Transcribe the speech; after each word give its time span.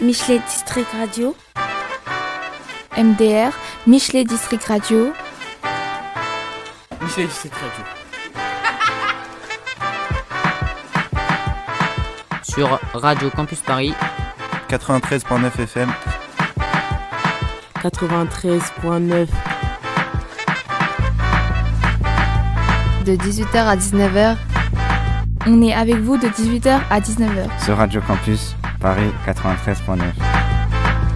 Michelet 0.00 0.40
District 0.48 0.88
Radio. 0.98 1.36
MDR 2.96 3.52
Michelet 3.86 4.24
District 4.24 4.64
Radio. 4.64 5.12
Michel 7.00 7.26
District 7.26 7.54
Radio. 7.54 7.84
sur 12.42 12.80
Radio 12.94 13.30
Campus 13.30 13.60
Paris 13.60 13.94
93.9 14.68 15.60
FM. 15.60 15.92
93.9. 17.82 19.26
De 23.04 23.16
18h 23.16 23.56
à 23.56 23.76
19h. 23.76 24.36
On 25.46 25.60
est 25.62 25.74
avec 25.74 25.96
vous 25.96 26.16
de 26.16 26.28
18h 26.28 26.80
à 26.88 27.00
19h. 27.00 27.64
Sur 27.64 27.76
Radio 27.76 28.00
Campus, 28.06 28.54
Paris 28.82 29.12
93.9. 29.24 30.00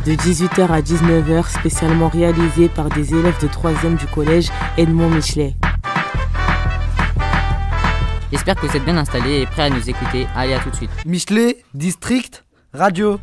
De 0.07 0.13
18h 0.13 0.71
à 0.71 0.81
19h, 0.81 1.51
spécialement 1.51 2.09
réalisé 2.09 2.69
par 2.69 2.89
des 2.89 3.13
élèves 3.13 3.41
de 3.43 3.49
3e 3.49 3.97
du 3.97 4.07
collège 4.07 4.51
Edmond 4.79 5.11
Michelet. 5.11 5.57
J'espère 8.31 8.55
que 8.55 8.67
vous 8.67 8.77
êtes 8.77 8.85
bien 8.85 8.97
installés 8.97 9.41
et 9.41 9.47
prêts 9.47 9.65
à 9.65 9.71
nous 9.71 9.91
écouter. 9.91 10.29
Allez, 10.37 10.55
à 10.55 10.61
tout 10.61 10.71
de 10.71 10.77
suite. 10.77 10.91
Michelet 11.05 11.65
District 11.75 12.45
Radio. 12.73 13.19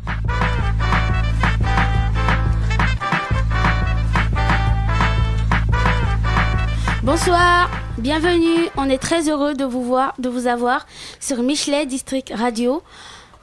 Bonsoir, 7.02 7.70
bienvenue. 7.96 8.68
On 8.76 8.90
est 8.90 8.98
très 8.98 9.30
heureux 9.30 9.54
de 9.54 9.64
vous 9.64 9.82
voir, 9.82 10.12
de 10.18 10.28
vous 10.28 10.46
avoir 10.46 10.86
sur 11.18 11.42
Michelet 11.42 11.86
District 11.86 12.30
Radio. 12.36 12.82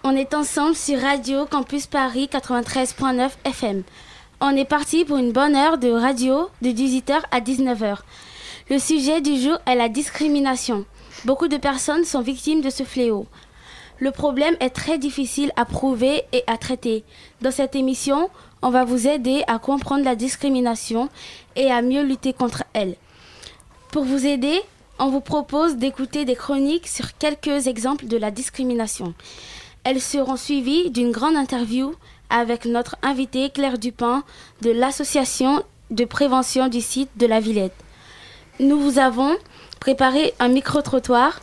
On 0.03 0.15
est 0.15 0.33
ensemble 0.33 0.75
sur 0.75 0.99
Radio 0.99 1.45
Campus 1.45 1.85
Paris 1.85 2.27
93.9 2.31 3.29
FM. 3.45 3.83
On 4.39 4.55
est 4.55 4.65
parti 4.65 5.05
pour 5.05 5.17
une 5.17 5.31
bonne 5.31 5.55
heure 5.55 5.77
de 5.77 5.91
radio 5.91 6.49
de 6.63 6.69
18h 6.69 7.21
à 7.29 7.39
19h. 7.39 7.97
Le 8.71 8.79
sujet 8.79 9.21
du 9.21 9.39
jour 9.39 9.59
est 9.67 9.75
la 9.75 9.89
discrimination. 9.89 10.85
Beaucoup 11.25 11.47
de 11.47 11.57
personnes 11.57 12.03
sont 12.03 12.21
victimes 12.21 12.61
de 12.61 12.71
ce 12.71 12.81
fléau. 12.81 13.27
Le 13.99 14.09
problème 14.09 14.55
est 14.59 14.71
très 14.71 14.97
difficile 14.97 15.51
à 15.55 15.65
prouver 15.65 16.23
et 16.33 16.43
à 16.47 16.57
traiter. 16.57 17.03
Dans 17.43 17.51
cette 17.51 17.75
émission, 17.75 18.31
on 18.63 18.71
va 18.71 18.85
vous 18.85 19.07
aider 19.07 19.43
à 19.45 19.59
comprendre 19.59 20.03
la 20.03 20.15
discrimination 20.15 21.09
et 21.55 21.69
à 21.69 21.83
mieux 21.83 22.01
lutter 22.01 22.33
contre 22.33 22.63
elle. 22.73 22.95
Pour 23.91 24.05
vous 24.05 24.25
aider, 24.25 24.61
on 24.97 25.09
vous 25.09 25.21
propose 25.21 25.77
d'écouter 25.77 26.25
des 26.25 26.35
chroniques 26.35 26.87
sur 26.87 27.15
quelques 27.19 27.67
exemples 27.67 28.07
de 28.07 28.17
la 28.17 28.31
discrimination. 28.31 29.13
Elles 29.83 30.01
seront 30.01 30.37
suivies 30.37 30.91
d'une 30.91 31.11
grande 31.11 31.35
interview 31.35 31.95
avec 32.29 32.65
notre 32.65 32.97
invitée 33.01 33.49
Claire 33.49 33.79
Dupin 33.79 34.23
de 34.61 34.69
l'association 34.69 35.63
de 35.89 36.05
prévention 36.05 36.67
du 36.67 36.81
site 36.81 37.09
de 37.17 37.25
la 37.25 37.39
Villette. 37.39 37.73
Nous 38.59 38.79
vous 38.79 38.99
avons 38.99 39.35
préparé 39.79 40.33
un 40.39 40.49
micro-trottoir. 40.49 41.41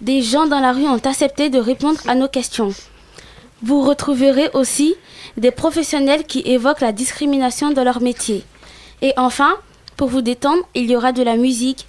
Des 0.00 0.20
gens 0.20 0.46
dans 0.46 0.58
la 0.58 0.72
rue 0.72 0.86
ont 0.86 0.98
accepté 0.98 1.48
de 1.48 1.60
répondre 1.60 2.00
à 2.08 2.16
nos 2.16 2.28
questions. 2.28 2.74
Vous 3.62 3.80
retrouverez 3.82 4.50
aussi 4.52 4.96
des 5.36 5.52
professionnels 5.52 6.24
qui 6.24 6.40
évoquent 6.40 6.80
la 6.80 6.92
discrimination 6.92 7.70
dans 7.70 7.84
leur 7.84 8.02
métier. 8.02 8.44
Et 9.00 9.14
enfin, 9.16 9.54
pour 9.96 10.08
vous 10.08 10.22
détendre, 10.22 10.62
il 10.74 10.90
y 10.90 10.96
aura 10.96 11.12
de 11.12 11.22
la 11.22 11.36
musique. 11.36 11.86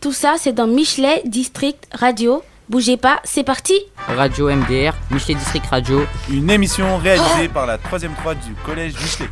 Tout 0.00 0.12
ça, 0.12 0.34
c'est 0.38 0.52
dans 0.52 0.66
Michelet 0.66 1.22
District 1.24 1.86
Radio. 1.92 2.42
Bougez 2.68 2.96
pas, 2.96 3.20
c'est 3.22 3.44
parti 3.44 3.74
Radio 4.08 4.48
MDR, 4.50 4.92
Michelet 5.12 5.36
District 5.36 5.66
Radio. 5.66 6.00
Une 6.28 6.50
émission 6.50 6.96
réalisée 6.96 7.46
par 7.46 7.64
la 7.64 7.78
3ème 7.78 8.16
3 8.16 8.34
du 8.34 8.54
collège 8.64 8.94
Michelet. 8.94 9.28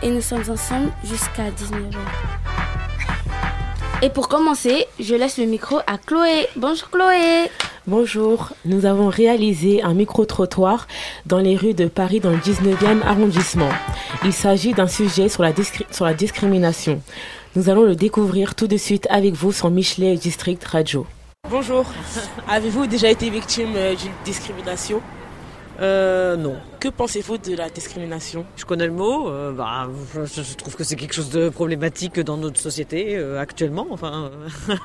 Et 0.00 0.10
nous 0.10 0.20
sommes 0.20 0.48
ensemble 0.48 0.92
jusqu'à 1.02 1.50
19h. 1.50 1.96
Et 4.02 4.10
pour 4.10 4.28
commencer, 4.28 4.86
je 5.00 5.16
laisse 5.16 5.38
le 5.38 5.46
micro 5.46 5.78
à 5.88 5.98
Chloé. 5.98 6.46
Bonjour 6.54 6.88
Chloé 6.90 7.50
Bonjour, 7.88 8.52
nous 8.64 8.86
avons 8.86 9.08
réalisé 9.08 9.82
un 9.82 9.94
micro-trottoir 9.94 10.86
dans 11.24 11.38
les 11.38 11.56
rues 11.56 11.74
de 11.74 11.86
Paris 11.86 12.20
dans 12.20 12.30
le 12.30 12.36
19e 12.36 13.02
arrondissement. 13.02 13.70
Il 14.24 14.32
s'agit 14.32 14.72
d'un 14.72 14.88
sujet 14.88 15.28
sur 15.28 15.42
la, 15.42 15.52
sur 15.90 16.04
la 16.04 16.14
discrimination. 16.14 17.02
Nous 17.56 17.70
allons 17.70 17.84
le 17.84 17.96
découvrir 17.96 18.54
tout 18.54 18.68
de 18.68 18.76
suite 18.76 19.08
avec 19.10 19.34
vous 19.34 19.50
sur 19.50 19.68
Michelet 19.70 20.14
District 20.14 20.62
Radio. 20.64 21.06
Bonjour. 21.50 21.84
Avez-vous 22.48 22.86
déjà 22.86 23.10
été 23.10 23.30
victime 23.30 23.72
euh, 23.76 23.94
d'une 23.94 24.12
discrimination? 24.24 25.00
Euh, 25.80 26.36
non. 26.36 26.56
Que 26.80 26.88
pensez-vous 26.88 27.38
de 27.38 27.54
la 27.54 27.68
discrimination? 27.70 28.44
Je 28.56 28.64
connais 28.64 28.86
le 28.86 28.92
mot. 28.92 29.28
euh, 29.28 29.52
bah, 29.52 29.88
je, 30.24 30.42
je 30.42 30.54
trouve 30.56 30.74
que 30.74 30.82
c'est 30.84 30.96
quelque 30.96 31.14
chose 31.14 31.30
de 31.30 31.48
problématique 31.48 32.18
dans 32.20 32.36
notre 32.36 32.58
société 32.58 33.16
euh, 33.16 33.38
actuellement. 33.38 33.86
Enfin, 33.90 34.30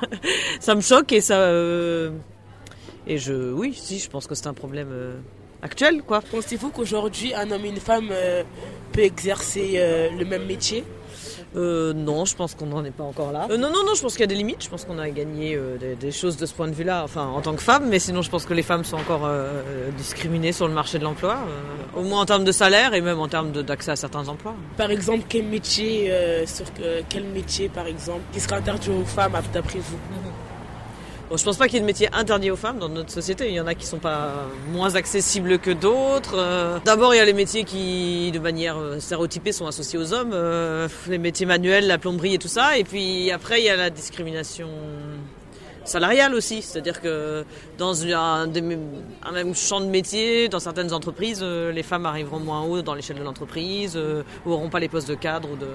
ça 0.60 0.74
me 0.74 0.80
choque 0.80 1.12
et 1.12 1.20
ça. 1.20 1.50
et 3.06 3.18
je, 3.18 3.52
oui, 3.52 3.74
si, 3.74 3.98
je 3.98 4.08
pense 4.08 4.26
que 4.26 4.34
c'est 4.34 4.46
un 4.46 4.54
problème 4.54 4.88
actuel, 5.62 6.02
quoi. 6.02 6.20
Pensez-vous 6.20 6.70
qu'aujourd'hui, 6.70 7.34
un 7.34 7.50
homme 7.50 7.64
et 7.64 7.70
une 7.70 7.80
femme 7.80 8.10
peut 8.92 9.00
exercer 9.02 9.80
le 10.16 10.24
même 10.24 10.46
métier? 10.46 10.84
Euh, 11.54 11.92
non, 11.92 12.24
je 12.24 12.34
pense 12.34 12.54
qu'on 12.54 12.66
n'en 12.66 12.84
est 12.84 12.90
pas 12.90 13.04
encore 13.04 13.30
là. 13.32 13.46
Euh, 13.50 13.56
non, 13.56 13.68
non, 13.68 13.84
non, 13.86 13.94
je 13.94 14.02
pense 14.02 14.12
qu'il 14.12 14.20
y 14.20 14.24
a 14.24 14.26
des 14.28 14.34
limites. 14.34 14.62
Je 14.64 14.68
pense 14.70 14.84
qu'on 14.84 14.98
a 14.98 15.10
gagné 15.10 15.54
euh, 15.54 15.76
des, 15.76 15.94
des 15.96 16.10
choses 16.10 16.36
de 16.36 16.46
ce 16.46 16.54
point 16.54 16.68
de 16.68 16.72
vue-là, 16.74 17.02
enfin, 17.04 17.26
en 17.26 17.40
tant 17.40 17.54
que 17.54 17.62
femme, 17.62 17.88
mais 17.88 17.98
sinon, 17.98 18.22
je 18.22 18.30
pense 18.30 18.46
que 18.46 18.54
les 18.54 18.62
femmes 18.62 18.84
sont 18.84 18.96
encore 18.96 19.22
euh, 19.24 19.90
discriminées 19.96 20.52
sur 20.52 20.66
le 20.66 20.74
marché 20.74 20.98
de 20.98 21.04
l'emploi, 21.04 21.36
euh, 21.36 22.00
au 22.00 22.02
moins 22.04 22.22
en 22.22 22.26
termes 22.26 22.44
de 22.44 22.52
salaire 22.52 22.94
et 22.94 23.00
même 23.00 23.18
en 23.20 23.28
termes 23.28 23.52
d'accès 23.52 23.90
à 23.90 23.96
certains 23.96 24.28
emplois. 24.28 24.54
Par 24.76 24.90
exemple, 24.90 25.24
quel 25.28 25.44
métier, 25.44 26.10
euh, 26.10 26.46
sur 26.46 26.66
quel 27.08 27.24
métier, 27.24 27.68
par 27.68 27.86
exemple, 27.86 28.22
qui 28.32 28.40
sera 28.40 28.56
interdit 28.56 28.90
aux 28.90 29.04
femmes 29.04 29.32
d'après 29.52 29.78
vous? 29.78 29.98
Bon, 31.32 31.38
je 31.38 31.44
pense 31.44 31.56
pas 31.56 31.64
qu'il 31.64 31.76
y 31.76 31.78
ait 31.78 31.80
de 31.80 31.86
métier 31.86 32.10
interdit 32.12 32.50
aux 32.50 32.56
femmes 32.56 32.78
dans 32.78 32.90
notre 32.90 33.10
société. 33.10 33.48
Il 33.48 33.54
y 33.54 33.60
en 33.60 33.66
a 33.66 33.74
qui 33.74 33.86
sont 33.86 33.96
pas 33.96 34.48
moins 34.70 34.96
accessibles 34.96 35.58
que 35.58 35.70
d'autres. 35.70 36.34
Euh, 36.36 36.78
D'abord, 36.84 37.14
il 37.14 37.16
y 37.16 37.20
a 37.20 37.24
les 37.24 37.32
métiers 37.32 37.64
qui, 37.64 38.30
de 38.32 38.38
manière 38.38 38.76
euh, 38.76 39.00
stéréotypée, 39.00 39.52
sont 39.52 39.66
associés 39.66 39.98
aux 39.98 40.12
hommes. 40.12 40.32
euh, 40.34 40.88
les 41.08 41.16
métiers 41.16 41.46
manuels, 41.46 41.86
la 41.86 41.96
plomberie 41.96 42.34
et 42.34 42.38
tout 42.38 42.48
ça. 42.48 42.76
Et 42.76 42.84
puis 42.84 43.30
après, 43.30 43.62
il 43.62 43.64
y 43.64 43.70
a 43.70 43.76
la 43.76 43.88
discrimination 43.88 44.68
salariale 45.86 46.34
aussi. 46.34 46.60
C'est-à-dire 46.60 47.00
que 47.00 47.46
dans 47.78 48.04
un, 48.06 48.46
même 48.46 49.54
champ 49.54 49.80
de 49.80 49.86
métier, 49.86 50.50
dans 50.50 50.60
certaines 50.60 50.92
entreprises, 50.92 51.40
euh, 51.42 51.72
les 51.72 51.82
femmes 51.82 52.04
arriveront 52.04 52.40
moins 52.40 52.62
haut 52.62 52.82
dans 52.82 52.92
l'échelle 52.94 53.18
de 53.18 53.24
l'entreprise, 53.24 53.94
euh, 53.96 54.22
ou 54.44 54.50
n'auront 54.50 54.68
pas 54.68 54.80
les 54.80 54.88
postes 54.88 55.08
de 55.08 55.14
cadre 55.14 55.48
ou 55.50 55.56
de 55.56 55.68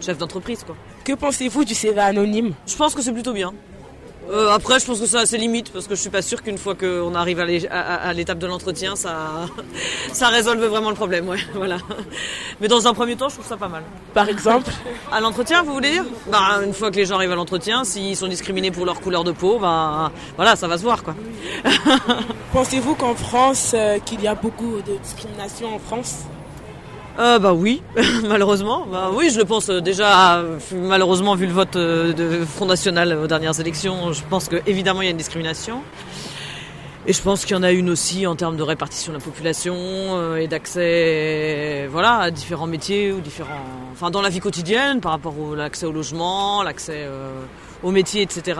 chef 0.00 0.18
d'entreprise. 0.18 0.64
quoi. 0.64 0.74
Que 1.04 1.12
pensez-vous 1.12 1.64
du 1.64 1.74
CV 1.74 2.00
anonyme? 2.00 2.54
Je 2.66 2.76
pense 2.76 2.96
que 2.96 3.02
c'est 3.02 3.12
plutôt 3.12 3.32
bien. 3.32 3.52
Euh, 4.30 4.50
après, 4.50 4.78
je 4.78 4.86
pense 4.86 5.00
que 5.00 5.06
ça 5.06 5.20
a 5.20 5.26
ses 5.26 5.38
limites 5.38 5.72
parce 5.72 5.86
que 5.86 5.94
je 5.94 6.00
suis 6.00 6.10
pas 6.10 6.20
sûre 6.22 6.42
qu'une 6.42 6.58
fois 6.58 6.74
qu'on 6.74 7.14
arrive 7.14 7.40
à 7.40 8.12
l'étape 8.12 8.38
de 8.38 8.46
l'entretien, 8.46 8.94
ça, 8.94 9.46
ça 10.12 10.28
résolve 10.28 10.62
vraiment 10.64 10.90
le 10.90 10.96
problème. 10.96 11.28
Ouais, 11.28 11.38
voilà. 11.54 11.78
Mais 12.60 12.68
dans 12.68 12.86
un 12.86 12.94
premier 12.94 13.16
temps, 13.16 13.28
je 13.28 13.34
trouve 13.34 13.46
ça 13.46 13.56
pas 13.56 13.68
mal. 13.68 13.82
Par 14.14 14.28
exemple 14.28 14.70
À 15.12 15.20
l'entretien, 15.20 15.62
vous 15.62 15.72
voulez 15.72 15.92
dire? 15.92 16.04
Bah, 16.30 16.60
Une 16.64 16.74
fois 16.74 16.90
que 16.90 16.96
les 16.96 17.06
gens 17.06 17.16
arrivent 17.16 17.32
à 17.32 17.36
l'entretien, 17.36 17.84
s'ils 17.84 18.16
sont 18.16 18.28
discriminés 18.28 18.70
pour 18.70 18.84
leur 18.84 19.00
couleur 19.00 19.24
de 19.24 19.32
peau, 19.32 19.58
bah, 19.58 20.12
voilà, 20.36 20.56
ça 20.56 20.68
va 20.68 20.76
se 20.76 20.82
voir. 20.82 21.02
quoi. 21.02 21.14
Pensez-vous 22.52 22.94
qu'en 22.94 23.14
France, 23.14 23.72
euh, 23.74 23.98
qu'il 24.00 24.20
y 24.22 24.28
a 24.28 24.34
beaucoup 24.34 24.80
de 24.86 24.96
discrimination 25.02 25.74
en 25.74 25.78
France? 25.78 26.24
Euh, 27.18 27.38
Bah 27.38 27.52
oui, 27.52 27.82
malheureusement. 28.28 28.86
Bah 28.90 29.10
oui, 29.14 29.30
je 29.30 29.38
le 29.38 29.44
pense 29.44 29.68
euh, 29.68 29.80
déjà. 29.80 30.42
Malheureusement, 30.72 31.34
vu 31.34 31.46
le 31.46 31.52
vote 31.52 31.76
euh, 31.76 32.12
de 32.12 32.44
Front 32.44 32.66
National 32.66 33.12
aux 33.12 33.26
dernières 33.26 33.58
élections, 33.60 34.12
je 34.12 34.22
pense 34.28 34.48
que 34.48 34.56
évidemment 34.66 35.02
il 35.02 35.06
y 35.06 35.08
a 35.08 35.12
une 35.12 35.16
discrimination. 35.16 35.82
Et 37.08 37.14
je 37.14 37.22
pense 37.22 37.46
qu'il 37.46 37.56
y 37.56 37.58
en 37.58 37.62
a 37.62 37.72
une 37.72 37.88
aussi 37.88 38.26
en 38.26 38.36
termes 38.36 38.58
de 38.58 38.62
répartition 38.62 39.14
de 39.14 39.18
la 39.18 39.24
population 39.24 39.74
euh, 39.74 40.36
et 40.36 40.46
d'accès, 40.46 41.88
voilà, 41.90 42.18
à 42.18 42.30
différents 42.30 42.66
métiers 42.66 43.12
ou 43.12 43.20
différents, 43.20 43.64
enfin 43.92 44.10
dans 44.10 44.20
la 44.20 44.28
vie 44.28 44.40
quotidienne, 44.40 45.00
par 45.00 45.12
rapport 45.12 45.34
à 45.54 45.56
l'accès 45.56 45.86
au 45.86 45.92
logement, 45.92 46.62
l'accès 46.62 47.06
euh, 47.06 47.30
aux 47.82 47.90
métiers, 47.90 48.22
etc. 48.22 48.58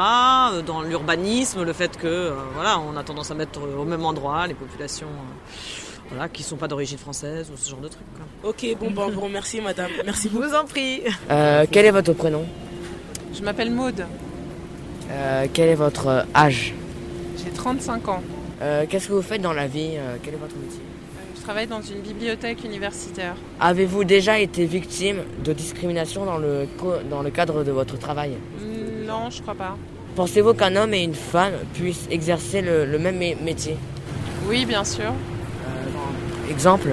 euh, 0.53 0.63
Dans 0.63 0.83
l'urbanisme, 0.83 1.63
le 1.65 1.73
fait 1.73 1.97
que, 1.97 2.07
euh, 2.07 2.33
voilà, 2.55 2.79
on 2.81 2.97
a 2.97 3.03
tendance 3.03 3.31
à 3.31 3.35
mettre 3.35 3.61
au 3.79 3.85
même 3.85 4.05
endroit 4.05 4.47
les 4.47 4.55
populations, 4.55 5.07
euh, 5.09 5.55
voilà, 6.11 6.29
qui 6.29 6.43
sont 6.43 6.57
pas 6.57 6.69
d'origine 6.69 6.99
française 6.99 7.51
ou 7.53 7.57
ce 7.57 7.69
genre 7.71 7.81
de 7.81 7.89
trucs. 7.89 8.07
quoi. 8.17 8.51
Ok, 8.51 8.65
bon, 8.81 8.91
bah, 8.91 9.07
vous 9.13 9.21
remercie, 9.21 9.61
madame. 9.61 9.91
Merci 10.05 10.31
Je 10.33 10.39
vous 10.39 10.55
en 10.55 10.65
prie. 10.65 11.03
Euh, 11.31 11.67
quel 11.71 11.87
est 11.87 11.91
votre 11.91 12.13
prénom? 12.13 12.45
Je 13.35 13.43
m'appelle 13.43 13.71
Maude, 13.71 14.05
Euh, 15.11 15.47
Quel 15.53 15.69
est 15.71 15.75
votre 15.75 16.27
âge? 16.35 16.75
J'ai 17.43 17.51
35 17.51 18.09
ans. 18.09 18.23
Euh, 18.61 18.85
Qu'est-ce 18.89 19.09
que 19.09 19.13
vous 19.15 19.23
faites 19.23 19.41
dans 19.41 19.53
la 19.55 19.67
vie 19.67 19.93
Euh, 19.97 20.17
Quel 20.23 20.35
est 20.35 20.39
votre 20.39 20.57
métier? 20.57 20.81
Je 21.37 21.43
travaille 21.43 21.67
dans 21.67 21.81
une 21.81 22.01
bibliothèque 22.01 22.63
universitaire. 22.65 23.35
Avez-vous 23.59 24.05
déjà 24.05 24.39
été 24.39 24.67
victime 24.67 25.19
de 25.43 25.55
discrimination 25.55 26.27
dans 26.27 26.37
le, 26.37 26.67
co- 26.79 26.99
dans 27.09 27.23
le 27.23 27.31
cadre 27.31 27.65
de 27.65 27.71
votre 27.71 27.97
travail? 27.99 28.33
Non, 29.09 29.31
je 29.31 29.41
crois 29.43 29.55
pas. 29.55 29.77
Pensez-vous 30.17 30.53
qu'un 30.55 30.77
homme 30.77 30.93
et 30.95 31.03
une 31.03 31.15
femme 31.15 31.55
puissent 31.75 32.07
exercer 32.11 32.61
le, 32.61 32.85
le 32.85 32.99
même 32.99 33.19
mé- 33.19 33.37
métier? 33.43 33.77
Oui, 34.49 34.65
bien 34.67 34.85
sûr. 34.85 35.13
Exemple? 36.51 36.91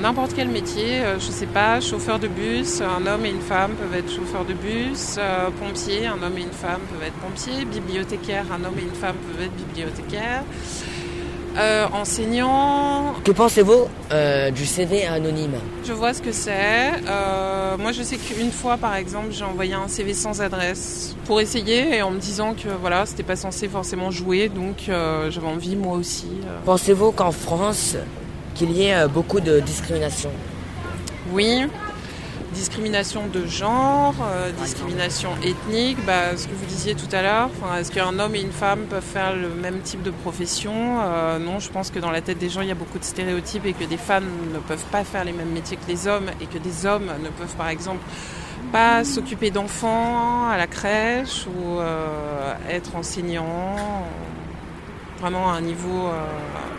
N'importe 0.00 0.32
quel 0.34 0.48
métier, 0.48 1.00
euh, 1.02 1.14
je 1.18 1.30
sais 1.30 1.46
pas, 1.46 1.80
chauffeur 1.80 2.18
de 2.18 2.26
bus, 2.28 2.80
un 2.80 3.06
homme 3.06 3.24
et 3.24 3.30
une 3.30 3.40
femme 3.40 3.72
peuvent 3.72 3.94
être 3.98 4.10
chauffeurs 4.10 4.44
de 4.44 4.52
bus, 4.52 5.16
euh, 5.18 5.48
pompier, 5.58 6.06
un 6.06 6.20
homme 6.22 6.36
et 6.36 6.42
une 6.42 6.50
femme 6.52 6.80
peuvent 6.90 7.06
être 7.06 7.14
pompiers, 7.14 7.64
bibliothécaire, 7.64 8.44
un 8.52 8.64
homme 8.64 8.74
et 8.78 8.82
une 8.82 8.94
femme 8.94 9.14
peuvent 9.16 9.44
être 9.46 9.54
bibliothécaires, 9.54 10.42
euh, 11.56 11.86
enseignant, 11.92 13.14
Que 13.24 13.32
pensez-vous 13.32 13.86
euh, 14.10 14.50
du 14.50 14.66
CV 14.66 15.06
anonyme? 15.06 15.54
Je 15.84 15.92
vois 15.92 16.12
ce 16.12 16.20
que 16.20 16.32
c'est. 16.32 16.92
Euh, 17.06 17.76
moi, 17.78 17.92
je 17.92 18.02
sais 18.02 18.16
qu'une 18.16 18.50
fois, 18.50 18.76
par 18.76 18.96
exemple, 18.96 19.28
j'ai 19.30 19.44
envoyé 19.44 19.74
un 19.74 19.88
CV 19.88 20.14
sans 20.14 20.40
adresse 20.40 21.14
pour 21.26 21.40
essayer 21.40 21.96
et 21.96 22.02
en 22.02 22.10
me 22.10 22.18
disant 22.18 22.54
que 22.54 22.68
voilà, 22.68 23.06
c'était 23.06 23.22
pas 23.22 23.36
censé 23.36 23.68
forcément 23.68 24.10
jouer, 24.10 24.48
donc 24.48 24.88
j'avais 24.88 25.46
envie 25.46 25.76
moi 25.76 25.96
aussi. 25.96 26.26
Pensez-vous 26.64 27.12
qu'en 27.12 27.32
France, 27.32 27.96
qu'il 28.54 28.72
y 28.72 28.86
ait 28.86 29.08
beaucoup 29.08 29.40
de 29.40 29.60
discrimination? 29.60 30.30
Oui. 31.32 31.66
Discrimination 32.54 33.26
de 33.26 33.44
genre, 33.46 34.14
euh, 34.22 34.50
discrimination 34.62 35.30
ethnique, 35.42 35.98
bah, 36.06 36.36
ce 36.36 36.46
que 36.46 36.54
vous 36.54 36.64
disiez 36.66 36.94
tout 36.94 37.08
à 37.12 37.20
l'heure. 37.20 37.50
Est-ce 37.78 37.90
qu'un 37.90 38.16
homme 38.18 38.34
et 38.36 38.40
une 38.40 38.52
femme 38.52 38.84
peuvent 38.88 39.02
faire 39.02 39.34
le 39.34 39.48
même 39.48 39.80
type 39.80 40.02
de 40.02 40.10
profession 40.12 40.72
Euh, 41.02 41.38
Non, 41.40 41.58
je 41.58 41.68
pense 41.70 41.90
que 41.90 41.98
dans 41.98 42.12
la 42.12 42.20
tête 42.20 42.38
des 42.38 42.48
gens, 42.48 42.60
il 42.60 42.68
y 42.68 42.70
a 42.70 42.76
beaucoup 42.76 42.98
de 43.00 43.04
stéréotypes 43.04 43.66
et 43.66 43.72
que 43.72 43.84
des 43.84 43.96
femmes 43.96 44.28
ne 44.52 44.58
peuvent 44.60 44.84
pas 44.92 45.02
faire 45.04 45.24
les 45.24 45.32
mêmes 45.32 45.50
métiers 45.50 45.76
que 45.76 45.88
les 45.88 46.06
hommes 46.06 46.30
et 46.40 46.46
que 46.46 46.58
des 46.58 46.86
hommes 46.86 47.10
ne 47.22 47.28
peuvent, 47.28 47.54
par 47.58 47.68
exemple, 47.68 48.02
pas 48.72 49.02
s'occuper 49.04 49.50
d'enfants 49.50 50.48
à 50.48 50.56
la 50.56 50.66
crèche 50.68 51.46
ou 51.46 51.80
euh, 51.80 52.54
être 52.70 52.94
enseignant, 52.94 53.76
vraiment 55.20 55.50
à 55.50 55.54
un 55.56 55.60
niveau 55.60 56.08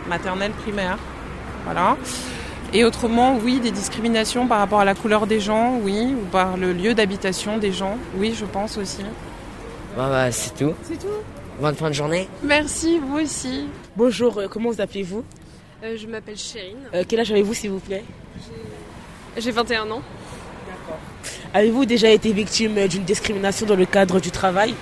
maternel 0.07 0.51
primaire. 0.51 0.97
Voilà. 1.65 1.97
Et 2.75 2.83
autrement, 2.83 3.37
oui, 3.41 3.61
des 3.61 3.71
discriminations 3.71 4.47
par 4.47 4.59
rapport 4.59 4.81
à 4.81 4.85
la 4.85 4.95
couleur 4.95 5.27
des 5.27 5.39
gens, 5.39 5.79
oui, 5.81 6.13
ou 6.13 6.25
par 6.25 6.57
le 6.57 6.73
lieu 6.73 6.93
d'habitation 6.93 7.57
des 7.57 7.71
gens, 7.71 7.97
oui, 8.17 8.35
je 8.37 8.43
pense 8.43 8.77
aussi. 8.77 9.01
Bah, 9.95 10.09
bah, 10.09 10.29
c'est 10.29 10.53
tout. 10.57 10.73
C'est 10.83 10.99
tout. 10.99 11.07
Bonne 11.61 11.75
fin 11.75 11.87
de 11.87 11.95
journée. 11.95 12.27
Merci, 12.43 12.99
vous 12.99 13.19
aussi. 13.19 13.67
Bonjour, 13.95 14.39
euh, 14.39 14.47
comment 14.49 14.71
vous 14.71 14.81
appelez-vous? 14.81 15.23
Euh, 15.85 15.95
je 15.95 16.05
m'appelle 16.05 16.35
Chérine. 16.35 16.75
Euh, 16.93 17.05
Quel 17.07 17.21
âge 17.21 17.31
avez-vous, 17.31 17.53
s'il 17.53 17.71
vous 17.71 17.79
plaît? 17.79 18.03
J'ai 19.37 19.51
21 19.51 19.89
ans. 19.91 20.01
Avez-vous 21.53 21.85
déjà 21.85 22.09
été 22.09 22.33
victime 22.33 22.89
d'une 22.89 23.05
discrimination 23.05 23.65
dans 23.65 23.77
le 23.77 23.85
cadre 23.85 24.19
du 24.19 24.31
travail? 24.31 24.75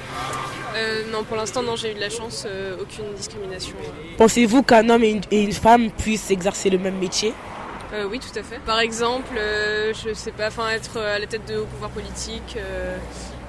Euh, 0.75 1.04
non, 1.12 1.24
pour 1.24 1.38
l'instant, 1.38 1.62
non, 1.62 1.75
j'ai 1.75 1.92
eu 1.92 1.94
de 1.94 2.00
la 2.00 2.10
chance, 2.10 2.44
euh, 2.48 2.75
aucune 2.81 3.13
discrimination. 3.16 3.75
Pensez-vous 4.18 4.63
qu'un 4.63 4.90
homme 4.90 5.04
et 5.04 5.12
une, 5.12 5.22
et 5.30 5.44
une 5.44 5.54
femme 5.54 5.92
puissent 5.92 6.31
exercer 6.31 6.72
le 6.72 6.80
même 6.80 6.98
métier? 6.98 7.36
Euh, 7.94 8.07
oui, 8.10 8.19
tout 8.19 8.38
à 8.38 8.42
fait. 8.44 8.60
Par 8.60 8.80
exemple, 8.80 9.36
euh, 9.38 9.94
je 9.94 10.13
sais 10.13 10.31
pas, 10.31 10.48
enfin, 10.48 10.69
être 10.72 11.00
à 11.00 11.19
la 11.19 11.28
tête 11.28 11.48
de 11.48 11.57
haut 11.57 11.66
pouvoir 11.66 11.92
politique, 11.92 12.56
euh, 12.57 12.98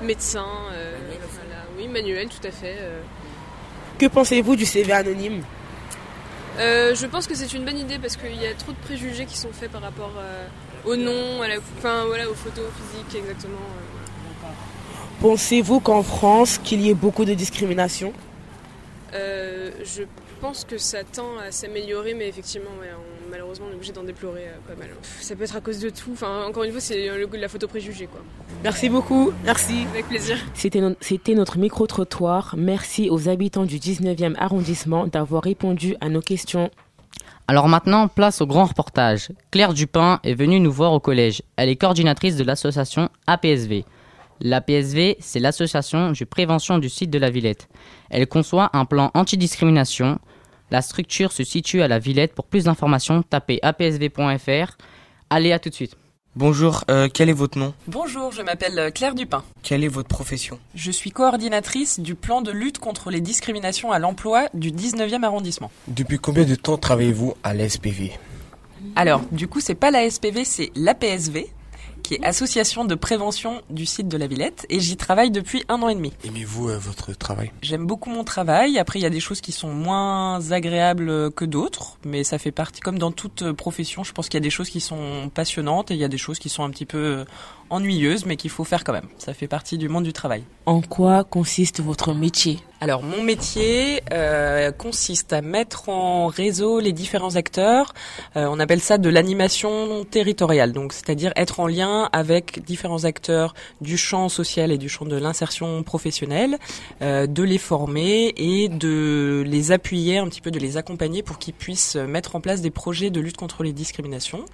médecin, 0.02 0.46
voilà. 0.68 1.62
oui, 1.78 1.88
manuel, 1.88 2.28
tout 2.28 2.46
à 2.46 2.50
fait. 2.50 2.76
Que 3.98 4.06
pensez-vous 4.06 4.54
du 4.56 4.66
CV 4.66 4.92
anonyme? 4.92 5.42
Je 6.58 7.06
pense 7.06 7.26
que 7.26 7.34
c'est 7.34 7.52
une 7.54 7.64
bonne 7.64 7.78
idée 7.78 7.98
parce 7.98 8.16
qu'il 8.16 8.36
y 8.40 8.46
a 8.46 8.52
trop 8.54 8.72
de 8.72 8.76
préjugés 8.78 9.24
qui 9.24 9.36
sont 9.38 9.52
faits 9.52 9.70
par 9.70 9.80
rapport 9.80 10.12
au 10.84 10.96
nom, 10.96 11.40
à 11.40 11.48
la, 11.48 11.54
enfin, 11.78 12.04
voilà, 12.06 12.28
aux 12.28 12.34
photos 12.34 12.66
physiques, 12.76 13.22
exactement. 13.24 13.58
Pensez-vous 15.20 15.80
qu'en 15.80 16.02
France, 16.02 16.58
qu'il 16.62 16.82
y 16.82 16.90
ait 16.90 16.94
beaucoup 16.94 17.24
de 17.24 17.32
discrimination? 17.32 18.12
Je 19.12 20.02
pense 20.40 20.64
que 20.64 20.76
ça 20.76 21.04
tend 21.04 21.38
à 21.38 21.50
s'améliorer, 21.50 22.12
mais 22.12 22.28
effectivement, 22.28 22.70
ouais, 22.80 22.90
on- 22.92 23.13
malheureusement, 23.34 23.66
on 23.68 23.72
est 23.72 23.74
obligé 23.74 23.92
d'en 23.92 24.04
déplorer 24.04 24.46
euh, 24.46 24.52
pas 24.72 24.78
mal. 24.78 24.88
Ça 25.20 25.34
peut 25.34 25.42
être 25.42 25.56
à 25.56 25.60
cause 25.60 25.80
de 25.80 25.90
tout. 25.90 26.10
Enfin, 26.12 26.44
encore 26.46 26.62
une 26.64 26.70
fois, 26.70 26.80
c'est 26.80 27.08
le 27.18 27.26
goût 27.26 27.36
de 27.36 27.40
la 27.42 27.48
photo 27.48 27.66
préjugée, 27.66 28.06
quoi. 28.06 28.20
Merci 28.62 28.88
beaucoup, 28.88 29.32
merci. 29.44 29.86
Avec 29.90 30.06
plaisir. 30.08 30.36
C'était 30.54 30.80
no- 30.80 30.94
c'était 31.00 31.34
notre 31.34 31.58
micro-trottoir. 31.58 32.54
Merci 32.56 33.10
aux 33.10 33.28
habitants 33.28 33.64
du 33.66 33.78
19e 33.78 34.34
arrondissement 34.38 35.06
d'avoir 35.08 35.42
répondu 35.42 35.96
à 36.00 36.08
nos 36.08 36.20
questions. 36.20 36.70
Alors 37.48 37.68
maintenant, 37.68 38.06
place 38.08 38.40
au 38.40 38.46
grand 38.46 38.64
reportage. 38.66 39.28
Claire 39.50 39.74
Dupin 39.74 40.20
est 40.24 40.34
venue 40.34 40.60
nous 40.60 40.72
voir 40.72 40.92
au 40.92 41.00
collège. 41.00 41.42
Elle 41.56 41.68
est 41.68 41.76
coordinatrice 41.76 42.36
de 42.36 42.44
l'association 42.44 43.08
APSV. 43.26 43.84
L'APSV, 44.40 45.16
c'est 45.20 45.40
l'association 45.40 46.12
de 46.12 46.24
prévention 46.24 46.78
du 46.78 46.88
site 46.88 47.10
de 47.10 47.18
la 47.18 47.30
Villette. 47.30 47.68
Elle 48.10 48.26
conçoit 48.26 48.70
un 48.72 48.84
plan 48.84 49.10
antidiscrimination. 49.14 50.18
La 50.74 50.82
structure 50.82 51.30
se 51.30 51.44
situe 51.44 51.82
à 51.82 51.86
la 51.86 52.00
Villette. 52.00 52.34
Pour 52.34 52.46
plus 52.46 52.64
d'informations, 52.64 53.22
tapez 53.22 53.60
apsv.fr. 53.62 54.76
Allez, 55.30 55.52
à 55.52 55.60
tout 55.60 55.68
de 55.68 55.74
suite. 55.74 55.94
Bonjour, 56.34 56.82
euh, 56.90 57.08
quel 57.14 57.28
est 57.28 57.32
votre 57.32 57.56
nom? 57.56 57.74
Bonjour, 57.86 58.32
je 58.32 58.42
m'appelle 58.42 58.76
euh, 58.80 58.90
Claire 58.90 59.14
Dupin. 59.14 59.44
Quelle 59.62 59.84
est 59.84 59.88
votre 59.88 60.08
profession? 60.08 60.58
Je 60.74 60.90
suis 60.90 61.12
coordinatrice 61.12 62.00
du 62.00 62.16
plan 62.16 62.42
de 62.42 62.50
lutte 62.50 62.80
contre 62.80 63.12
les 63.12 63.20
discriminations 63.20 63.92
à 63.92 64.00
l'emploi 64.00 64.48
du 64.52 64.72
19e 64.72 65.22
arrondissement. 65.22 65.70
Depuis 65.86 66.18
combien 66.18 66.42
de 66.42 66.56
temps 66.56 66.76
travaillez-vous 66.76 67.34
à 67.44 67.54
l'SPV 67.54 68.10
Alors, 68.96 69.20
du 69.30 69.46
coup, 69.46 69.60
c'est 69.60 69.76
pas 69.76 69.92
la 69.92 70.10
SPV, 70.10 70.44
c'est 70.44 70.72
l'APSV, 70.74 71.52
qui 72.04 72.14
est 72.14 72.24
Association 72.24 72.84
de 72.84 72.94
prévention 72.94 73.62
du 73.70 73.86
site 73.86 74.08
de 74.08 74.16
la 74.16 74.28
Villette, 74.28 74.66
et 74.68 74.78
j'y 74.78 74.96
travaille 74.96 75.30
depuis 75.30 75.64
un 75.68 75.82
an 75.82 75.88
et 75.88 75.94
demi. 75.94 76.12
Aimez-vous 76.24 76.68
euh, 76.68 76.78
votre 76.78 77.12
travail? 77.14 77.50
J'aime 77.62 77.86
beaucoup 77.86 78.10
mon 78.10 78.22
travail. 78.22 78.78
Après, 78.78 78.98
il 78.98 79.02
y 79.02 79.06
a 79.06 79.10
des 79.10 79.20
choses 79.20 79.40
qui 79.40 79.52
sont 79.52 79.72
moins 79.72 80.52
agréables 80.52 81.08
euh, 81.08 81.30
que 81.30 81.44
d'autres, 81.44 81.98
mais 82.04 82.22
ça 82.22 82.38
fait 82.38 82.52
partie, 82.52 82.80
comme 82.80 82.98
dans 82.98 83.10
toute 83.10 83.42
euh, 83.42 83.54
profession, 83.54 84.04
je 84.04 84.12
pense 84.12 84.28
qu'il 84.28 84.38
y 84.38 84.42
a 84.42 84.46
des 84.46 84.50
choses 84.50 84.68
qui 84.68 84.80
sont 84.80 85.30
passionnantes 85.34 85.90
et 85.90 85.94
il 85.94 86.00
y 86.00 86.04
a 86.04 86.08
des 86.08 86.18
choses 86.18 86.38
qui 86.38 86.50
sont 86.50 86.62
un 86.62 86.70
petit 86.70 86.86
peu 86.86 87.24
ennuyeuses, 87.74 88.24
mais 88.26 88.36
qu'il 88.36 88.50
faut 88.50 88.64
faire 88.64 88.84
quand 88.84 88.92
même. 88.92 89.08
Ça 89.18 89.34
fait 89.34 89.48
partie 89.48 89.78
du 89.78 89.88
monde 89.88 90.04
du 90.04 90.12
travail. 90.12 90.44
En 90.66 90.80
quoi 90.80 91.24
consiste 91.24 91.80
votre 91.80 92.14
métier? 92.14 92.60
Alors 92.80 93.02
mon 93.02 93.22
métier 93.22 94.02
euh, 94.12 94.70
consiste 94.70 95.32
à 95.32 95.40
mettre 95.40 95.88
en 95.88 96.26
réseau 96.26 96.80
les 96.80 96.92
différents 96.92 97.36
acteurs. 97.36 97.94
Euh, 98.36 98.46
on 98.50 98.60
appelle 98.60 98.80
ça 98.80 98.98
de 98.98 99.08
l'animation 99.08 100.04
territoriale, 100.04 100.72
donc 100.72 100.92
c'est-à-dire 100.92 101.32
être 101.36 101.60
en 101.60 101.66
lien 101.66 102.10
avec 102.12 102.62
différents 102.64 103.04
acteurs 103.04 103.54
du 103.80 103.96
champ 103.96 104.28
social 104.28 104.70
et 104.70 104.76
du 104.76 104.90
champ 104.90 105.06
de 105.06 105.16
l'insertion 105.16 105.82
professionnelle, 105.82 106.58
euh, 107.00 107.26
de 107.26 107.42
les 107.42 107.56
former 107.56 108.34
et 108.36 108.68
de 108.68 109.42
les 109.46 109.72
appuyer 109.72 110.18
un 110.18 110.28
petit 110.28 110.42
peu, 110.42 110.50
de 110.50 110.58
les 110.58 110.76
accompagner 110.76 111.22
pour 111.22 111.38
qu'ils 111.38 111.54
puissent 111.54 111.96
mettre 111.96 112.36
en 112.36 112.42
place 112.42 112.60
des 112.60 112.70
projets 112.70 113.08
de 113.08 113.20
lutte 113.20 113.38
contre 113.38 113.62
les 113.62 113.72
discriminations. 113.72 114.44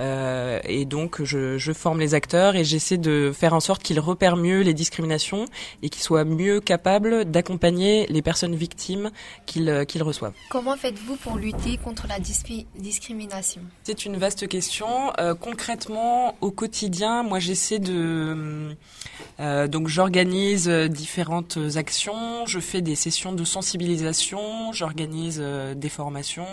Euh, 0.00 0.58
et 0.64 0.86
donc 0.86 1.22
je, 1.22 1.56
je 1.56 1.72
forme 1.72 2.00
les 2.00 2.14
acteurs 2.14 2.56
et 2.56 2.64
j'essaie 2.66 2.98
de 2.98 3.32
faire 3.34 3.54
en 3.54 3.60
sorte 3.60 3.82
qu'ils 3.82 4.00
repèrent 4.00 4.36
mieux 4.36 4.60
les 4.60 4.74
discriminations 4.74 5.46
et 5.82 5.88
qu'ils 5.88 6.02
soient 6.02 6.24
mieux 6.24 6.60
capables 6.60 7.24
d'accompagner 7.24 8.06
les 8.08 8.22
personnes 8.22 8.54
victimes 8.54 9.10
qu'ils 9.46 9.68
euh, 9.68 9.84
qu'ils 9.84 10.02
reçoivent. 10.02 10.34
Comment 10.50 10.76
faites-vous 10.76 11.16
pour 11.16 11.36
lutter 11.36 11.78
contre 11.78 12.06
la 12.06 12.18
discrimination? 12.18 13.62
C'est 13.84 14.04
une 14.04 14.16
vaste 14.16 14.48
question. 14.48 15.12
Euh, 15.18 15.34
concrètement, 15.34 16.34
au 16.40 16.50
quotidien, 16.50 17.22
moi 17.22 17.38
j'essaie 17.38 17.78
de 17.78 18.74
euh, 19.38 19.68
donc 19.68 19.88
j'organise 19.88 20.68
différentes 20.68 21.58
actions, 21.76 22.46
je 22.46 22.58
fais 22.58 22.80
des 22.80 22.94
sessions 22.94 23.32
de 23.32 23.44
sensibilisation, 23.44 24.72
j'organise 24.72 25.38
euh, 25.40 25.74
des 25.74 25.88
formations, 25.88 26.46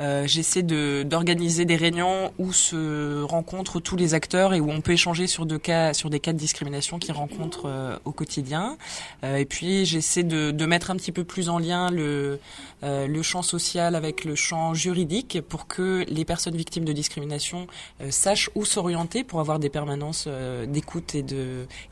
euh, 0.00 0.26
j'essaie 0.26 0.62
de 0.62 1.04
d'organiser 1.04 1.64
des 1.64 1.76
réunions 1.76 2.32
où 2.38 2.52
se 2.52 3.22
rencontrent 3.22 3.80
tous 3.80 3.96
les 3.96 4.14
acteurs 4.14 4.54
et 4.54 4.60
où 4.60 4.70
on 4.70 4.80
peut 4.80 4.92
échanger 4.92 5.26
sur 5.28 5.46
des 5.46 5.58
cas 5.60 5.92
de 6.32 6.38
discrimination 6.38 6.98
qu'ils 6.98 7.12
rencontrent 7.12 7.66
euh, 7.66 7.98
au 8.04 8.12
quotidien. 8.12 8.76
Euh, 9.24 9.36
et 9.36 9.44
puis 9.44 9.86
j'essaie 9.86 10.22
de, 10.22 10.50
de 10.50 10.66
mettre 10.66 10.90
un 10.90 10.96
petit 10.96 11.12
peu 11.12 11.24
plus 11.24 11.48
en 11.48 11.58
lien 11.58 11.90
le 11.90 12.40
euh, 12.84 13.06
le 13.06 13.22
champ 13.22 13.42
social 13.42 13.94
avec 13.94 14.24
le 14.24 14.34
champ 14.34 14.74
juridique 14.74 15.40
pour 15.48 15.66
que 15.66 16.04
les 16.08 16.24
personnes 16.24 16.56
victimes 16.56 16.84
de 16.84 16.92
discrimination 16.92 17.66
sachent 18.10 18.50
où 18.54 18.64
s'orienter 18.64 19.24
pour 19.24 19.40
avoir 19.40 19.58
des 19.58 19.68
permanences 19.68 20.28
d'écoute 20.66 21.14
et 21.14 21.24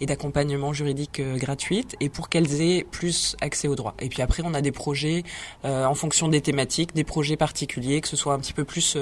et 0.00 0.07
d'accompagnement 0.07 0.73
juridique 0.73 1.21
gratuites 1.21 1.97
et 2.00 2.09
pour 2.09 2.28
qu'elles 2.28 2.61
aient 2.61 2.87
plus 2.88 3.37
accès 3.40 3.66
aux 3.69 3.75
droits. 3.75 3.95
Et 4.00 4.09
puis 4.09 4.23
après 4.23 4.43
on 4.45 4.55
a 4.55 4.61
des 4.61 4.71
projets 4.73 5.25
en 5.64 5.95
fonction 5.95 6.28
des 6.28 6.40
thématiques, 6.40 6.95
des 6.95 7.05
projets 7.05 7.37
particuliers, 7.37 8.00
que 8.00 8.09
ce 8.09 8.16
soit 8.16 8.35
un 8.35 8.38
petit 8.38 8.52
peu 8.52 8.64
plus 8.64 8.97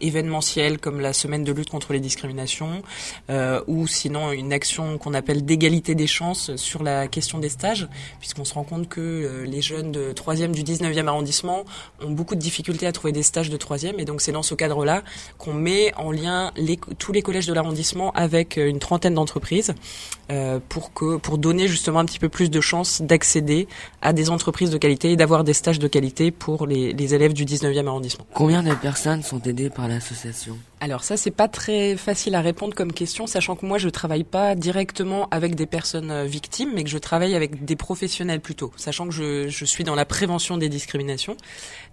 événementiel 0.00 0.78
comme 0.78 1.00
la 1.00 1.12
semaine 1.12 1.44
de 1.44 1.52
lutte 1.52 1.70
contre 1.70 1.92
les 1.92 2.00
discriminations 2.00 2.82
ou 3.66 3.79
sinon 3.86 4.32
une 4.32 4.52
action 4.52 4.98
qu'on 4.98 5.14
appelle 5.14 5.44
d'égalité 5.44 5.94
des 5.94 6.06
chances 6.06 6.54
sur 6.56 6.82
la 6.82 7.08
question 7.08 7.38
des 7.38 7.48
stages 7.48 7.88
puisqu'on 8.18 8.44
se 8.44 8.54
rend 8.54 8.64
compte 8.64 8.88
que 8.88 9.00
euh, 9.00 9.44
les 9.44 9.62
jeunes 9.62 9.92
de 9.92 10.12
3e 10.12 10.52
du 10.52 10.62
19e 10.62 11.06
arrondissement 11.06 11.64
ont 12.02 12.10
beaucoup 12.10 12.34
de 12.34 12.40
difficultés 12.40 12.86
à 12.86 12.92
trouver 12.92 13.12
des 13.12 13.22
stages 13.22 13.50
de 13.50 13.56
3e 13.56 13.94
et 13.98 14.04
donc 14.04 14.20
c'est 14.20 14.32
dans 14.32 14.42
ce 14.42 14.54
cadre-là 14.54 15.02
qu'on 15.38 15.54
met 15.54 15.94
en 15.96 16.12
lien 16.12 16.52
tous 16.98 17.12
les 17.12 17.22
collèges 17.22 17.46
de 17.46 17.52
l'arrondissement 17.52 18.10
avec 18.12 18.58
euh, 18.58 18.68
une 18.68 18.78
trentaine 18.78 19.14
d'entreprises 19.14 19.74
euh, 20.30 20.58
pour 20.68 21.38
donner 21.38 21.68
justement 21.68 21.98
un 21.98 22.04
petit 22.04 22.18
peu 22.18 22.28
plus 22.28 22.50
de 22.50 22.60
chances 22.60 23.02
d'accéder 23.02 23.68
à 24.02 24.12
des 24.12 24.30
entreprises 24.30 24.70
de 24.70 24.78
qualité 24.78 25.12
et 25.12 25.16
d'avoir 25.16 25.44
des 25.44 25.54
stages 25.54 25.78
de 25.78 25.88
qualité 25.88 26.30
pour 26.30 26.66
les 26.66 27.14
élèves 27.14 27.32
du 27.32 27.44
19e 27.44 27.86
arrondissement. 27.86 28.26
Combien 28.34 28.62
de 28.62 28.74
personnes 28.74 29.22
sont 29.22 29.40
aidées 29.42 29.70
par 29.70 29.88
l'association? 29.88 30.56
Alors 30.80 31.04
ça 31.04 31.18
c'est 31.18 31.30
pas 31.30 31.46
très 31.46 31.94
facile 31.96 32.34
à 32.34 32.40
répondre 32.40 32.74
comme 32.74 32.92
question 32.92 33.26
sachant 33.26 33.54
que 33.54 33.66
moi 33.66 33.76
je 33.76 33.90
travaille 33.90 34.24
pas 34.24 34.54
directement 34.54 35.28
avec 35.30 35.54
des 35.54 35.66
personnes 35.66 36.10
euh, 36.10 36.24
victimes 36.24 36.72
mais 36.74 36.84
que 36.84 36.88
je 36.88 36.96
travaille 36.96 37.34
avec 37.34 37.66
des 37.66 37.76
professionnels 37.76 38.40
plutôt 38.40 38.72
sachant 38.76 39.06
que 39.06 39.12
je, 39.12 39.48
je 39.48 39.64
suis 39.66 39.84
dans 39.84 39.94
la 39.94 40.06
prévention 40.06 40.56
des 40.56 40.70
discriminations. 40.70 41.36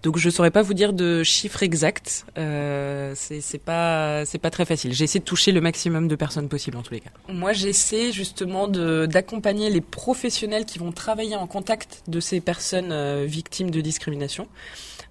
Donc 0.03 0.17
je 0.17 0.29
saurais 0.29 0.51
pas 0.51 0.62
vous 0.62 0.74
dire 0.74 0.94
de 0.94 1.22
chiffres 1.24 1.63
exacts 1.63 2.25
euh, 2.38 3.13
c'est 3.15 3.58
pas 3.58 4.24
c'est 4.25 4.38
pas 4.38 4.51
très 4.51 4.63
facile. 4.63 4.94
J'ai 4.94 5.03
essayé 5.03 5.20
de 5.20 5.25
toucher 5.25 5.51
le 5.51 5.60
maximum 5.60 6.08
de 6.08 6.15
personnes 6.15 6.48
possible 6.48 6.77
en 6.77 6.82
tous 6.82 6.94
les 6.94 7.01
cas. 7.01 7.12
Moi 7.27 7.51
j'essaie 7.51 8.13
justement 8.13 8.70
d'accompagner 8.70 9.70
les 9.70 9.82
professionnels 9.82 10.63
qui 10.63 10.79
vont 10.79 10.94
travailler 10.94 11.36
en 11.36 11.48
contact 11.48 12.03
de 12.08 12.22
ces 12.22 12.39
personnes 12.39 12.94
euh, 12.94 13.25
victimes 13.27 13.70
de 13.70 13.82
discrimination 13.82 14.48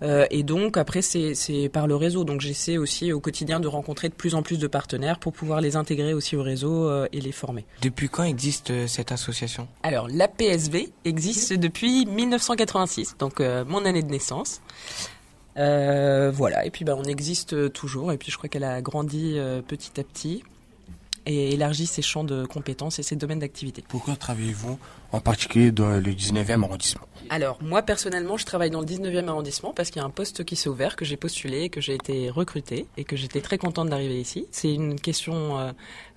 euh, 0.02 0.26
et 0.30 0.42
donc 0.42 0.76
après 0.76 1.02
c'est 1.02 1.34
c'est 1.34 1.68
par 1.68 1.86
le 1.86 1.96
réseau. 1.96 2.24
Donc 2.24 2.40
j'essaie 2.40 2.76
aussi 2.76 3.12
au 3.12 3.20
quotidien 3.20 3.60
de 3.60 3.68
rencontrer 3.68 4.08
de 4.08 4.14
plus 4.14 4.34
en 4.34 4.42
plus 4.42 4.58
de 4.58 4.66
partenaires 4.66 5.18
pour 5.18 5.32
pouvoir 5.32 5.60
les 5.60 5.76
intégrer 5.76 6.14
aussi 6.14 6.36
au 6.36 6.42
réseau 6.42 6.88
euh, 6.88 7.06
et 7.12 7.20
les 7.20 7.32
former. 7.32 7.64
Depuis 7.82 8.08
quand 8.08 8.24
existe 8.24 8.70
euh, 8.70 8.86
cette 8.86 9.12
association? 9.12 9.68
Alors 9.82 10.08
la 10.08 10.28
PSV 10.28 10.92
existe 11.04 11.52
depuis 11.52 12.06
1986, 12.06 13.16
donc 13.18 13.40
euh, 13.40 13.64
mon 13.66 13.84
année 13.84 14.02
de 14.02 14.10
naissance. 14.10 14.60
Euh, 15.58 16.30
voilà, 16.34 16.66
et 16.66 16.70
puis 16.70 16.84
bah, 16.84 16.94
on 16.98 17.04
existe 17.04 17.72
toujours, 17.72 18.12
et 18.12 18.18
puis 18.18 18.30
je 18.30 18.36
crois 18.36 18.48
qu'elle 18.48 18.64
a 18.64 18.82
grandi 18.82 19.34
euh, 19.36 19.62
petit 19.62 19.98
à 19.98 20.04
petit 20.04 20.42
et 21.24 21.54
élargi 21.54 21.86
ses 21.86 22.02
champs 22.02 22.24
de 22.24 22.44
compétences 22.44 22.98
et 22.98 23.02
ses 23.02 23.16
domaines 23.16 23.40
d'activité. 23.40 23.82
Pourquoi 23.88 24.16
travaillez-vous 24.16 24.78
en 25.12 25.20
particulier 25.20 25.72
dans 25.72 25.98
le 25.98 26.12
19e 26.12 26.62
arrondissement? 26.62 27.02
Alors, 27.30 27.58
moi 27.62 27.82
personnellement, 27.82 28.36
je 28.36 28.46
travaille 28.46 28.70
dans 28.70 28.80
le 28.80 28.86
19e 28.86 29.28
arrondissement 29.28 29.72
parce 29.72 29.90
qu'il 29.90 30.00
y 30.00 30.04
a 30.04 30.06
un 30.06 30.10
poste 30.10 30.44
qui 30.44 30.56
s'est 30.56 30.68
ouvert, 30.68 30.96
que 30.96 31.04
j'ai 31.04 31.16
postulé, 31.16 31.68
que 31.70 31.80
j'ai 31.80 31.94
été 31.94 32.30
recrutée 32.30 32.86
et 32.96 33.04
que 33.04 33.16
j'étais 33.16 33.40
très 33.40 33.58
contente 33.58 33.88
d'arriver 33.88 34.20
ici. 34.20 34.46
C'est 34.50 34.72
une 34.72 34.98
question 35.00 35.58
euh, 35.58 35.72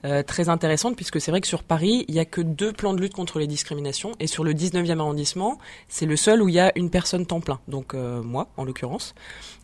euh, 0.06 0.24
très 0.24 0.50
intéressante 0.50 0.96
puisque 0.96 1.20
c'est 1.20 1.32
vrai 1.32 1.42
que 1.42 1.48
sur 1.48 1.64
Paris, 1.64 2.06
il 2.08 2.16
y 2.16 2.20
a 2.20 2.26
que 2.26 2.42
deux 2.42 2.72
plans 2.72 2.94
de 2.94 3.02
lutte 3.02 3.14
contre 3.14 3.40
les 3.40 3.48
discriminations 3.48 4.12
et 4.20 4.28
sur 4.28 4.44
le 4.44 4.54
19e 4.54 5.00
arrondissement, 5.00 5.58
c'est 5.88 6.06
le 6.06 6.16
seul 6.16 6.42
où 6.42 6.50
il 6.50 6.56
y 6.56 6.60
a 6.60 6.72
une 6.76 6.90
personne 6.90 7.26
temps 7.26 7.42
plein, 7.42 7.60
donc 7.68 7.94
euh, 7.94 8.22
moi 8.22 8.48
en 8.56 8.64
l'occurrence. 8.64 9.14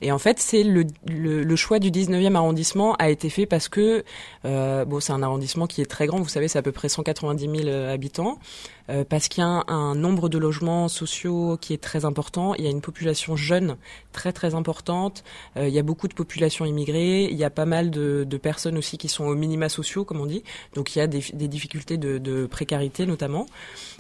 Et 0.02 0.12
en 0.12 0.20
fait, 0.20 0.40
c'est 0.40 0.64
le, 0.64 0.86
le, 1.08 1.44
le 1.44 1.56
choix 1.56 1.80
du 1.80 1.90
19e 1.90 2.36
arrondissement 2.36 2.96
a 2.96 3.10
été 3.10 3.30
fait 3.30 3.46
parce 3.46 3.70
que 3.70 4.04
euh, 4.44 4.84
bon, 4.86 5.00
c'est 5.00 5.14
un 5.14 5.24
arrondissement 5.24 5.68
qui 5.68 5.82
est 5.82 5.86
très 5.86 6.08
grand, 6.08 6.20
vous 6.20 6.28
savez, 6.28 6.48
c'est 6.48 6.60
à 6.60 6.64
peu 6.64 6.72
près 6.72 6.90
190 6.90 7.44
000 7.44 7.68
euh, 7.68 7.94
habitants. 7.94 8.40
Euh, 8.90 9.04
parce 9.04 9.28
qu'il 9.28 9.42
y 9.42 9.46
a 9.46 9.64
un, 9.68 9.96
nombre 9.96 10.30
de 10.30 10.38
logements 10.38 10.88
sociaux 10.88 11.58
qui 11.60 11.74
est 11.74 11.82
très 11.82 12.06
important. 12.06 12.54
Il 12.56 12.64
y 12.64 12.68
a 12.68 12.70
une 12.70 12.82
population 12.82 13.36
jeune 13.36 13.78
très 14.12 14.32
très 14.32 14.56
importante. 14.56 15.24
Euh, 15.58 15.68
il 15.68 15.74
y 15.74 15.80
a 15.80 15.84
beaucoup 15.84 16.08
de 16.08 16.14
populations 16.14 16.66
immigrées. 16.66 17.26
Il 17.26 17.38
y 17.38 17.44
a 17.44 17.50
pas 17.50 17.66
mal 17.66 17.92
de, 17.92 18.26
personnes 18.42 18.78
aussi 18.78 18.98
qui 18.98 19.08
sont 19.08 19.26
aux 19.26 19.36
minima 19.36 19.70
sociaux, 19.70 20.06
comme 20.06 20.20
on 20.20 20.26
dit. 20.26 20.44
Donc 20.74 20.96
il 20.96 21.00
y 21.00 21.02
a 21.02 21.08
des, 21.08 21.48
difficultés 21.48 21.98
de, 21.98 22.18
de, 22.18 22.46
précarité 22.46 23.06
notamment. 23.06 23.46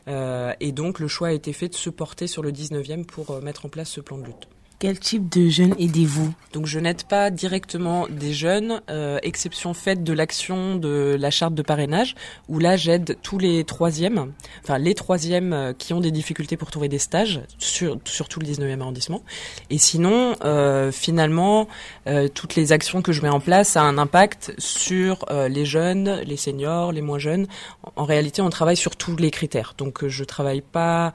Euh, 0.07 0.53
et 0.59 0.71
donc 0.71 0.99
le 0.99 1.07
choix 1.07 1.29
a 1.29 1.31
été 1.31 1.53
fait 1.53 1.69
de 1.69 1.75
se 1.75 1.89
porter 1.89 2.27
sur 2.27 2.43
le 2.43 2.51
19e 2.51 3.05
pour 3.05 3.31
euh, 3.31 3.41
mettre 3.41 3.65
en 3.65 3.69
place 3.69 3.89
ce 3.89 4.01
plan 4.01 4.17
de 4.17 4.25
lutte. 4.25 4.47
Quel 4.77 4.99
type 4.99 5.29
de 5.29 5.47
jeunes 5.47 5.73
aidez-vous 5.79 6.33
Donc 6.51 6.65
je 6.65 6.79
n'aide 6.79 7.03
pas 7.03 7.31
directement 7.31 8.07
des 8.09 8.33
jeunes, 8.33 8.81
euh, 8.89 9.19
exception 9.23 9.73
faite 9.73 10.03
de 10.03 10.11
l'action 10.11 10.75
de 10.75 11.15
la 11.17 11.31
charte 11.31 11.53
de 11.53 11.61
parrainage, 11.61 12.15
où 12.49 12.59
là 12.59 12.75
j'aide 12.75 13.17
tous 13.21 13.37
les 13.37 13.63
troisièmes, 13.63 14.33
enfin 14.63 14.77
les 14.77 14.93
troisièmes 14.93 15.53
euh, 15.53 15.73
qui 15.73 15.93
ont 15.93 16.01
des 16.01 16.11
difficultés 16.11 16.57
pour 16.57 16.71
trouver 16.71 16.89
des 16.89 16.99
stages, 16.99 17.39
sur, 17.57 17.97
surtout 18.03 18.41
le 18.41 18.47
19e 18.47 18.81
arrondissement. 18.81 19.23
Et 19.69 19.77
sinon, 19.77 20.35
euh, 20.43 20.91
finalement, 20.91 21.69
euh, 22.07 22.27
toutes 22.27 22.55
les 22.55 22.73
actions 22.73 23.01
que 23.01 23.13
je 23.13 23.21
mets 23.21 23.29
en 23.29 23.39
place, 23.39 23.77
a 23.77 23.81
un 23.81 23.97
impact 23.97 24.53
sur 24.57 25.23
euh, 25.31 25.47
les 25.47 25.65
jeunes, 25.65 26.21
les 26.25 26.37
seniors, 26.37 26.91
les 26.91 27.01
moins 27.01 27.19
jeunes. 27.19 27.47
En, 27.83 28.03
en 28.03 28.05
réalité, 28.05 28.41
on 28.41 28.49
travaille 28.49 28.77
sur 28.77 28.97
tous 28.97 29.15
les 29.15 29.31
critères. 29.31 29.73
Donc 29.77 30.05
je 30.05 30.23
travaille 30.25 30.61
pas 30.61 31.13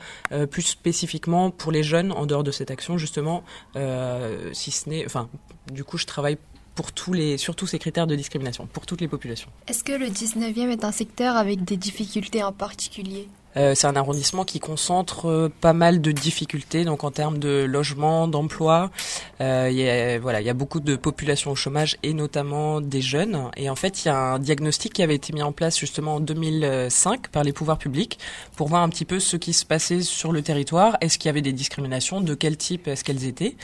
plus 0.51 0.63
spécifiquement 0.63 1.51
pour 1.51 1.73
les 1.73 1.83
jeunes 1.83 2.13
en 2.13 2.25
dehors 2.27 2.45
de 2.45 2.51
cette 2.51 2.71
action, 2.71 2.97
justement 2.97 3.45
si 4.53 4.71
ce 4.71 4.89
n'est, 4.89 5.05
enfin, 5.07 5.29
du 5.73 5.85
coup, 5.85 5.99
je 5.99 6.07
travaille 6.07 6.39
pour 6.75 6.93
tous 6.93 7.13
les, 7.13 7.37
sur 7.37 7.57
tous 7.57 7.67
ces 7.67 7.79
critères 7.79 8.07
de 8.07 8.15
discrimination, 8.15 8.67
pour 8.67 8.87
toutes 8.87 9.01
les 9.01 9.09
populations. 9.09 9.51
Est-ce 9.67 9.85
que 9.85 9.93
le 9.93 10.07
19e 10.07 10.71
est 10.71 10.85
un 10.85 10.93
secteur 10.93 11.37
avec 11.37 11.65
des 11.65 11.77
difficultés 11.77 12.43
en 12.43 12.53
particulier? 12.53 13.29
Euh, 13.57 13.75
c'est 13.75 13.87
un 13.87 13.97
arrondissement 13.97 14.45
qui 14.45 14.61
concentre 14.61 15.27
euh, 15.27 15.53
pas 15.61 15.73
mal 15.73 16.01
de 16.01 16.13
difficultés, 16.13 16.85
donc 16.85 17.05
en 17.05 17.11
termes 17.11 17.39
de 17.39 17.65
logement, 17.65 18.29
d'emploi. 18.29 18.91
Euh, 19.41 19.69
il 19.71 19.77
y 19.77 19.89
a, 19.89 20.19
voilà, 20.19 20.41
il 20.41 20.47
y 20.47 20.51
a 20.51 20.55
beaucoup 20.55 20.81
de 20.81 20.97
population 20.97 21.51
au 21.51 21.55
chômage 21.57 21.97
et 22.03 22.13
notamment 22.13 22.81
des 22.81 23.01
jeunes. 23.01 23.51
Et 23.57 23.69
en 23.69 23.75
fait, 23.75 24.05
il 24.05 24.09
y 24.09 24.11
a 24.11 24.17
un 24.17 24.39
diagnostic 24.39 24.93
qui 24.93 25.03
avait 25.03 25.17
été 25.17 25.33
mis 25.33 25.43
en 25.43 25.53
place 25.53 25.79
justement 25.79 26.17
en 26.17 26.21
2005 26.21 27.29
par 27.29 27.43
les 27.43 27.53
pouvoirs 27.53 27.79
publics 27.79 28.19
pour 28.57 28.69
voir 28.69 28.83
un 28.83 28.89
petit 28.89 29.05
peu 29.05 29.19
ce 29.19 29.37
qui 29.37 29.53
se 29.53 29.65
passait 29.65 30.03
sur 30.03 30.33
le 30.33 30.43
territoire. 30.43 30.97
Est-ce 31.01 31.19
qu'il 31.19 31.29
y 31.29 31.31
avait 31.31 31.43
des 31.43 31.53
discriminations? 31.53 32.21
De 32.21 32.35
quel 32.35 32.57
type 32.57 32.87
est-ce 32.87 33.03
qu'elles 33.03 33.25
étaient? 33.25 33.57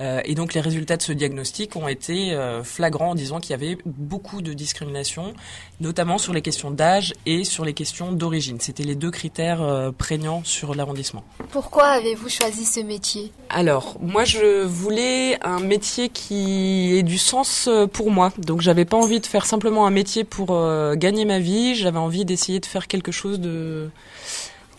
Euh, 0.00 0.20
Et 0.24 0.34
donc 0.34 0.54
les 0.54 0.60
résultats 0.60 0.96
de 0.96 1.02
ce 1.02 1.12
diagnostic 1.12 1.76
ont 1.76 1.88
été 1.88 2.36
flagrants 2.62 3.10
en 3.10 3.14
disant 3.14 3.40
qu'il 3.40 3.50
y 3.50 3.54
avait 3.54 3.76
beaucoup 3.84 4.40
de 4.40 4.52
discriminations, 4.52 5.34
notamment 5.80 6.18
sur 6.18 6.32
les 6.32 6.42
questions 6.42 6.70
d'âge 6.70 7.12
et 7.26 7.44
sur 7.44 7.64
les 7.64 7.74
questions 7.74 8.12
d'origine. 8.12 8.58
C'était 8.60 8.84
les 8.84 8.94
deux 8.94 9.10
critères 9.10 9.33
euh, 9.40 9.92
prégnants 9.92 10.42
sur 10.44 10.74
l'arrondissement. 10.74 11.24
Pourquoi 11.50 11.84
avez-vous 11.84 12.28
choisi 12.28 12.64
ce 12.64 12.80
métier? 12.80 13.32
Alors, 13.48 13.96
moi 14.00 14.24
je 14.24 14.64
voulais 14.64 15.38
un 15.44 15.60
métier 15.60 16.08
qui 16.08 16.96
ait 16.96 17.02
du 17.02 17.18
sens 17.18 17.68
euh, 17.68 17.86
pour 17.86 18.10
moi. 18.10 18.32
Donc 18.38 18.60
j'avais 18.60 18.84
pas 18.84 18.96
envie 18.96 19.20
de 19.20 19.26
faire 19.26 19.46
simplement 19.46 19.86
un 19.86 19.90
métier 19.90 20.24
pour 20.24 20.48
euh, 20.50 20.94
gagner 20.94 21.24
ma 21.24 21.38
vie, 21.38 21.74
j'avais 21.74 21.98
envie 21.98 22.24
d'essayer 22.24 22.60
de 22.60 22.66
faire 22.66 22.86
quelque 22.86 23.12
chose 23.12 23.40
de 23.40 23.90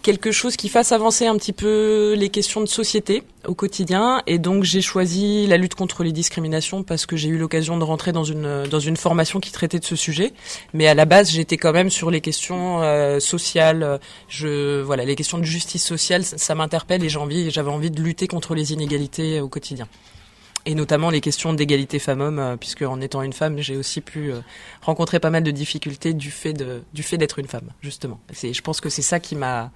quelque 0.05 0.31
chose 0.31 0.55
qui 0.55 0.69
fasse 0.69 0.91
avancer 0.91 1.25
un 1.25 1.35
petit 1.35 1.51
peu 1.51 2.13
les 2.15 2.29
questions 2.29 2.61
de 2.61 2.67
société 2.67 3.23
au 3.47 3.55
quotidien. 3.55 4.21
Et 4.27 4.37
donc 4.37 4.63
j'ai 4.63 4.81
choisi 4.81 5.47
la 5.47 5.57
lutte 5.57 5.73
contre 5.73 6.03
les 6.03 6.11
discriminations 6.11 6.83
parce 6.83 7.07
que 7.07 7.17
j'ai 7.17 7.27
eu 7.27 7.39
l'occasion 7.39 7.75
de 7.75 7.83
rentrer 7.83 8.11
dans 8.11 8.23
une 8.23 8.65
dans 8.69 8.79
une 8.79 8.97
formation 8.97 9.39
qui 9.39 9.51
traitait 9.51 9.79
de 9.79 9.83
ce 9.83 9.95
sujet. 9.95 10.33
Mais 10.73 10.87
à 10.87 10.93
la 10.93 11.05
base 11.05 11.31
j'étais 11.31 11.57
quand 11.57 11.73
même 11.73 11.89
sur 11.89 12.11
les 12.11 12.21
questions 12.21 12.83
euh, 12.83 13.19
sociales. 13.19 13.99
Je 14.27 14.81
voilà 14.83 15.05
les 15.05 15.15
questions 15.15 15.39
de 15.39 15.43
justice 15.43 15.83
sociale 15.83 16.23
ça, 16.23 16.37
ça 16.37 16.53
m'interpelle 16.53 17.03
et 17.03 17.09
j'ai 17.09 17.17
envie 17.17 17.49
j'avais 17.49 17.71
envie 17.71 17.89
de 17.89 17.99
lutter 17.99 18.27
contre 18.27 18.53
les 18.53 18.73
inégalités 18.73 19.41
au 19.41 19.49
quotidien 19.49 19.87
et 20.65 20.75
notamment 20.75 21.09
les 21.09 21.21
questions 21.21 21.53
d'égalité 21.53 21.99
femmes-hommes, 21.99 22.39
euh, 22.39 22.57
puisque 22.57 22.81
en 22.81 23.01
étant 23.01 23.21
une 23.21 23.33
femme, 23.33 23.59
j'ai 23.59 23.77
aussi 23.77 24.01
pu 24.01 24.31
euh, 24.31 24.41
rencontrer 24.81 25.19
pas 25.19 25.29
mal 25.29 25.43
de 25.43 25.51
difficultés 25.51 26.13
du 26.13 26.31
fait 26.31 26.53
de 26.53 26.83
du 26.93 27.03
fait 27.03 27.17
d'être 27.17 27.39
une 27.39 27.47
femme, 27.47 27.69
justement. 27.81 28.19
C'est, 28.33 28.53
je 28.53 28.61
pense 28.61 28.81
que 28.81 28.89
c'est 28.89 29.01
ça 29.01 29.19
qui 29.19 29.35
m'a 29.35 29.71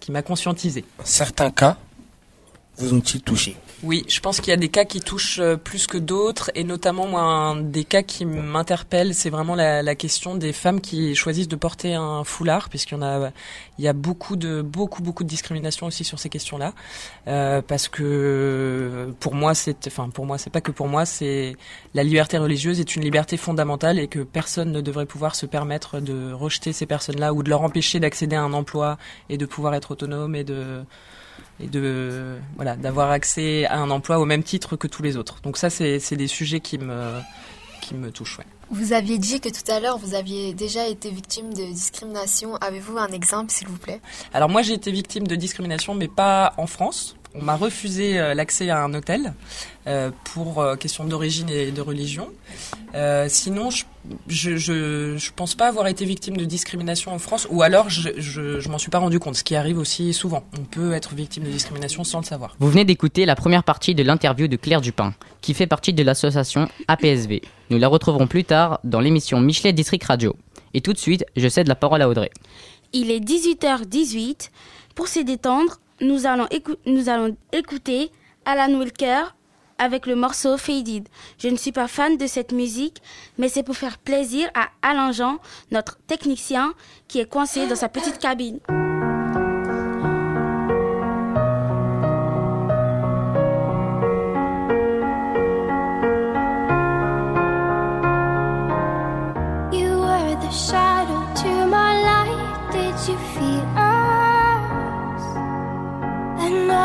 qui 0.00 0.12
m'a 0.12 0.22
conscientisé. 0.22 0.84
Certains 1.04 1.50
cas, 1.50 1.78
vous 2.76 2.94
ont-ils 2.94 3.22
touché? 3.22 3.56
Oui, 3.82 4.04
je 4.08 4.18
pense 4.20 4.40
qu'il 4.40 4.50
y 4.50 4.54
a 4.54 4.56
des 4.56 4.68
cas 4.68 4.84
qui 4.84 5.00
touchent 5.00 5.40
euh, 5.40 5.56
plus 5.56 5.86
que 5.86 5.98
d'autres, 5.98 6.50
et 6.54 6.64
notamment 6.64 7.06
moi, 7.06 7.20
un 7.20 7.56
des 7.56 7.84
cas 7.84 8.02
qui 8.02 8.24
m'interpelle, 8.24 9.14
c'est 9.14 9.30
vraiment 9.30 9.54
la, 9.54 9.82
la, 9.82 9.94
question 9.94 10.34
des 10.34 10.52
femmes 10.52 10.80
qui 10.80 11.14
choisissent 11.14 11.48
de 11.48 11.56
porter 11.56 11.94
un 11.94 12.24
foulard, 12.24 12.70
puisqu'il 12.70 12.98
y 12.98 13.02
a, 13.02 13.32
y 13.78 13.86
a 13.86 13.92
beaucoup 13.92 14.36
de 14.36 14.62
beaucoup 14.62 15.02
beaucoup 15.02 15.22
de 15.22 15.28
discrimination 15.28 15.86
aussi 15.86 16.02
sur 16.02 16.18
ces 16.18 16.30
questions-là, 16.30 16.72
euh, 17.28 17.60
parce 17.60 17.88
que 17.88 19.12
pour 19.20 19.34
moi, 19.34 19.54
c'est, 19.54 19.86
enfin 19.86 20.08
pour 20.08 20.24
moi, 20.24 20.38
c'est 20.38 20.50
pas 20.50 20.62
que 20.62 20.72
pour 20.72 20.88
moi, 20.88 21.04
c'est 21.04 21.56
la 21.92 22.02
liberté 22.02 22.38
religieuse 22.38 22.80
est 22.80 22.96
une 22.96 23.02
liberté 23.02 23.36
fondamentale 23.36 23.98
et 23.98 24.08
que 24.08 24.20
personne 24.20 24.72
ne 24.72 24.80
devrait 24.80 25.06
pouvoir 25.06 25.34
se 25.34 25.46
permettre 25.46 26.00
de 26.00 26.32
rejeter 26.32 26.72
ces 26.72 26.86
personnes-là 26.86 27.34
ou 27.34 27.42
de 27.42 27.50
leur 27.50 27.62
empêcher 27.62 28.00
d'accéder 28.00 28.36
à 28.36 28.42
un 28.42 28.52
emploi 28.52 28.98
et 29.28 29.36
de 29.36 29.46
pouvoir 29.46 29.74
être 29.74 29.90
autonome 29.92 30.34
et 30.34 30.44
de 30.44 30.84
et 31.60 31.66
de 31.66 32.36
voilà 32.56 32.76
d'avoir 32.76 33.10
accès 33.10 33.66
à 33.66 33.78
un 33.78 33.90
emploi 33.90 34.18
au 34.18 34.24
même 34.24 34.42
titre 34.42 34.76
que 34.76 34.86
tous 34.86 35.02
les 35.02 35.16
autres. 35.16 35.40
Donc 35.42 35.56
ça 35.56 35.70
c'est 35.70 36.16
des 36.16 36.26
sujets 36.26 36.60
qui 36.60 36.78
me 36.78 37.20
qui 37.80 37.94
me 37.94 38.10
touchent. 38.10 38.38
Ouais. 38.38 38.46
Vous 38.70 38.92
aviez 38.92 39.18
dit 39.18 39.40
que 39.40 39.48
tout 39.48 39.70
à 39.70 39.78
l'heure 39.78 39.98
vous 39.98 40.14
aviez 40.14 40.54
déjà 40.54 40.88
été 40.88 41.10
victime 41.10 41.52
de 41.52 41.64
discrimination. 41.72 42.56
Avez-vous 42.56 42.96
un 42.98 43.08
exemple 43.08 43.52
s'il 43.52 43.68
vous 43.68 43.78
plaît? 43.78 44.00
Alors 44.32 44.48
moi 44.48 44.62
j'ai 44.62 44.74
été 44.74 44.90
victime 44.90 45.26
de 45.26 45.36
discrimination 45.36 45.94
mais 45.94 46.08
pas 46.08 46.54
en 46.56 46.66
France. 46.66 47.16
On 47.34 47.42
m'a 47.42 47.56
refusé 47.56 48.18
euh, 48.18 48.34
l'accès 48.34 48.70
à 48.70 48.82
un 48.82 48.94
hôtel 48.94 49.34
euh, 49.86 50.10
pour 50.32 50.60
euh, 50.60 50.76
question 50.76 51.04
d'origine 51.04 51.48
et 51.50 51.72
de 51.72 51.80
religion. 51.80 52.28
Euh, 52.94 53.26
sinon, 53.28 53.70
je, 53.70 53.84
je, 54.28 54.56
je, 54.56 55.16
je, 55.16 55.30
pense 55.34 55.54
pas 55.54 55.66
avoir 55.66 55.88
été 55.88 56.04
victime 56.04 56.36
de 56.36 56.44
discrimination 56.44 57.12
en 57.12 57.18
France, 57.18 57.48
ou 57.50 57.62
alors 57.62 57.90
je, 57.90 58.10
je, 58.18 58.60
je 58.60 58.68
m'en 58.68 58.78
suis 58.78 58.90
pas 58.90 59.00
rendu 59.00 59.18
compte, 59.18 59.34
ce 59.34 59.42
qui 59.42 59.56
arrive 59.56 59.78
aussi 59.78 60.14
souvent. 60.14 60.44
On 60.58 60.62
peut 60.62 60.92
être 60.92 61.14
victime 61.14 61.42
de 61.42 61.50
discrimination 61.50 62.04
sans 62.04 62.20
le 62.20 62.24
savoir. 62.24 62.54
Vous 62.60 62.70
venez 62.70 62.84
d'écouter 62.84 63.26
la 63.26 63.34
première 63.34 63.64
partie 63.64 63.94
de 63.94 64.02
l'interview 64.04 64.46
de 64.46 64.56
Claire 64.56 64.80
Dupin, 64.80 65.12
qui 65.40 65.54
fait 65.54 65.66
partie 65.66 65.92
de 65.92 66.02
l'association 66.02 66.68
APSV. 66.86 67.42
Nous 67.70 67.78
la 67.78 67.88
retrouverons 67.88 68.28
plus 68.28 68.44
tard 68.44 68.78
dans 68.84 69.00
l'émission 69.00 69.40
Michelet 69.40 69.72
District 69.72 70.04
Radio. 70.04 70.36
Et 70.72 70.80
tout 70.80 70.92
de 70.92 70.98
suite, 70.98 71.24
je 71.36 71.48
cède 71.48 71.68
la 71.68 71.74
parole 71.74 72.00
à 72.02 72.08
Audrey. 72.08 72.30
Il 72.92 73.10
est 73.10 73.20
18h18. 73.20 74.50
Pour 74.94 75.08
se 75.08 75.18
détendre, 75.18 75.80
nous 76.00 76.26
allons, 76.26 76.46
écouter 77.52 78.10
Alan 78.44 78.74
Wilker 78.78 79.34
avec 79.78 80.06
le 80.06 80.14
morceau 80.14 80.56
Faded. 80.56 81.08
Je 81.38 81.48
ne 81.48 81.56
suis 81.56 81.72
pas 81.72 81.88
fan 81.88 82.16
de 82.16 82.26
cette 82.26 82.52
musique, 82.52 83.02
mais 83.38 83.48
c'est 83.48 83.62
pour 83.62 83.76
faire 83.76 83.98
plaisir 83.98 84.48
à 84.54 84.68
Alain 84.82 85.12
Jean, 85.12 85.38
notre 85.70 85.98
technicien, 86.06 86.74
qui 87.08 87.20
est 87.20 87.28
coincé 87.28 87.66
dans 87.66 87.76
sa 87.76 87.88
petite 87.88 88.18
cabine. 88.18 88.60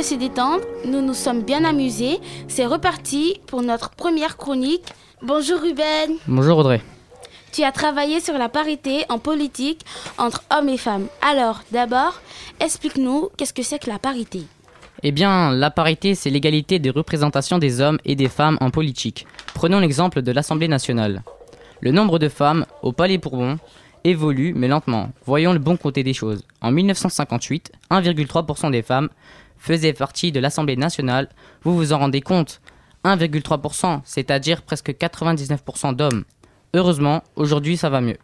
de 0.00 0.04
se 0.04 0.14
détendre, 0.14 0.64
nous 0.86 1.02
nous 1.02 1.12
sommes 1.12 1.42
bien 1.42 1.62
amusés. 1.62 2.20
C'est 2.48 2.64
reparti 2.64 3.38
pour 3.46 3.60
notre 3.60 3.90
première 3.90 4.38
chronique. 4.38 4.86
Bonjour 5.20 5.60
Ruben. 5.60 6.16
Bonjour 6.26 6.56
Audrey. 6.56 6.80
Tu 7.52 7.64
as 7.64 7.72
travaillé 7.72 8.20
sur 8.20 8.38
la 8.38 8.48
parité 8.48 9.04
en 9.10 9.18
politique 9.18 9.84
entre 10.16 10.42
hommes 10.50 10.70
et 10.70 10.78
femmes. 10.78 11.06
Alors, 11.20 11.60
d'abord, 11.70 12.18
explique-nous 12.60 13.28
qu'est-ce 13.36 13.52
que 13.52 13.62
c'est 13.62 13.78
que 13.78 13.90
la 13.90 13.98
parité 13.98 14.44
Eh 15.02 15.12
bien, 15.12 15.50
la 15.52 15.70
parité, 15.70 16.14
c'est 16.14 16.30
l'égalité 16.30 16.78
de 16.78 16.90
représentation 16.90 17.58
des 17.58 17.82
hommes 17.82 17.98
et 18.06 18.16
des 18.16 18.28
femmes 18.28 18.56
en 18.62 18.70
politique. 18.70 19.26
Prenons 19.52 19.80
l'exemple 19.80 20.22
de 20.22 20.32
l'Assemblée 20.32 20.68
nationale. 20.68 21.22
Le 21.82 21.90
nombre 21.90 22.18
de 22.18 22.30
femmes 22.30 22.64
au 22.80 22.92
Palais 22.92 23.18
Bourbon 23.18 23.58
évolue, 24.04 24.54
mais 24.56 24.68
lentement. 24.68 25.10
Voyons 25.26 25.52
le 25.52 25.58
bon 25.58 25.76
côté 25.76 26.02
des 26.02 26.14
choses. 26.14 26.42
En 26.62 26.70
1958, 26.70 27.72
1,3% 27.90 28.70
des 28.70 28.80
femmes 28.80 29.10
faisaient 29.60 29.92
partie 29.92 30.32
de 30.32 30.40
l'Assemblée 30.40 30.76
nationale. 30.76 31.28
Vous 31.62 31.76
vous 31.76 31.92
en 31.92 31.98
rendez 31.98 32.20
compte 32.20 32.60
1,3%, 33.04 34.00
c'est-à-dire 34.04 34.62
presque 34.62 34.90
99% 34.90 35.94
d'hommes. 35.94 36.24
Heureusement, 36.74 37.22
aujourd'hui 37.36 37.76
ça 37.76 37.90
va 37.90 38.00
mieux. 38.00 38.18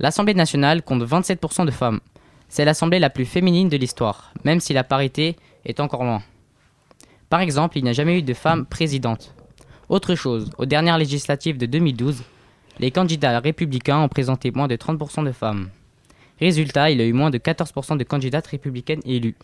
L'Assemblée 0.00 0.34
nationale 0.34 0.82
compte 0.82 1.02
27% 1.02 1.66
de 1.66 1.70
femmes. 1.70 2.00
C'est 2.48 2.64
l'Assemblée 2.64 2.98
la 2.98 3.10
plus 3.10 3.24
féminine 3.24 3.68
de 3.68 3.76
l'histoire, 3.76 4.32
même 4.44 4.60
si 4.60 4.72
la 4.72 4.84
parité 4.84 5.36
est 5.64 5.78
encore 5.78 6.04
loin. 6.04 6.22
Par 7.28 7.40
exemple, 7.40 7.78
il 7.78 7.84
n'y 7.84 7.90
a 7.90 7.94
jamais 7.94 8.18
eu 8.18 8.22
de 8.22 8.34
femme 8.34 8.66
présidente. 8.66 9.34
Autre 9.88 10.14
chose, 10.14 10.50
aux 10.58 10.66
dernières 10.66 10.98
législatives 10.98 11.58
de 11.58 11.66
2012, 11.66 12.22
les 12.78 12.90
candidats 12.90 13.38
républicains 13.40 14.00
ont 14.00 14.08
présenté 14.08 14.50
moins 14.50 14.68
de 14.68 14.76
30% 14.76 15.24
de 15.24 15.32
femmes. 15.32 15.68
Résultat, 16.40 16.90
il 16.90 16.98
y 16.98 17.02
a 17.02 17.06
eu 17.06 17.12
moins 17.12 17.30
de 17.30 17.38
14% 17.38 17.96
de 17.96 18.04
candidates 18.04 18.46
républicaines 18.46 19.02
élues. 19.04 19.36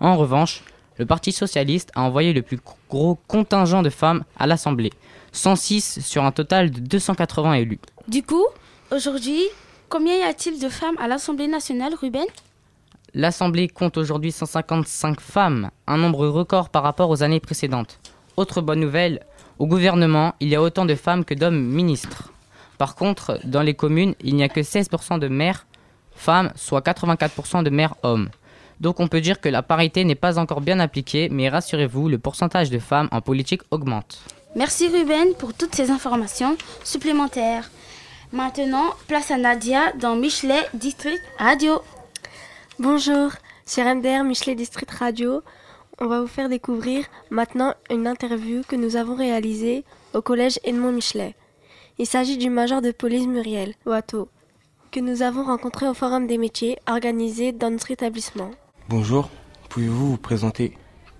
En 0.00 0.16
revanche, 0.16 0.62
le 0.96 1.06
Parti 1.06 1.30
socialiste 1.30 1.90
a 1.94 2.02
envoyé 2.02 2.32
le 2.32 2.42
plus 2.42 2.58
gros 2.88 3.18
contingent 3.28 3.82
de 3.82 3.90
femmes 3.90 4.24
à 4.38 4.46
l'Assemblée, 4.46 4.92
106 5.32 6.00
sur 6.00 6.24
un 6.24 6.32
total 6.32 6.70
de 6.70 6.80
280 6.80 7.54
élus. 7.54 7.78
Du 8.08 8.22
coup, 8.22 8.44
aujourd'hui, 8.90 9.42
combien 9.88 10.16
y 10.16 10.22
a-t-il 10.22 10.58
de 10.60 10.68
femmes 10.68 10.96
à 10.98 11.06
l'Assemblée 11.06 11.48
nationale, 11.48 11.94
Ruben? 11.94 12.24
L'Assemblée 13.12 13.68
compte 13.68 13.98
aujourd'hui 13.98 14.32
155 14.32 15.20
femmes, 15.20 15.70
un 15.86 15.98
nombre 15.98 16.26
record 16.28 16.70
par 16.70 16.82
rapport 16.82 17.10
aux 17.10 17.22
années 17.22 17.40
précédentes. 17.40 17.98
Autre 18.36 18.62
bonne 18.62 18.80
nouvelle, 18.80 19.20
au 19.58 19.66
gouvernement, 19.66 20.34
il 20.40 20.48
y 20.48 20.54
a 20.54 20.62
autant 20.62 20.86
de 20.86 20.94
femmes 20.94 21.24
que 21.24 21.34
d'hommes 21.34 21.60
ministres. 21.60 22.32
Par 22.78 22.94
contre, 22.94 23.38
dans 23.44 23.62
les 23.62 23.74
communes, 23.74 24.14
il 24.22 24.36
n'y 24.36 24.44
a 24.44 24.48
que 24.48 24.60
16% 24.60 25.18
de 25.18 25.28
maires 25.28 25.66
femmes, 26.14 26.52
soit 26.54 26.80
84% 26.80 27.62
de 27.62 27.70
maires 27.70 27.94
hommes. 28.02 28.30
Donc 28.80 28.98
on 28.98 29.08
peut 29.08 29.20
dire 29.20 29.40
que 29.40 29.48
la 29.48 29.62
parité 29.62 30.04
n'est 30.04 30.14
pas 30.14 30.38
encore 30.38 30.62
bien 30.62 30.80
appliquée, 30.80 31.28
mais 31.30 31.48
rassurez-vous, 31.48 32.08
le 32.08 32.18
pourcentage 32.18 32.70
de 32.70 32.78
femmes 32.78 33.08
en 33.12 33.20
politique 33.20 33.62
augmente. 33.70 34.22
Merci 34.56 34.88
Ruben 34.88 35.34
pour 35.38 35.54
toutes 35.54 35.74
ces 35.74 35.90
informations 35.90 36.56
supplémentaires. 36.82 37.70
Maintenant, 38.32 38.94
place 39.06 39.30
à 39.30 39.36
Nadia 39.36 39.92
dans 40.00 40.16
Michelet 40.16 40.66
District 40.72 41.20
Radio. 41.38 41.82
Bonjour, 42.78 43.32
sur 43.66 43.84
MDR 43.84 44.24
Michelet 44.24 44.54
District 44.54 44.90
Radio. 44.90 45.42
On 46.00 46.06
va 46.06 46.20
vous 46.20 46.26
faire 46.26 46.48
découvrir 46.48 47.04
maintenant 47.28 47.74
une 47.90 48.06
interview 48.06 48.62
que 48.66 48.76
nous 48.76 48.96
avons 48.96 49.14
réalisée 49.14 49.84
au 50.14 50.22
collège 50.22 50.58
Edmond 50.64 50.92
Michelet. 50.92 51.34
Il 51.98 52.06
s'agit 52.06 52.38
du 52.38 52.48
major 52.48 52.80
de 52.80 52.92
police 52.92 53.26
Muriel 53.26 53.74
Watteau, 53.84 54.28
que 54.90 55.00
nous 55.00 55.20
avons 55.22 55.44
rencontré 55.44 55.86
au 55.86 55.92
Forum 55.92 56.26
des 56.26 56.38
métiers 56.38 56.78
organisé 56.88 57.52
dans 57.52 57.70
notre 57.70 57.90
établissement. 57.90 58.50
Bonjour, 58.90 59.30
pouvez-vous 59.68 60.10
vous 60.10 60.16
présenter? 60.16 60.72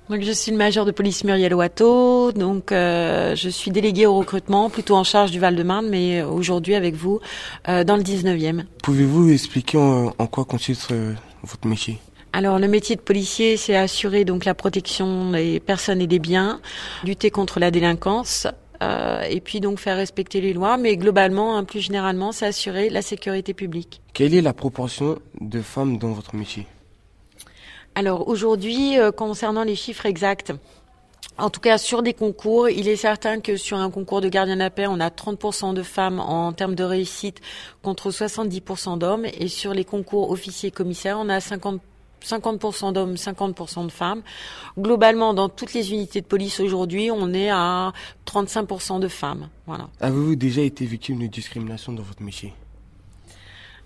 Donc 0.09 0.23
je 0.23 0.33
suis 0.33 0.51
le 0.51 0.59
major 0.59 0.85
de 0.85 0.91
police 0.91 1.23
Muriel 1.23 1.55
Watteau, 1.55 2.33
donc 2.33 2.73
euh, 2.73 3.37
je 3.37 3.49
suis 3.49 3.71
déléguée 3.71 4.07
au 4.07 4.19
recrutement, 4.19 4.71
plutôt 4.71 4.97
en 4.97 5.05
charge 5.05 5.31
du 5.31 5.39
Val-de-Marne, 5.39 5.89
mais 5.89 6.21
aujourd'hui 6.21 6.75
avec 6.75 6.97
vous 6.97 7.21
euh, 7.69 7.85
dans 7.85 7.97
le 7.97 8.03
19e. 8.03 8.65
Pouvez-vous 8.83 9.31
expliquer 9.31 9.79
en, 9.79 10.13
en 10.19 10.27
quoi 10.27 10.45
consiste 10.45 10.91
euh, 10.91 11.15
votre 11.45 11.69
métier? 11.69 11.99
Alors 12.33 12.59
le 12.59 12.67
métier 12.67 12.97
de 12.97 13.01
policier, 13.03 13.57
c'est 13.57 13.77
assurer 13.77 14.25
donc 14.25 14.47
la 14.47 14.55
protection 14.55 15.31
des 15.31 15.61
personnes 15.61 16.01
et 16.01 16.09
des 16.09 16.19
biens, 16.19 16.61
lutter 17.05 17.31
contre 17.31 17.61
la 17.61 17.71
délinquance, 17.71 18.49
euh, 18.83 19.23
et 19.23 19.41
puis 19.41 19.61
donc 19.61 19.79
faire 19.79 19.97
respecter 19.97 20.41
les 20.41 20.55
lois, 20.55 20.77
mais 20.77 20.97
globalement, 20.97 21.57
hein, 21.57 21.63
plus 21.63 21.83
généralement, 21.83 22.33
c'est 22.33 22.47
assurer 22.47 22.91
la 22.91 23.03
sécurité 23.03 23.55
publique. 23.55 24.03
Quelle 24.13 24.35
est 24.35 24.43
la 24.43 24.55
proportion 24.55 25.21
de 25.41 25.61
femmes 25.61 25.99
dans 25.99 26.11
votre 26.11 26.35
métier? 26.35 26.67
Alors 27.95 28.29
aujourd'hui, 28.29 28.99
euh, 28.99 29.11
concernant 29.11 29.65
les 29.65 29.75
chiffres 29.75 30.07
exacts, 30.07 30.53
en 31.39 31.49
tout 31.49 31.61
cas, 31.61 31.79
sur 31.79 32.03
des 32.03 32.13
concours, 32.13 32.69
il 32.69 32.87
est 32.87 32.97
certain 32.97 33.41
que 33.41 33.57
sur 33.57 33.79
un 33.79 33.91
concours 33.91 34.21
de 34.21 34.29
gardien 34.29 34.57
de 34.57 34.61
la 34.61 34.71
paix, 34.71 34.87
on 34.87 35.01
a 35.01 35.09
30% 35.09 35.73
de 35.73 35.83
femmes 35.83 36.21
en 36.21 36.53
termes 36.53 36.75
de 36.75 36.85
réussite 36.85 37.41
contre 37.83 38.11
70% 38.11 38.99
d'hommes. 38.99 39.25
Et 39.39 39.49
sur 39.49 39.73
les 39.73 39.85
concours 39.85 40.31
officiers-commissaires, 40.31 41.19
on 41.19 41.29
a 41.29 41.41
50 41.41 41.81
50% 42.23 42.93
d'hommes, 42.93 43.15
50% 43.15 43.87
de 43.87 43.91
femmes. 43.91 44.23
Globalement, 44.79 45.33
dans 45.33 45.49
toutes 45.49 45.73
les 45.73 45.93
unités 45.93 46.21
de 46.21 46.27
police 46.27 46.61
aujourd'hui, 46.61 47.11
on 47.11 47.33
est 47.33 47.49
à 47.51 47.93
35% 48.27 49.01
de 49.01 49.09
femmes. 49.09 49.49
Voilà. 49.67 49.89
Avez-vous 50.01 50.37
déjà 50.37 50.61
été 50.61 50.85
victime 50.85 51.19
de 51.19 51.27
discrimination 51.27 51.93
dans 51.93 52.03
votre 52.03 52.23
métier? 52.23 52.53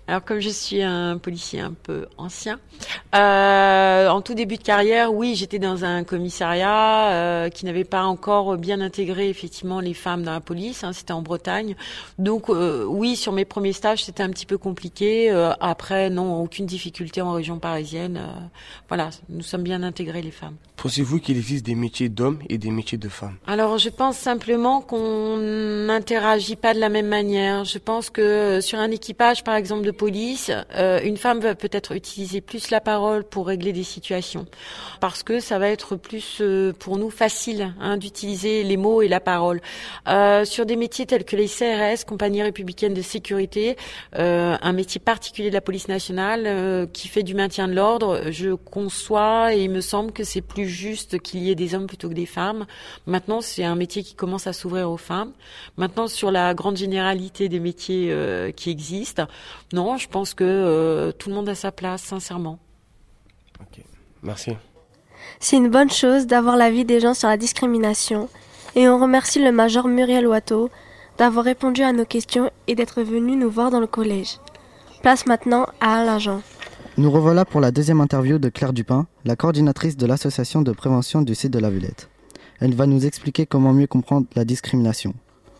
Alors 0.07 0.23
comme 0.23 0.39
je 0.39 0.49
suis 0.49 0.81
un 0.81 1.17
policier 1.17 1.59
un 1.59 1.73
peu 1.73 2.07
ancien, 2.17 2.59
euh, 3.15 4.07
en 4.07 4.21
tout 4.21 4.33
début 4.33 4.57
de 4.57 4.63
carrière, 4.63 5.13
oui, 5.13 5.35
j'étais 5.35 5.59
dans 5.59 5.85
un 5.85 6.03
commissariat 6.03 7.11
euh, 7.11 7.49
qui 7.49 7.65
n'avait 7.65 7.83
pas 7.83 8.03
encore 8.03 8.57
bien 8.57 8.81
intégré 8.81 9.29
effectivement 9.29 9.79
les 9.79 9.93
femmes 9.93 10.23
dans 10.23 10.33
la 10.33 10.41
police. 10.41 10.83
Hein, 10.83 10.93
c'était 10.93 11.13
en 11.13 11.21
Bretagne, 11.21 11.75
donc 12.19 12.49
euh, 12.49 12.85
oui, 12.85 13.15
sur 13.15 13.31
mes 13.31 13.45
premiers 13.45 13.73
stages, 13.73 14.03
c'était 14.03 14.23
un 14.23 14.29
petit 14.29 14.45
peu 14.45 14.57
compliqué. 14.57 15.31
Euh, 15.31 15.53
après, 15.59 16.09
non, 16.09 16.41
aucune 16.41 16.65
difficulté 16.65 17.21
en 17.21 17.31
région 17.31 17.59
parisienne. 17.59 18.17
Euh, 18.17 18.39
voilà, 18.87 19.09
nous 19.29 19.41
sommes 19.41 19.63
bien 19.63 19.83
intégrés 19.83 20.21
les 20.21 20.31
femmes. 20.31 20.55
Pensez-vous 20.77 21.19
qu'il 21.19 21.37
existe 21.37 21.65
des 21.65 21.75
métiers 21.75 22.09
d'hommes 22.09 22.39
et 22.49 22.57
des 22.57 22.69
métiers 22.69 22.97
de 22.97 23.09
femmes? 23.09 23.35
Alors, 23.47 23.77
je 23.77 23.89
pense 23.89 24.17
simplement 24.17 24.81
qu'on 24.81 25.37
n'interagit 25.37 26.55
pas 26.55 26.73
de 26.73 26.79
la 26.79 26.89
même 26.89 27.07
manière. 27.07 27.63
Je 27.63 27.77
pense 27.77 28.09
que 28.09 28.59
sur 28.61 28.79
un 28.79 28.91
équipage, 28.91 29.43
par 29.43 29.55
exemple, 29.55 29.83
de 29.83 29.91
police, 29.95 30.51
euh, 30.75 30.99
une 31.03 31.17
femme 31.17 31.39
va 31.39 31.55
peut-être 31.55 31.93
utiliser 31.93 32.41
plus 32.41 32.69
la 32.69 32.81
parole 32.81 33.23
pour 33.23 33.47
régler 33.47 33.73
des 33.73 33.83
situations, 33.83 34.45
parce 34.99 35.23
que 35.23 35.39
ça 35.39 35.57
va 35.57 35.69
être 35.69 35.95
plus 35.95 36.37
euh, 36.41 36.73
pour 36.73 36.97
nous 36.97 37.09
facile 37.09 37.73
hein, 37.79 37.97
d'utiliser 37.97 38.63
les 38.63 38.77
mots 38.77 39.01
et 39.01 39.07
la 39.07 39.19
parole. 39.19 39.61
Euh, 40.07 40.45
sur 40.45 40.65
des 40.65 40.75
métiers 40.75 41.05
tels 41.05 41.25
que 41.25 41.35
les 41.35 41.47
CRS, 41.47 42.05
compagnie 42.05 42.43
républicaine 42.43 42.93
de 42.93 43.01
sécurité, 43.01 43.77
un 44.13 44.73
métier 44.73 44.99
particulier 44.99 45.49
de 45.49 45.53
la 45.53 45.61
police 45.61 45.87
nationale 45.87 46.87
qui 46.91 47.07
fait 47.07 47.23
du 47.23 47.33
maintien 47.33 47.67
de 47.67 47.73
l'ordre, 47.73 48.31
je 48.31 48.53
conçois 48.53 49.55
et 49.55 49.63
il 49.63 49.69
me 49.69 49.81
semble 49.81 50.11
que 50.11 50.23
c'est 50.23 50.41
plus 50.41 50.67
juste 50.67 51.19
qu'il 51.19 51.41
y 51.41 51.51
ait 51.51 51.55
des 51.55 51.75
hommes 51.75 51.87
plutôt 51.87 52.09
que 52.09 52.13
des 52.13 52.25
femmes. 52.25 52.65
Maintenant, 53.07 53.41
c'est 53.41 53.63
un 53.63 53.75
métier 53.75 54.03
qui 54.03 54.13
commence 54.13 54.47
à 54.47 54.53
s'ouvrir 54.53 54.91
aux 54.91 54.97
femmes. 54.97 55.31
Maintenant, 55.77 56.07
sur 56.07 56.31
la 56.31 56.53
grande 56.53 56.77
généralité 56.77 57.49
des 57.49 57.59
métiers 57.59 58.13
qui 58.55 58.69
existent, 58.69 59.27
non, 59.73 59.84
je 59.97 60.07
pense 60.07 60.33
que 60.33 60.43
euh, 60.43 61.11
tout 61.11 61.29
le 61.29 61.35
monde 61.35 61.49
a 61.49 61.55
sa 61.55 61.71
place, 61.71 62.01
sincèrement. 62.01 62.59
Ok, 63.61 63.83
merci. 64.23 64.51
C'est 65.39 65.57
une 65.57 65.69
bonne 65.69 65.91
chose 65.91 66.27
d'avoir 66.27 66.57
l'avis 66.57 66.85
des 66.85 66.99
gens 66.99 67.13
sur 67.13 67.27
la 67.27 67.37
discrimination 67.37 68.29
et 68.75 68.89
on 68.89 68.99
remercie 68.99 69.43
le 69.43 69.51
major 69.51 69.87
Muriel 69.87 70.27
Watteau 70.27 70.69
d'avoir 71.17 71.45
répondu 71.45 71.81
à 71.81 71.93
nos 71.93 72.05
questions 72.05 72.49
et 72.67 72.75
d'être 72.75 73.01
venu 73.01 73.35
nous 73.35 73.49
voir 73.49 73.71
dans 73.71 73.79
le 73.79 73.87
collège. 73.87 74.39
Place 75.01 75.25
maintenant 75.25 75.65
à 75.79 75.99
Alain 75.99 76.19
Jean. 76.19 76.41
Nous 76.97 77.11
revoilà 77.11 77.45
pour 77.45 77.61
la 77.61 77.71
deuxième 77.71 78.01
interview 78.01 78.39
de 78.39 78.49
Claire 78.49 78.73
Dupin, 78.73 79.05
la 79.25 79.35
coordinatrice 79.35 79.97
de 79.97 80.05
l'association 80.05 80.61
de 80.61 80.71
prévention 80.71 81.21
du 81.21 81.35
site 81.35 81.51
de 81.51 81.59
la 81.59 81.69
Villette. 81.69 82.09
Elle 82.59 82.73
va 82.73 82.87
nous 82.87 83.05
expliquer 83.05 83.45
comment 83.45 83.73
mieux 83.73 83.87
comprendre 83.87 84.27
la 84.35 84.45
discrimination. 84.45 85.13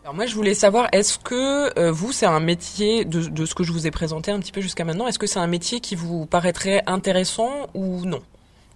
Alors 0.06 0.14
moi, 0.14 0.28
je 0.28 0.36
voulais 0.36 0.54
savoir, 0.54 0.88
est-ce 0.92 1.18
que 1.18 1.80
euh, 1.80 1.92
vous, 1.92 2.12
c'est 2.12 2.28
un 2.28 2.40
métier, 2.40 3.06
de, 3.06 3.22
de, 3.22 3.44
ce 3.48 3.56
que 3.56 3.64
je 3.64 3.72
vous 3.72 3.88
ai 3.88 3.92
présenté 3.92 4.30
un 4.30 4.40
petit 4.40 4.52
peu 4.52 4.62
jusqu'à 4.62 4.86
maintenant, 4.86 5.08
est-ce 5.08 5.18
que 5.18 5.26
c'est 5.26 5.40
un 5.40 5.48
métier 5.48 5.80
qui 5.80 5.96
vous 5.96 6.28
paraîtrait 6.28 6.84
intéressant 6.86 7.50
ou 7.74 8.06
non? 8.06 8.22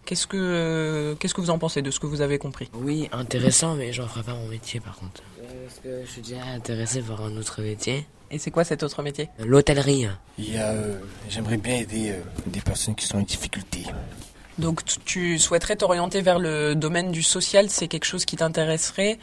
Qu'est-ce 0.06 0.26
que 0.26 0.38
euh, 0.39 1.13
qu'est-ce 1.13 1.36
que 1.36 1.42
vous 1.42 1.52
en 1.52 1.60
pensez 1.60 1.84
de 1.84 1.92
ce 1.92 2.00
que 2.00 2.08
vous 2.08 2.22
avez 2.22 2.39
compris? 2.39 2.72
Oui, 2.74 3.10
intéressant, 3.12 3.76
mais 3.76 3.94
j'en 3.94 4.08
ferai 4.08 4.24
pas 4.24 4.34
mon 4.34 4.48
métier 4.48 4.80
par 4.80 4.96
contre. 4.96 5.22
Parce 5.38 5.80
que 5.84 6.02
je 6.04 6.10
suis 6.10 6.22
déjà 6.24 6.44
intéressé 6.46 7.04
par 7.04 7.22
un 7.22 7.38
autre 7.38 7.62
métier. 7.62 8.08
Et 8.32 8.39
c'est 8.39 8.50
quoi 8.50 8.63
cet 8.63 8.82
autre 8.82 9.04
métier? 9.04 9.30
L'hôtellerie. 9.38 10.08
Il 10.39 10.56
y 10.56 10.58
a, 10.58 10.70
euh, 10.70 10.98
j'aimerais 11.30 11.58
bien 11.58 11.76
aider 11.76 12.10
euh, 12.10 12.22
des 12.48 12.62
personnes 12.62 12.96
qui 12.96 13.06
sont 13.06 13.20
en 13.20 13.22
difficulté. 13.22 13.86
Donc 14.60 14.82
tu 15.06 15.39
souhaiterais 15.39 15.78
t'orienter 15.78 16.22
vers 16.22 16.38
le 16.38 16.76
domaine 16.76 17.12
du 17.12 17.24
social, 17.24 17.69
c'est 17.69 17.88
quelque 17.88 18.04
chose 18.04 18.26
qui 18.26 18.36
t'intéresserait? 18.36 19.17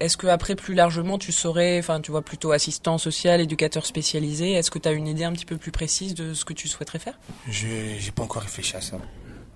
Est-ce 0.00 0.16
que 0.16 0.26
après 0.26 0.56
plus 0.56 0.74
largement 0.74 1.18
tu 1.18 1.30
saurais, 1.30 1.78
enfin 1.78 2.00
tu 2.00 2.10
vois 2.10 2.22
plutôt 2.22 2.52
assistant 2.52 2.96
social, 2.96 3.42
éducateur 3.42 3.84
spécialisé, 3.84 4.52
est-ce 4.52 4.70
que 4.70 4.78
tu 4.78 4.88
as 4.88 4.92
une 4.92 5.06
idée 5.06 5.24
un 5.24 5.32
petit 5.32 5.44
peu 5.44 5.58
plus 5.58 5.72
précise 5.72 6.14
de 6.14 6.32
ce 6.32 6.46
que 6.46 6.54
tu 6.54 6.68
souhaiterais 6.68 6.98
faire? 6.98 7.18
Je 7.48 7.68
j'ai 7.98 8.10
pas 8.12 8.22
encore 8.22 8.42
réfléchi 8.42 8.76
à 8.76 8.80
ça. 8.80 8.96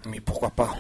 Mais 0.07 0.21
pourquoi 0.21 0.51
pas? 0.51 0.77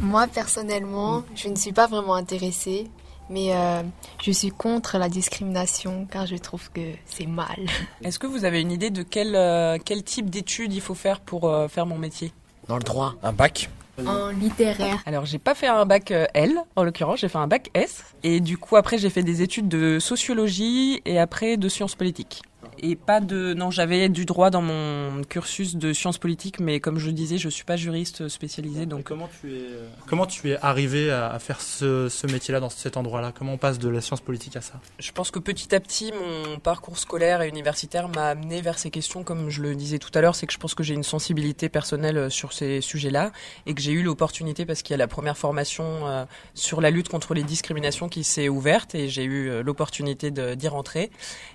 Moi 0.00 0.26
personnellement, 0.26 1.22
je 1.34 1.48
ne 1.48 1.56
suis 1.56 1.72
pas 1.72 1.88
vraiment 1.88 2.14
intéressée, 2.14 2.88
mais 3.28 3.54
euh, 3.54 3.82
je 4.22 4.32
suis 4.32 4.50
contre 4.50 4.96
la 4.96 5.10
discrimination 5.10 6.06
car 6.10 6.26
je 6.26 6.36
trouve 6.36 6.70
que 6.70 6.92
c'est 7.04 7.26
mal. 7.26 7.66
Est-ce 8.02 8.18
que 8.18 8.26
vous 8.26 8.46
avez 8.46 8.62
une 8.62 8.72
idée 8.72 8.90
de 8.90 9.02
quel, 9.02 9.36
euh, 9.36 9.76
quel 9.84 10.02
type 10.02 10.30
d'études 10.30 10.72
il 10.72 10.80
faut 10.80 10.94
faire 10.94 11.20
pour 11.20 11.50
euh, 11.50 11.68
faire 11.68 11.84
mon 11.84 11.98
métier? 11.98 12.32
Dans 12.68 12.76
le 12.76 12.82
droit. 12.82 13.14
Un 13.22 13.32
bac 13.32 13.68
En 14.06 14.28
littéraire. 14.28 15.02
Alors 15.06 15.26
j'ai 15.26 15.38
pas 15.38 15.54
fait 15.54 15.66
un 15.66 15.84
bac 15.84 16.10
euh, 16.10 16.26
L 16.34 16.58
en 16.76 16.84
l'occurrence, 16.84 17.20
j'ai 17.20 17.28
fait 17.28 17.38
un 17.38 17.46
bac 17.46 17.70
S 17.74 18.04
et 18.22 18.40
du 18.40 18.56
coup 18.56 18.76
après 18.76 18.98
j'ai 18.98 19.10
fait 19.10 19.22
des 19.22 19.42
études 19.42 19.68
de 19.68 19.98
sociologie 19.98 21.02
et 21.04 21.18
après 21.18 21.56
de 21.56 21.68
sciences 21.68 21.94
politiques. 21.94 22.42
Et 22.78 22.96
pas 22.96 23.20
de 23.20 23.54
non, 23.54 23.70
j'avais 23.70 24.08
du 24.08 24.24
droit 24.24 24.50
dans 24.50 24.62
mon 24.62 25.22
cursus 25.28 25.76
de 25.76 25.92
sciences 25.92 26.18
politiques 26.18 26.60
mais 26.60 26.80
comme 26.80 26.98
je 26.98 27.06
le 27.06 27.12
disais, 27.12 27.38
je 27.38 27.48
suis 27.48 27.64
pas 27.64 27.76
juriste 27.76 28.28
spécialisé 28.28 28.86
donc 28.86 29.04
comment 29.04 29.28
tu 29.40 29.54
es 29.54 29.66
comment 30.06 30.26
tu 30.26 30.50
es 30.50 30.58
arrivé 30.62 31.10
à, 31.10 31.38
faire 31.38 31.60
ce, 31.60 32.08
ce 32.08 32.26
métier-là 32.26 32.60
dans 32.60 32.70
cet 32.70 32.96
endroit-là? 32.96 33.32
Comment 33.36 33.54
on 33.54 33.58
passe 33.58 33.78
de 33.78 33.88
la 33.88 34.00
science 34.00 34.20
politique 34.20 34.56
à 34.56 34.60
ça? 34.60 34.80
Je 34.98 35.12
pense 35.12 35.30
que 35.30 35.38
petit 35.38 35.74
à 35.74 35.80
petit, 35.80 36.12
mon 36.12 36.58
parcours 36.58 36.98
scolaire 36.98 37.42
et 37.42 37.48
universitaire 37.48 38.08
m'a 38.08 38.28
amené 38.28 38.60
vers 38.60 38.78
ces 38.78 38.90
questions, 38.90 39.24
comme 39.24 39.50
je 39.50 39.62
le 39.62 39.74
disais 39.74 39.98
tout 39.98 40.10
à 40.14 40.20
l'heure, 40.20 40.34
c'est 40.34 40.46
que 40.46 40.52
je 40.52 40.58
pense 40.58 40.74
que 40.74 40.82
j'ai 40.82 40.94
une 40.94 41.02
sensibilité 41.02 41.68
personnelle 41.68 42.16
euh, 42.16 42.30
sur 42.30 42.52
ces 42.52 42.80
sujets-là 42.80 43.32
et 43.66 43.74
que 43.74 43.80
j'ai 43.80 43.92
eu 43.92 44.02
l'opportunité, 44.02 44.64
parce 44.66 44.82
qu'il 44.82 44.92
y 44.92 44.94
a 44.94 44.98
la 44.98 45.08
première 45.08 45.36
formation 45.36 46.06
euh, 46.06 46.24
sur 46.54 46.80
la 46.80 46.90
lutte 46.90 47.08
contre 47.08 47.34
les 47.34 47.42
discriminations 47.42 48.08
qui 48.08 48.24
s'est 48.24 48.48
ouverte 48.48 48.94
et 48.94 49.08
j'ai 49.08 49.24
eu 49.24 49.48
euh, 49.48 49.62
l'opportunité 49.62 50.30
d'y 50.30 50.68
rentrer. 50.68 51.10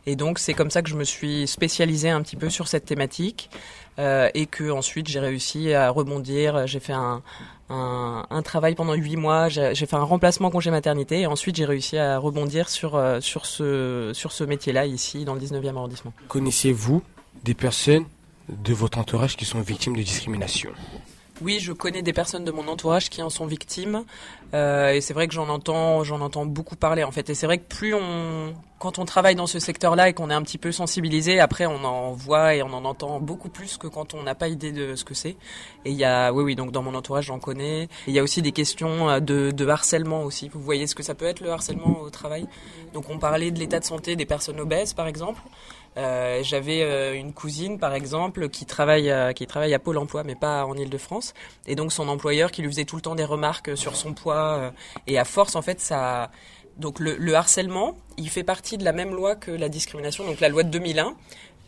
Et 0.06 0.16
donc 0.16 0.40
c'est 0.40 0.54
comme 0.54 0.72
ça 0.72 0.82
que 0.82 0.90
je 0.90 0.96
me 0.96 1.04
suis 1.08 1.48
spécialisée 1.48 2.10
un 2.10 2.22
petit 2.22 2.36
peu 2.36 2.50
sur 2.50 2.68
cette 2.68 2.86
thématique 2.86 3.50
euh, 4.00 4.30
et 4.34 4.46
que 4.46 4.70
ensuite 4.70 5.08
j'ai 5.08 5.20
réussi 5.20 5.74
à 5.74 5.90
rebondir. 5.90 6.68
J'ai 6.68 6.80
fait 6.80 6.94
un, 6.94 7.22
un, 7.70 8.26
un 8.30 8.42
travail 8.42 8.76
pendant 8.76 8.94
huit 8.94 9.16
mois. 9.16 9.50
J'ai 9.50 9.74
j'ai 9.74 9.86
fait 9.86 9.96
un 9.96 10.04
remplacement 10.04 10.50
congé 10.50 10.72
maternité 10.72 11.22
et 11.22 11.28
ensuite 11.28 11.56
j'ai 11.56 11.66
réussi 11.66 11.98
à 11.98 12.18
rebondir 12.18 12.70
sur 12.70 12.96
euh, 12.96 13.20
sur 13.22 13.46
ce 13.46 14.12
sur 14.14 14.32
ce 14.32 14.44
métier-là 14.44 14.86
ici 14.86 15.26
dans 15.26 15.34
le 15.34 15.42
19e 15.42 15.76
arrondissement. 15.76 16.14
Connaissez-vous 16.28 17.02
des 17.44 17.54
personnes 17.54 18.06
de 18.50 18.74
votre 18.74 18.98
entourage 18.98 19.36
qui 19.36 19.46
sont 19.46 19.62
victimes 19.62 19.96
de 19.96 20.04
discrimination? 20.04 20.72
Oui, 21.42 21.60
je 21.60 21.72
connais 21.72 22.02
des 22.02 22.14
personnes 22.14 22.44
de 22.44 22.52
mon 22.52 22.68
entourage 22.68 23.10
qui 23.10 23.22
en 23.22 23.30
sont 23.30 23.46
victimes 23.46 24.04
euh, 24.54 24.92
et 24.92 25.02
c'est 25.02 25.14
vrai 25.14 25.28
que 25.28 25.34
j'en 25.34 25.50
entends 25.50 26.04
j'en 26.04 26.22
entends 26.22 26.46
beaucoup 26.46 26.76
parler 26.76 27.04
en 27.04 27.12
fait 27.12 27.30
et 27.30 27.36
c'est 27.36 27.46
vrai 27.46 27.58
que 27.58 27.68
plus 27.68 27.94
on 27.94 28.54
quand 28.80 29.00
on 29.00 29.06
travaille 29.06 29.36
dans 29.36 29.48
ce 29.48 29.60
secteur-là 29.60 30.10
et 30.10 30.14
qu'on 30.14 30.30
est 30.30 30.36
un 30.36 30.44
petit 30.44 30.60
peu 30.60 30.72
sensibilisé, 30.72 31.40
après 31.40 31.66
on 31.66 31.84
en 31.84 32.12
voit 32.12 32.56
et 32.56 32.62
on 32.62 32.72
en 32.74 32.86
entend 32.86 33.20
beaucoup 33.20 33.50
plus 33.50 33.78
que 33.78 33.88
quand 33.88 34.14
on 34.14 34.24
n'a 34.24 34.36
pas 34.36 34.48
idée 34.50 34.72
de 34.72 34.96
ce 34.96 35.04
que 35.04 35.16
c'est. 35.16 35.36
Et 35.86 35.92
il 35.92 35.96
y 35.96 36.06
a, 36.06 36.32
oui, 36.32 36.44
oui, 36.44 36.56
donc 36.56 36.72
dans 36.72 36.84
mon 36.84 36.94
entourage 36.94 37.26
j'en 37.26 37.40
connais. 37.40 37.90
Il 38.06 38.14
y 38.14 38.20
a 38.20 38.24
aussi 38.24 38.42
des 38.42 38.52
questions 38.52 39.10
euh, 39.10 39.20
de, 39.20 39.52
de 39.52 39.68
harcèlement 39.68 40.24
aussi. 40.24 40.50
Vous 40.50 40.62
voyez 40.62 40.86
ce 40.86 40.94
que 40.94 41.04
ça 41.04 41.16
peut 41.16 41.26
être 41.26 41.42
le 41.42 41.50
harcèlement 41.50 42.02
au 42.02 42.10
travail? 42.10 42.48
Donc 42.94 43.10
on 43.10 43.18
parlait 43.18 43.52
de 43.52 43.60
l'état 43.60 43.80
de 43.80 43.86
santé 43.86 44.16
des 44.16 44.26
personnes 44.26 44.60
obèses 44.60 44.94
par 44.94 45.08
exemple. 45.08 45.42
Euh, 45.98 46.42
J'avais 46.44 46.84
euh, 46.84 47.14
une 47.16 47.34
cousine, 47.34 47.80
par 47.80 47.94
exemple, 47.94 48.50
qui 48.50 48.66
travaille, 48.66 49.10
euh, 49.10 49.34
qui 49.34 49.48
travaille 49.48 49.74
à 49.74 49.80
Pôle 49.80 49.98
Emploi, 49.98 50.24
mais 50.24 50.36
pas 50.36 50.66
en 50.66 50.76
Île-de-France, 50.76 51.34
et 51.66 51.76
donc 51.76 51.92
son 51.92 52.08
employeur 52.08 52.52
qui 52.52 52.62
lui 52.62 52.70
faisait 52.70 52.86
tout 52.86 52.96
le 52.96 53.02
temps 53.02 53.16
des 53.16 53.26
remarques 53.26 53.76
sur 53.76 53.96
son 53.96 54.14
poids, 54.14 54.58
euh, 54.58 54.72
et 55.08 55.18
à 55.18 55.26
force, 55.26 55.56
en 55.56 55.62
fait, 55.62 55.80
ça. 55.80 56.30
Donc 56.78 57.00
le, 57.00 57.16
le 57.18 57.34
harcèlement, 57.34 57.98
il 58.18 58.30
fait 58.30 58.44
partie 58.44 58.78
de 58.78 58.84
la 58.86 58.92
même 58.92 59.16
loi 59.16 59.36
que 59.36 59.50
la 59.50 59.68
discrimination, 59.68 60.24
donc 60.26 60.40
la 60.40 60.50
loi 60.50 60.62
de 60.62 60.70
2001. 60.70 61.16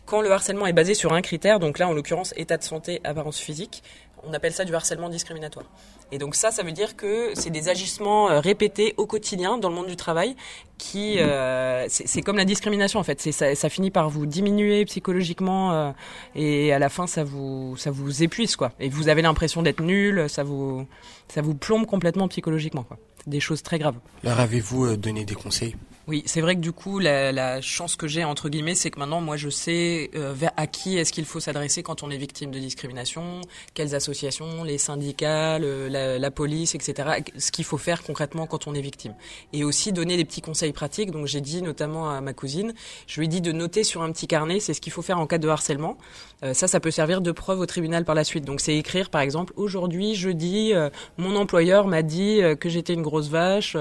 Quand 0.06 0.20
le 0.20 0.30
harcèlement 0.30 0.66
est 0.66 0.72
basé 0.72 0.94
sur 0.94 1.12
un 1.12 1.20
critère, 1.20 1.58
donc 1.58 1.78
là 1.80 1.88
en 1.88 1.92
l'occurrence 1.92 2.32
état 2.36 2.56
de 2.56 2.62
santé, 2.62 3.00
apparence 3.02 3.38
physique, 3.38 3.82
on 4.24 4.32
appelle 4.32 4.52
ça 4.52 4.64
du 4.64 4.74
harcèlement 4.74 5.08
discriminatoire. 5.08 5.66
Et 6.12 6.18
donc 6.18 6.34
ça, 6.34 6.50
ça 6.50 6.62
veut 6.62 6.72
dire 6.72 6.96
que 6.96 7.30
c'est 7.34 7.50
des 7.50 7.68
agissements 7.68 8.30
euh, 8.30 8.40
répétés 8.40 8.94
au 8.96 9.06
quotidien 9.06 9.58
dans 9.58 9.68
le 9.68 9.74
monde 9.74 9.86
du 9.86 9.96
travail 9.96 10.36
qui, 10.78 11.18
euh, 11.18 11.86
c'est 11.88 12.22
comme 12.22 12.36
la 12.36 12.44
discrimination 12.44 12.98
en 12.98 13.02
fait. 13.02 13.20
Ça, 13.32 13.54
ça 13.54 13.68
finit 13.68 13.90
par 13.90 14.08
vous 14.08 14.26
diminuer 14.26 14.84
psychologiquement 14.86 15.72
euh, 15.72 15.90
et 16.34 16.72
à 16.72 16.78
la 16.78 16.88
fin 16.88 17.06
ça 17.06 17.22
vous 17.22 17.76
ça 17.76 17.90
vous 17.90 18.22
épuise 18.22 18.56
quoi. 18.56 18.72
Et 18.80 18.88
vous 18.88 19.08
avez 19.08 19.22
l'impression 19.22 19.62
d'être 19.62 19.82
nul, 19.82 20.28
ça 20.28 20.42
vous 20.42 20.86
ça 21.28 21.42
vous 21.42 21.54
plombe 21.54 21.86
complètement 21.86 22.28
psychologiquement 22.28 22.82
quoi. 22.82 22.98
Des 23.26 23.40
choses 23.40 23.62
très 23.62 23.78
graves. 23.78 23.96
Leur 24.24 24.40
avez-vous 24.40 24.86
euh, 24.86 24.96
donné 24.96 25.24
des 25.24 25.34
conseils? 25.34 25.76
Oui, 26.10 26.24
c'est 26.26 26.40
vrai 26.40 26.56
que 26.56 26.60
du 26.60 26.72
coup, 26.72 26.98
la, 26.98 27.60
chance 27.60 27.94
que 27.94 28.08
j'ai, 28.08 28.24
entre 28.24 28.48
guillemets, 28.48 28.74
c'est 28.74 28.90
que 28.90 28.98
maintenant, 28.98 29.20
moi, 29.20 29.36
je 29.36 29.48
sais 29.48 30.10
euh, 30.16 30.34
à 30.56 30.66
qui 30.66 30.98
est-ce 30.98 31.12
qu'il 31.12 31.24
faut 31.24 31.38
s'adresser 31.38 31.84
quand 31.84 32.02
on 32.02 32.10
est 32.10 32.16
victime 32.16 32.50
de 32.50 32.58
discrimination, 32.58 33.42
quelles 33.74 33.94
associations, 33.94 34.64
les 34.64 34.76
syndicats, 34.76 35.60
la, 35.60 36.30
police, 36.32 36.74
etc., 36.74 37.22
ce 37.38 37.52
qu'il 37.52 37.64
faut 37.64 37.78
faire 37.78 38.02
concrètement 38.02 38.48
quand 38.48 38.66
on 38.66 38.74
est 38.74 38.80
victime. 38.80 39.14
Et 39.52 39.62
aussi 39.62 39.92
donner 39.92 40.16
des 40.16 40.24
petits 40.24 40.40
conseils 40.40 40.72
pratiques. 40.72 41.12
Donc, 41.12 41.28
j'ai 41.28 41.40
dit 41.40 41.62
notamment 41.62 42.10
à 42.10 42.20
ma 42.20 42.32
cousine, 42.32 42.74
je 43.06 43.20
lui 43.20 43.26
ai 43.26 43.28
dit 43.28 43.40
de 43.40 43.52
noter 43.52 43.84
sur 43.84 44.02
un 44.02 44.10
petit 44.10 44.26
carnet, 44.26 44.58
c'est 44.58 44.74
ce 44.74 44.80
qu'il 44.80 44.92
faut 44.92 45.02
faire 45.02 45.20
en 45.20 45.28
cas 45.28 45.38
de 45.38 45.46
harcèlement. 45.46 45.96
Euh, 46.42 46.54
ça, 46.54 46.66
ça 46.66 46.80
peut 46.80 46.90
servir 46.90 47.20
de 47.20 47.30
preuve 47.30 47.60
au 47.60 47.66
tribunal 47.66 48.04
par 48.04 48.16
la 48.16 48.24
suite. 48.24 48.44
Donc, 48.44 48.60
c'est 48.60 48.76
écrire, 48.76 49.10
par 49.10 49.20
exemple, 49.20 49.52
aujourd'hui, 49.54 50.16
jeudi, 50.16 50.72
euh, 50.74 50.90
mon 51.18 51.36
employeur 51.36 51.86
m'a 51.86 52.02
dit 52.02 52.40
que 52.58 52.68
j'étais 52.68 52.94
une 52.94 53.02
grosse 53.02 53.28
vache. 53.28 53.76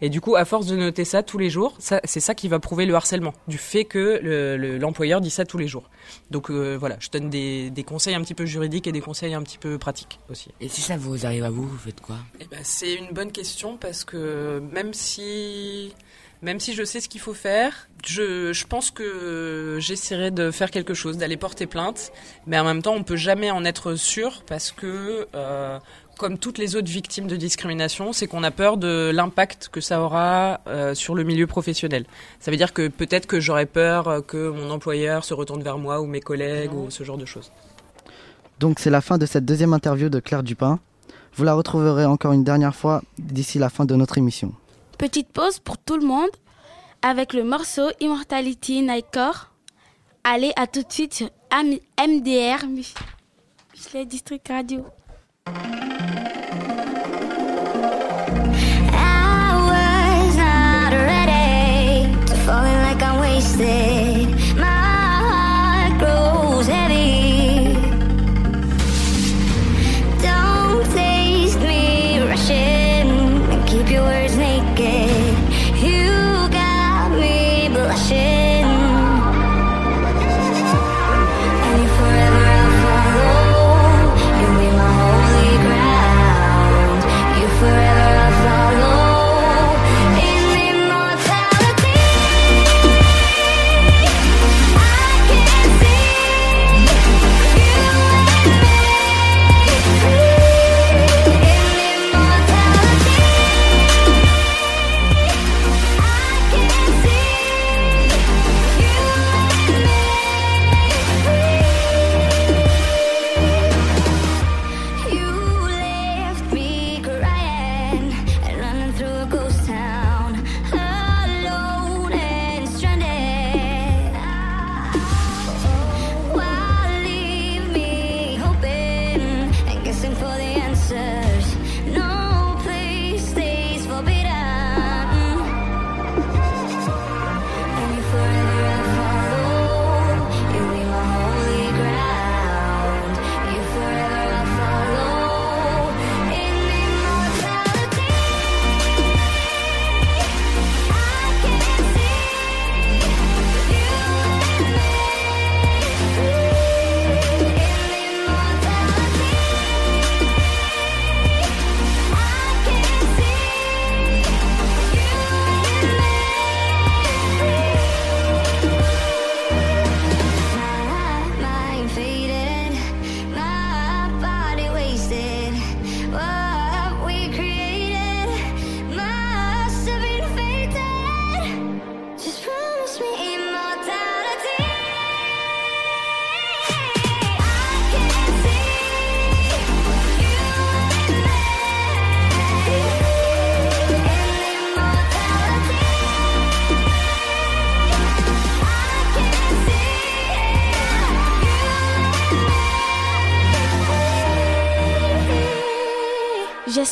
et 0.00 0.08
du 0.08 0.20
coup, 0.20 0.34
à 0.34 0.44
force 0.44 0.66
de 0.66 0.74
noter 0.74 1.04
ça 1.04 1.22
tous 1.22 1.38
les 1.38 1.50
jours, 1.50 1.67
c'est 1.78 2.20
ça 2.20 2.34
qui 2.34 2.48
va 2.48 2.58
prouver 2.58 2.86
le 2.86 2.94
harcèlement, 2.94 3.34
du 3.46 3.58
fait 3.58 3.84
que 3.84 4.20
le- 4.22 4.56
le- 4.56 4.78
l'employeur 4.78 5.20
dit 5.20 5.30
ça 5.30 5.44
tous 5.44 5.58
les 5.58 5.68
jours. 5.68 5.88
Donc 6.30 6.50
euh, 6.50 6.76
voilà, 6.78 6.96
je 7.00 7.08
donne 7.10 7.30
des, 7.30 7.70
des 7.70 7.84
conseils 7.84 8.14
un 8.14 8.22
petit 8.22 8.34
peu 8.34 8.46
juridiques 8.46 8.86
et 8.86 8.92
des 8.92 9.00
conseils 9.00 9.34
un 9.34 9.42
petit 9.42 9.58
peu 9.58 9.78
pratiques 9.78 10.18
aussi. 10.30 10.50
Et 10.60 10.68
si 10.68 10.80
ça 10.80 10.96
vous 10.96 11.26
arrive 11.26 11.44
à 11.44 11.50
vous, 11.50 11.66
vous 11.66 11.78
faites 11.78 12.00
quoi? 12.00 12.16
Eh 12.40 12.44
ben, 12.46 12.60
c'est 12.62 12.94
une 12.94 13.12
bonne 13.12 13.32
question 13.32 13.76
parce 13.76 14.04
que 14.04 14.60
même 14.72 14.94
si, 14.94 15.92
même 16.42 16.60
si 16.60 16.74
je 16.74 16.84
sais 16.84 17.00
ce 17.00 17.08
qu'il 17.08 17.20
faut 17.20 17.34
faire, 17.34 17.88
je, 18.06 18.52
je 18.52 18.66
pense 18.66 18.90
que 18.90 19.78
j'essaierai 19.80 20.30
de 20.30 20.50
faire 20.50 20.70
quelque 20.70 20.94
chose, 20.94 21.16
d'aller 21.18 21.36
porter 21.36 21.66
plainte. 21.66 22.12
Mais 22.46 22.58
en 22.58 22.64
même 22.64 22.82
temps, 22.82 22.94
on 22.94 23.02
peut 23.02 23.16
jamais 23.16 23.50
en 23.50 23.64
être 23.64 23.94
sûr 23.96 24.42
parce 24.46 24.70
que, 24.72 25.26
euh, 25.34 25.78
comme 26.18 26.36
toutes 26.38 26.58
les 26.58 26.76
autres 26.76 26.90
victimes 26.90 27.26
de 27.28 27.36
discrimination, 27.36 28.12
c'est 28.12 28.26
qu'on 28.26 28.42
a 28.42 28.50
peur 28.50 28.76
de 28.76 29.10
l'impact 29.14 29.68
que 29.72 29.80
ça 29.80 30.02
aura 30.02 30.60
euh, 30.66 30.94
sur 30.94 31.14
le 31.14 31.22
milieu 31.22 31.46
professionnel. 31.46 32.04
Ça 32.40 32.50
veut 32.50 32.56
dire 32.58 32.72
que 32.74 32.88
peut-être 32.88 33.26
que 33.26 33.40
j'aurais 33.40 33.66
peur 33.66 34.26
que 34.26 34.50
mon 34.50 34.70
employeur 34.70 35.24
se 35.24 35.32
retourne 35.32 35.62
vers 35.62 35.78
moi 35.78 36.00
ou 36.00 36.06
mes 36.06 36.20
collègues 36.20 36.74
ou 36.74 36.90
ce 36.90 37.04
genre 37.04 37.16
de 37.18 37.24
choses. 37.24 37.50
Donc 38.60 38.80
c'est 38.80 38.90
la 38.90 39.00
fin 39.00 39.16
de 39.18 39.24
cette 39.26 39.44
deuxième 39.44 39.72
interview 39.72 40.08
de 40.08 40.20
Claire 40.20 40.42
Dupin. 40.42 40.80
Vous 41.36 41.44
la 41.44 41.54
retrouverez 41.54 42.04
encore 42.04 42.32
une 42.32 42.42
dernière 42.44 42.74
fois 42.74 43.02
d'ici 43.18 43.58
la 43.60 43.70
fin 43.70 43.84
de 43.84 43.94
notre 43.94 44.18
émission. 44.18 44.52
Petite 44.98 45.28
pause 45.28 45.60
pour 45.60 45.78
tout 45.78 45.96
le 45.96 46.04
monde 46.04 46.30
avec 47.02 47.32
le 47.32 47.44
morceau 47.44 47.88
Immortality 48.00 48.82
Nightcore. 48.82 49.50
Allez, 50.24 50.52
à 50.56 50.66
tout 50.66 50.82
de 50.82 50.92
suite 50.92 51.14
sur 51.14 51.30
MDR, 51.52 52.66
Mich- 52.66 52.94
Michelet 53.72 54.04
District 54.04 54.46
Radio. 54.48 54.84
I 55.50 55.56
was 59.70 60.36
not 60.36 60.92
ready 60.92 62.12
to 62.26 62.34
falling 62.44 62.78
like 62.82 63.02
I'm 63.02 63.20
wasted. 63.20 64.07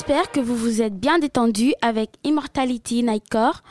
J'espère 0.09 0.31
que 0.31 0.39
vous 0.39 0.55
vous 0.55 0.83
êtes 0.83 0.95
bien 0.95 1.19
détendu 1.19 1.75
avec 1.83 2.11
Immortality 2.23 3.03
Nightcore 3.03 3.65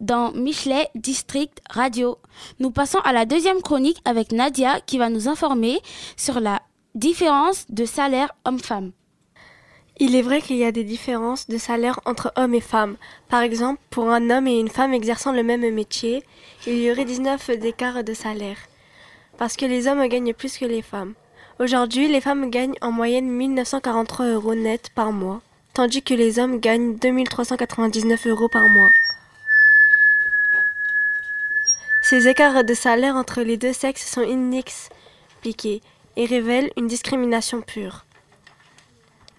dans 0.00 0.30
Michelet 0.30 0.86
District 0.94 1.60
Radio. 1.68 2.18
Nous 2.60 2.70
passons 2.70 3.00
à 3.00 3.12
la 3.12 3.24
deuxième 3.24 3.60
chronique 3.60 4.00
avec 4.04 4.30
Nadia 4.30 4.80
qui 4.82 4.98
va 4.98 5.10
nous 5.10 5.26
informer 5.26 5.80
sur 6.16 6.38
la 6.38 6.62
différence 6.94 7.66
de 7.70 7.84
salaire 7.84 8.30
homme-femme. 8.44 8.92
Il 9.98 10.14
est 10.14 10.22
vrai 10.22 10.40
qu'il 10.40 10.58
y 10.58 10.64
a 10.64 10.70
des 10.70 10.84
différences 10.84 11.48
de 11.48 11.58
salaire 11.58 11.98
entre 12.04 12.32
hommes 12.36 12.54
et 12.54 12.60
femmes. 12.60 12.96
Par 13.28 13.40
exemple, 13.40 13.80
pour 13.90 14.10
un 14.10 14.30
homme 14.30 14.46
et 14.46 14.60
une 14.60 14.68
femme 14.68 14.94
exerçant 14.94 15.32
le 15.32 15.42
même 15.42 15.68
métier, 15.74 16.22
il 16.68 16.80
y 16.80 16.92
aurait 16.92 17.04
19 17.04 17.58
d'écart 17.58 18.04
de 18.04 18.14
salaire. 18.14 18.58
Parce 19.38 19.56
que 19.56 19.66
les 19.66 19.88
hommes 19.88 20.06
gagnent 20.06 20.34
plus 20.34 20.56
que 20.56 20.66
les 20.66 20.82
femmes. 20.82 21.14
Aujourd'hui, 21.58 22.06
les 22.06 22.20
femmes 22.20 22.48
gagnent 22.48 22.78
en 22.80 22.92
moyenne 22.92 23.28
1943 23.28 24.26
euros 24.26 24.54
net 24.54 24.90
par 24.94 25.10
mois, 25.10 25.42
tandis 25.74 26.02
que 26.02 26.14
les 26.14 26.38
hommes 26.38 26.58
gagnent 26.58 26.96
2399 26.96 28.26
euros 28.26 28.48
par 28.48 28.68
mois. 28.68 28.92
Ces 32.02 32.28
écarts 32.28 32.64
de 32.64 32.74
salaire 32.74 33.14
entre 33.14 33.42
les 33.42 33.56
deux 33.56 33.72
sexes 33.72 34.10
sont 34.10 34.22
inexpliqués 34.22 35.82
et 36.16 36.26
révèlent 36.26 36.72
une 36.76 36.86
discrimination 36.86 37.60
pure. 37.60 38.04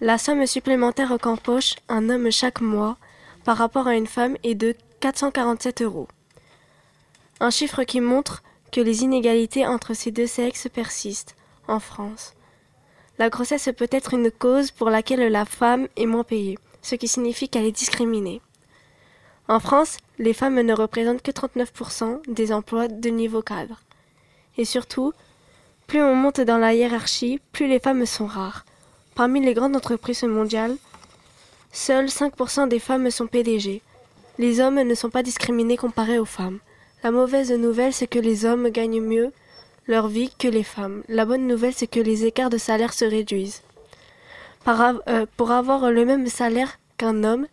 La 0.00 0.18
somme 0.18 0.46
supplémentaire 0.46 1.16
qu'empoche 1.20 1.76
un 1.88 2.08
homme 2.08 2.30
chaque 2.30 2.60
mois 2.60 2.96
par 3.44 3.56
rapport 3.56 3.86
à 3.86 3.94
une 3.94 4.06
femme 4.06 4.36
est 4.42 4.54
de 4.54 4.74
447 5.00 5.82
euros. 5.82 6.08
Un 7.40 7.50
chiffre 7.50 7.84
qui 7.84 8.00
montre 8.00 8.42
que 8.72 8.80
les 8.80 9.02
inégalités 9.02 9.66
entre 9.66 9.94
ces 9.94 10.10
deux 10.10 10.26
sexes 10.26 10.68
persistent 10.72 11.36
en 11.68 11.78
France. 11.78 12.34
La 13.22 13.30
grossesse 13.30 13.68
peut 13.76 13.86
être 13.92 14.14
une 14.14 14.32
cause 14.32 14.72
pour 14.72 14.90
laquelle 14.90 15.30
la 15.30 15.44
femme 15.44 15.86
est 15.94 16.06
moins 16.06 16.24
payée, 16.24 16.58
ce 16.82 16.96
qui 16.96 17.06
signifie 17.06 17.48
qu'elle 17.48 17.66
est 17.66 17.70
discriminée. 17.70 18.40
En 19.46 19.60
France, 19.60 19.98
les 20.18 20.32
femmes 20.32 20.60
ne 20.60 20.74
représentent 20.74 21.22
que 21.22 21.30
39% 21.30 22.28
des 22.28 22.52
emplois 22.52 22.88
de 22.88 23.10
niveau 23.10 23.40
cadre. 23.40 23.80
Et 24.58 24.64
surtout, 24.64 25.12
plus 25.86 26.02
on 26.02 26.16
monte 26.16 26.40
dans 26.40 26.58
la 26.58 26.74
hiérarchie, 26.74 27.40
plus 27.52 27.68
les 27.68 27.78
femmes 27.78 28.06
sont 28.06 28.26
rares. 28.26 28.64
Parmi 29.14 29.40
les 29.40 29.54
grandes 29.54 29.76
entreprises 29.76 30.24
mondiales, 30.24 30.76
seuls 31.70 32.06
5% 32.06 32.66
des 32.66 32.80
femmes 32.80 33.08
sont 33.12 33.28
PDG. 33.28 33.82
Les 34.38 34.58
hommes 34.58 34.82
ne 34.82 34.94
sont 34.96 35.10
pas 35.10 35.22
discriminés 35.22 35.76
comparés 35.76 36.18
aux 36.18 36.24
femmes. 36.24 36.58
La 37.04 37.12
mauvaise 37.12 37.52
nouvelle, 37.52 37.92
c'est 37.92 38.08
que 38.08 38.18
les 38.18 38.46
hommes 38.46 38.70
gagnent 38.70 39.00
mieux 39.00 39.30
leur 39.86 40.08
vie 40.08 40.32
que 40.38 40.48
les 40.48 40.62
femmes. 40.62 41.02
La 41.08 41.24
bonne 41.24 41.46
nouvelle, 41.46 41.74
c'est 41.74 41.86
que 41.86 42.00
les 42.00 42.24
écarts 42.24 42.50
de 42.50 42.58
salaire 42.58 42.92
se 42.92 43.04
réduisent. 43.04 43.62
Euh, 44.68 45.26
pour 45.36 45.50
avoir 45.50 45.90
le 45.90 46.04
même 46.04 46.26
salaire 46.28 46.78
qu'un 46.96 47.24
homme, 47.24 47.46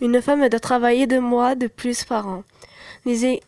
une 0.00 0.22
femme 0.22 0.48
doit 0.48 0.60
travailler 0.60 1.06
deux 1.06 1.20
mois 1.20 1.56
de 1.56 1.66
plus 1.66 2.04
par 2.04 2.28
an. 2.28 2.44
Les, 3.04 3.40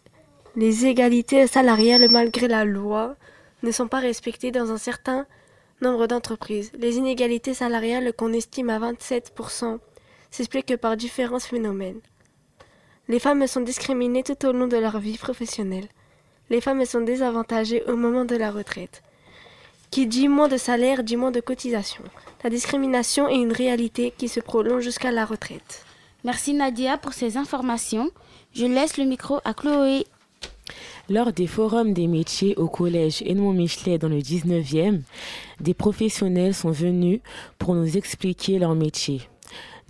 les 0.57 0.87
égalités 0.87 1.47
salariales, 1.47 2.11
malgré 2.11 2.49
la 2.49 2.65
loi, 2.65 3.15
ne 3.63 3.71
sont 3.71 3.87
pas 3.87 4.01
respectées 4.01 4.51
dans 4.51 4.73
un 4.73 4.79
certain 4.79 5.27
nombre 5.81 6.07
d'entreprises. 6.07 6.73
Les 6.79 6.97
inégalités 6.97 7.55
salariales 7.55 8.13
qu'on 8.13 8.33
estime 8.33 8.71
à 8.71 8.79
27% 8.79 9.79
s'expliquent 10.31 10.77
par 10.77 10.97
différents 10.97 11.39
phénomènes. 11.39 12.01
Les 13.09 13.19
femmes 13.19 13.47
sont 13.47 13.61
discriminées 13.61 14.23
tout 14.23 14.47
au 14.47 14.53
long 14.53 14.67
de 14.67 14.77
leur 14.77 14.99
vie 14.99 15.19
professionnelle. 15.19 15.89
Les 16.51 16.61
femmes 16.61 16.85
sont 16.85 17.01
désavantagées 17.01 17.85
au 17.85 17.97
moment 17.97 18.25
de 18.25 18.35
la 18.35 18.51
retraite. 18.51 19.03
Qui 19.93 20.07
dit 20.07 20.29
moins 20.29 20.49
de 20.49 20.57
salaire 20.57 21.05
dit 21.05 21.17
moins 21.17 21.31
de 21.31 21.41
cotisation. 21.41 22.03
La 22.43 22.51
discrimination 22.51 23.29
est 23.29 23.37
une 23.37 23.53
réalité 23.53 24.13
qui 24.17 24.29
se 24.29 24.41
prolonge 24.41 24.83
jusqu'à 24.83 25.13
la 25.13 25.25
retraite. 25.25 25.85
Merci 26.25 26.53
Nadia 26.53 26.99
pour 26.99 27.13
ces 27.13 27.37
informations. 27.37 28.11
Je 28.53 28.67
laisse 28.67 28.99
le 28.99 29.05
micro 29.05 29.39
à 29.45 29.55
Chloé. 29.55 30.07
Lors 31.09 31.33
des 31.33 31.47
forums 31.47 31.93
des 31.93 32.07
métiers 32.09 32.57
au 32.57 32.69
collège 32.69 33.23
Edmond 33.23 33.53
Michelet 33.53 33.99
dans 33.99 34.09
le 34.09 34.19
19e, 34.19 35.01
des 35.61 35.75
professionnels 35.75 36.55
sont 36.55 36.71
venus 36.71 37.21
pour 37.59 37.75
nous 37.75 37.97
expliquer 37.97 38.59
leur 38.59 38.75
métier. 38.75 39.30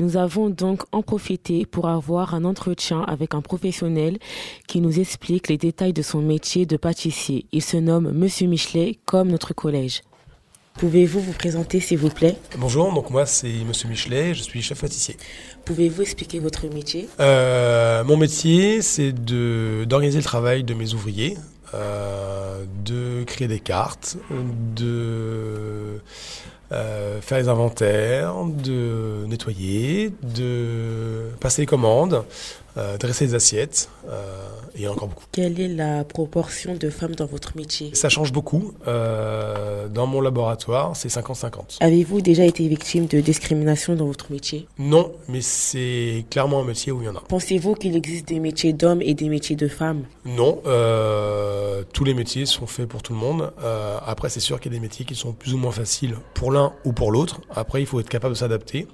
Nous 0.01 0.17
avons 0.17 0.49
donc 0.49 0.83
en 0.93 1.03
profité 1.03 1.67
pour 1.67 1.87
avoir 1.87 2.33
un 2.35 2.47
entretien 2.47 3.03
avec 3.03 3.35
un 3.35 3.43
professionnel 3.43 4.19
qui 4.67 4.81
nous 4.81 4.99
explique 4.99 5.49
les 5.49 5.59
détails 5.59 5.93
de 5.93 6.01
son 6.01 6.23
métier 6.23 6.65
de 6.65 6.79
pâtissier. 6.79 7.45
Il 7.53 7.63
se 7.63 7.77
nomme 7.77 8.11
Monsieur 8.11 8.47
Michelet 8.49 8.99
comme 9.05 9.29
notre 9.29 9.53
collège. 9.53 10.01
Pouvez-vous 10.79 11.21
vous 11.21 11.35
présenter 11.35 11.81
s'il 11.81 11.99
vous 11.99 12.09
plaît? 12.09 12.37
Bonjour, 12.57 12.95
donc 12.95 13.11
moi 13.11 13.27
c'est 13.27 13.53
Monsieur 13.69 13.91
Michelet, 13.91 14.33
je 14.33 14.43
suis 14.43 14.63
chef 14.63 14.81
pâtissier. 14.81 15.19
Pouvez-vous 15.67 16.01
expliquer 16.01 16.39
votre 16.39 16.67
métier? 16.73 17.07
Euh, 17.21 18.03
Mon 18.03 18.17
métier 18.17 18.81
c'est 18.81 19.13
de, 19.13 19.85
d'organiser 19.87 20.17
le 20.19 20.25
travail 20.25 20.65
de 20.65 20.73
mes 20.73 20.95
ouvriers, 20.95 21.37
euh, 21.75 22.65
de 22.87 23.23
créer 23.25 23.49
des 23.49 23.61
cartes, 23.61 24.17
de 24.77 26.01
euh, 26.73 27.21
faire 27.21 27.39
les 27.39 27.49
inventaires, 27.49 28.35
de 28.45 29.25
nettoyer, 29.27 30.13
de 30.23 31.31
passer 31.41 31.63
les 31.63 31.67
commandes, 31.67 32.25
euh, 32.81 32.97
dresser 32.97 33.27
les 33.27 33.35
assiettes 33.35 33.91
euh, 34.09 34.49
et 34.75 34.89
encore 34.89 35.09
beaucoup. 35.09 35.25
Quelle 35.33 35.61
est 35.61 35.69
la 35.69 36.03
proportion 36.05 36.75
de 36.75 36.89
femmes 36.89 37.15
dans 37.15 37.27
votre 37.27 37.57
métier? 37.57 37.91
Ça 37.95 38.09
change 38.09 38.33
beaucoup. 38.33 38.73
Euh, 38.89 39.89
dans 39.89 40.07
mon 40.07 40.23
laboratoire, 40.23 40.97
c'est 40.97 41.09
50-50. 41.09 41.77
Avez-vous 41.81 42.23
déjà 42.23 42.45
été 42.45 42.67
victime 42.69 43.07
de 43.07 43.21
discrimination 43.21 43.95
dans 43.97 44.07
votre 44.07 44.33
métier? 44.33 44.67
Non, 44.79 45.13
mais 45.29 45.43
c'est 45.43 46.25
clairement 46.31 46.61
un 46.61 46.65
métier 46.65 46.91
où 46.91 47.03
il 47.03 47.05
y 47.05 47.09
en 47.09 47.17
a. 47.17 47.23
Pensez-vous 47.29 47.75
qu'il 47.75 47.97
existe 47.97 48.29
des 48.29 48.41
métiers 48.41 48.73
d'hommes 48.73 49.03
et 49.03 49.13
des 49.13 49.29
métiers 49.29 49.57
de 49.57 49.69
femmes? 49.69 50.05
Non, 50.25 50.63
euh, 50.67 51.83
tous 51.93 52.05
les 52.05 52.15
métiers 52.15 52.47
sont 52.47 52.67
faits 52.67 52.89
pour 52.89 53.03
tout 53.03 53.13
le 53.13 53.19
monde. 53.19 53.53
Après, 54.07 54.31
c'est 54.31 54.41
sûr 54.41 54.59
qu'il 54.59 54.73
y 54.73 54.75
a 54.75 54.79
des 54.79 54.83
métiers 54.83 55.05
qui 55.05 55.15
sont 55.15 55.33
plus 55.33 55.53
ou 55.53 55.59
moins 55.59 55.73
faciles 55.73 56.15
pour 56.35 56.51
l'un 56.51 56.73
ou 56.85 56.93
pour 56.93 57.13
l'autre. 57.13 57.43
Après, 57.55 57.83
il 57.83 57.87
faut 57.87 58.01
être 58.01 58.09
capable 58.09 58.35
de 58.35 58.39
s'adapter. 58.39 58.87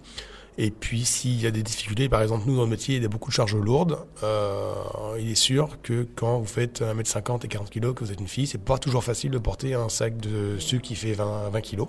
Et 0.59 0.71
puis, 0.71 1.05
s'il 1.05 1.41
y 1.41 1.47
a 1.47 1.51
des 1.51 1.63
difficultés, 1.63 2.09
par 2.09 2.23
exemple, 2.23 2.45
nous, 2.47 2.57
dans 2.57 2.63
le 2.63 2.71
métier, 2.71 2.97
il 2.97 3.03
y 3.03 3.05
a 3.05 3.09
beaucoup 3.09 3.29
de 3.29 3.35
charges 3.35 3.55
lourdes. 3.55 3.99
Euh, 4.23 4.73
il 5.19 5.31
est 5.31 5.35
sûr 5.35 5.79
que 5.83 6.07
quand 6.17 6.39
vous 6.39 6.47
faites 6.47 6.81
1m50 6.81 7.45
et 7.45 7.49
40 7.49 7.71
kg, 7.71 7.93
que 7.93 8.05
vous 8.05 8.13
êtes 8.13 8.21
une 8.21 8.29
fille, 8.29 8.47
c'est 8.47 8.63
pas 8.63 8.79
toujours 8.79 9.05
facile 9.05 9.31
de 9.31 9.39
porter 9.39 9.75
un 9.75 9.89
sac 9.89 10.17
de 10.17 10.59
sucre 10.59 10.83
qui 10.83 10.95
fait 10.95 11.13
20, 11.13 11.51
20 11.51 11.61
kg. 11.61 11.83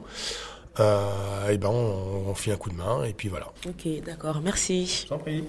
Euh, 0.80 1.50
et 1.50 1.58
ben, 1.58 1.70
on, 1.70 2.30
on 2.30 2.36
fait 2.36 2.52
un 2.52 2.58
coup 2.58 2.70
de 2.70 2.76
main, 2.76 3.04
et 3.04 3.14
puis 3.14 3.30
voilà. 3.30 3.54
Ok, 3.66 3.88
d'accord, 4.06 4.42
merci. 4.44 5.06
J'en 5.10 5.18
prie. 5.18 5.44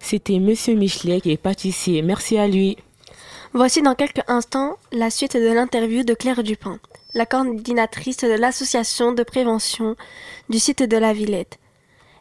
C'était 0.00 0.38
Monsieur 0.38 0.74
Michelet 0.74 1.20
qui 1.20 1.30
est 1.30 1.36
pâtissier. 1.36 2.02
Merci 2.02 2.36
à 2.36 2.48
lui. 2.48 2.76
Voici 3.52 3.82
dans 3.82 3.94
quelques 3.94 4.22
instants 4.28 4.76
la 4.92 5.10
suite 5.10 5.36
de 5.36 5.52
l'interview 5.52 6.04
de 6.04 6.14
Claire 6.14 6.42
Dupin, 6.42 6.78
la 7.14 7.26
coordinatrice 7.26 8.18
de 8.18 8.38
l'association 8.38 9.12
de 9.12 9.22
prévention 9.22 9.96
du 10.48 10.58
site 10.58 10.82
de 10.82 10.96
la 10.96 11.12
Villette. 11.12 11.58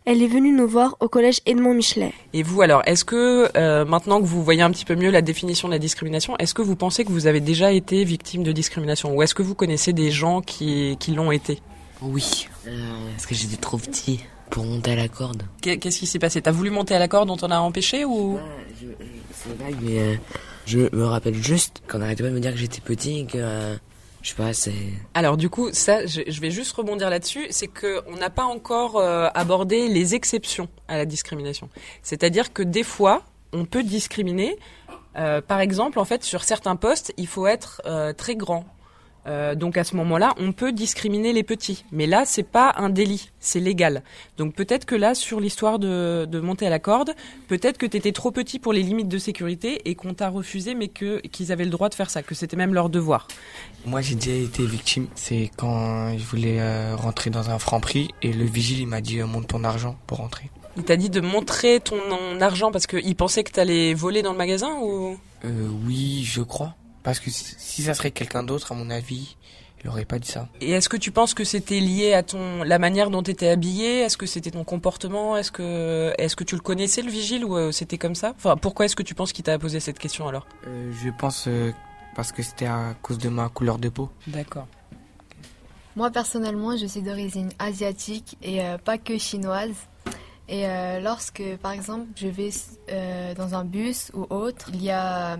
Elle 0.05 0.23
est 0.23 0.27
venue 0.27 0.51
nous 0.51 0.67
voir 0.67 0.95
au 1.01 1.09
collège 1.09 1.41
Edmond 1.45 1.73
Michelet. 1.73 2.13
Et 2.33 2.41
vous 2.41 2.61
alors, 2.61 2.81
est-ce 2.85 3.05
que 3.05 3.49
euh, 3.55 3.85
maintenant 3.85 4.19
que 4.21 4.25
vous 4.25 4.43
voyez 4.43 4.61
un 4.61 4.71
petit 4.71 4.85
peu 4.85 4.95
mieux 4.95 5.11
la 5.11 5.21
définition 5.21 5.67
de 5.67 5.73
la 5.73 5.79
discrimination, 5.79 6.35
est-ce 6.37 6.53
que 6.53 6.61
vous 6.61 6.75
pensez 6.75 7.05
que 7.05 7.11
vous 7.11 7.27
avez 7.27 7.41
déjà 7.41 7.71
été 7.71 8.03
victime 8.03 8.43
de 8.43 8.51
discrimination 8.51 9.15
ou 9.15 9.21
est-ce 9.21 9.35
que 9.35 9.43
vous 9.43 9.55
connaissez 9.55 9.93
des 9.93 10.09
gens 10.09 10.41
qui, 10.41 10.97
qui 10.99 11.11
l'ont 11.11 11.31
été? 11.31 11.61
Oui, 12.01 12.47
euh, 12.65 12.71
parce 13.11 13.27
que 13.27 13.35
j'étais 13.35 13.57
trop 13.57 13.77
petit 13.77 14.21
pour 14.49 14.63
monter 14.65 14.93
à 14.93 14.95
la 14.95 15.09
corde. 15.09 15.43
Qu'est-ce 15.61 15.99
qui 15.99 16.07
s'est 16.07 16.17
passé? 16.17 16.41
T'as 16.41 16.51
voulu 16.51 16.71
monter 16.71 16.95
à 16.95 16.99
la 16.99 17.07
corde, 17.07 17.29
on 17.29 17.37
t'en 17.37 17.51
a 17.51 17.59
empêché 17.59 18.05
ou? 18.05 18.39
C'est 19.33 19.55
vague, 19.63 19.75
mais 19.81 19.99
euh, 19.99 20.15
je 20.65 20.95
me 20.95 21.05
rappelle 21.05 21.35
juste 21.35 21.83
qu'on 21.87 22.01
arrêtait 22.01 22.23
pas 22.23 22.29
de 22.29 22.33
me 22.33 22.39
dire 22.39 22.51
que 22.51 22.57
j'étais 22.57 22.81
petit 22.81 23.19
et 23.19 23.25
que... 23.25 23.77
je 24.21 24.29
sais 24.29 24.35
pas, 24.35 24.53
c'est... 24.53 24.73
Alors 25.13 25.37
du 25.37 25.49
coup, 25.49 25.69
ça, 25.71 26.05
je, 26.05 26.21
je 26.27 26.41
vais 26.41 26.51
juste 26.51 26.73
rebondir 26.73 27.09
là-dessus, 27.09 27.47
c'est 27.51 27.67
que 27.67 28.01
on 28.07 28.17
n'a 28.17 28.29
pas 28.29 28.43
encore 28.43 28.97
euh, 28.97 29.27
abordé 29.33 29.87
les 29.87 30.15
exceptions 30.15 30.67
à 30.87 30.97
la 30.97 31.05
discrimination. 31.05 31.69
C'est-à-dire 32.03 32.51
que 32.51 32.61
des 32.61 32.83
fois, 32.83 33.23
on 33.53 33.65
peut 33.65 33.83
discriminer. 33.83 34.57
Euh, 35.15 35.41
par 35.41 35.59
exemple, 35.59 35.99
en 35.99 36.05
fait, 36.05 36.23
sur 36.23 36.43
certains 36.43 36.75
postes, 36.75 37.13
il 37.17 37.27
faut 37.27 37.47
être 37.47 37.81
euh, 37.85 38.13
très 38.13 38.35
grand. 38.35 38.65
Euh, 39.27 39.55
donc 39.55 39.77
à 39.77 39.83
ce 39.83 39.95
moment-là, 39.95 40.33
on 40.37 40.51
peut 40.51 40.71
discriminer 40.71 41.33
les 41.33 41.43
petits. 41.43 41.85
Mais 41.91 42.07
là, 42.07 42.23
c'est 42.25 42.43
pas 42.43 42.73
un 42.77 42.89
délit, 42.89 43.29
c'est 43.39 43.59
légal. 43.59 44.03
Donc 44.37 44.55
peut-être 44.55 44.85
que 44.85 44.95
là, 44.95 45.13
sur 45.13 45.39
l'histoire 45.39 45.79
de, 45.79 46.25
de 46.25 46.39
monter 46.39 46.65
à 46.67 46.69
la 46.69 46.79
corde, 46.79 47.13
peut-être 47.47 47.77
que 47.77 47.85
t'étais 47.85 48.11
trop 48.11 48.31
petit 48.31 48.59
pour 48.59 48.73
les 48.73 48.83
limites 48.83 49.07
de 49.07 49.17
sécurité 49.17 49.81
et 49.89 49.95
qu'on 49.95 50.13
t'a 50.13 50.29
refusé, 50.29 50.75
mais 50.75 50.87
que 50.87 51.19
qu'ils 51.27 51.51
avaient 51.51 51.65
le 51.65 51.71
droit 51.71 51.89
de 51.89 51.95
faire 51.95 52.09
ça, 52.09 52.23
que 52.23 52.35
c'était 52.35 52.57
même 52.57 52.73
leur 52.73 52.89
devoir. 52.89 53.27
Moi, 53.85 54.01
j'ai 54.01 54.15
déjà 54.15 54.35
été 54.35 54.65
victime. 54.65 55.07
C'est 55.15 55.51
quand 55.57 56.17
je 56.17 56.23
voulais 56.23 56.59
euh, 56.59 56.95
rentrer 56.95 57.29
dans 57.29 57.49
un 57.49 57.59
franc 57.59 57.79
prix 57.79 58.09
et 58.21 58.33
le 58.33 58.45
vigile, 58.45 58.79
il 58.79 58.87
m'a 58.87 59.01
dit 59.01 59.19
euh, 59.19 59.25
monte 59.25 59.47
ton 59.47 59.63
argent 59.63 59.97
pour 60.07 60.19
rentrer. 60.19 60.49
Il 60.77 60.83
t'a 60.83 60.95
dit 60.95 61.09
de 61.09 61.19
montrer 61.19 61.79
ton 61.79 61.99
argent 62.39 62.71
parce 62.71 62.87
qu'il 62.87 63.15
pensait 63.15 63.43
que 63.43 63.51
t'allais 63.51 63.93
voler 63.93 64.21
dans 64.21 64.31
le 64.31 64.37
magasin 64.37 64.77
ou? 64.81 65.17
Euh, 65.43 65.67
oui, 65.85 66.23
je 66.23 66.41
crois. 66.41 66.75
Parce 67.03 67.19
que 67.19 67.29
si, 67.29 67.83
ça 67.83 67.93
serait 67.93 68.11
quelqu'un 68.11 68.43
d'autre, 68.43 68.71
à 68.71 68.75
mon 68.75 68.89
avis, 68.89 69.37
il 69.83 69.89
aurait 69.89 70.05
pas 70.05 70.19
dit 70.19 70.27
ça. 70.27 70.49
Et 70.59 70.71
est-ce 70.71 70.89
que 70.89 70.97
tu 70.97 71.11
penses 71.11 71.33
que 71.33 71.43
c'était 71.43 71.79
lié 71.79 72.13
à 72.13 72.23
ton 72.23 72.63
la 72.63 72.79
manière 72.79 73.09
dont 73.09 73.23
tu 73.23 73.31
étais 73.31 73.47
habillé? 73.47 74.01
Est-ce 74.01 74.17
que 74.17 74.25
c'était 74.25 74.51
ton 74.51 74.63
comportement? 74.63 75.37
Est-ce 75.37 75.51
que 75.51 76.13
est-ce 76.17 76.35
que 76.35 76.43
tu 76.43 76.55
le 76.55 76.61
connaissais 76.61 77.01
le 77.01 77.09
vigile 77.09 77.45
ou 77.45 77.55
euh, 77.55 77.71
c'était 77.71 77.97
comme 77.97 78.15
ça? 78.15 78.33
Enfin, 78.35 78.57
pourquoi 78.57 78.85
est-ce 78.85 78.95
que 78.95 79.03
tu 79.03 79.15
penses 79.15 79.31
qu'il 79.31 79.43
t'a 79.45 79.57
posé 79.57 79.79
cette 79.79 79.99
question 79.99 80.27
alors? 80.27 80.45
Euh, 80.67 80.91
je 81.01 81.09
pense 81.09 81.45
euh, 81.47 81.71
parce 82.15 82.33
que 82.33 82.43
c'était 82.43 82.65
à 82.65 82.95
cause 83.01 83.17
de 83.17 83.29
ma 83.29 83.47
couleur 83.47 83.77
de 83.77 83.87
peau. 83.87 84.09
D'accord. 84.27 84.67
Moi 85.95 86.11
personnellement, 86.11 86.75
je 86.77 86.85
suis 86.85 87.01
d'origine 87.01 87.49
asiatique 87.59 88.37
et 88.41 88.61
euh, 88.61 88.77
pas 88.77 88.97
que 88.97 89.17
chinoise. 89.17 89.75
Et 90.49 90.67
euh, 90.67 90.99
lorsque, 90.99 91.43
par 91.61 91.71
exemple, 91.71 92.07
je 92.15 92.27
vais 92.27 92.49
euh, 92.89 93.35
dans 93.35 93.53
un 93.53 93.63
bus 93.63 94.11
ou 94.15 94.25
autre, 94.31 94.71
il 94.73 94.83
y 94.83 94.89
a 94.89 95.37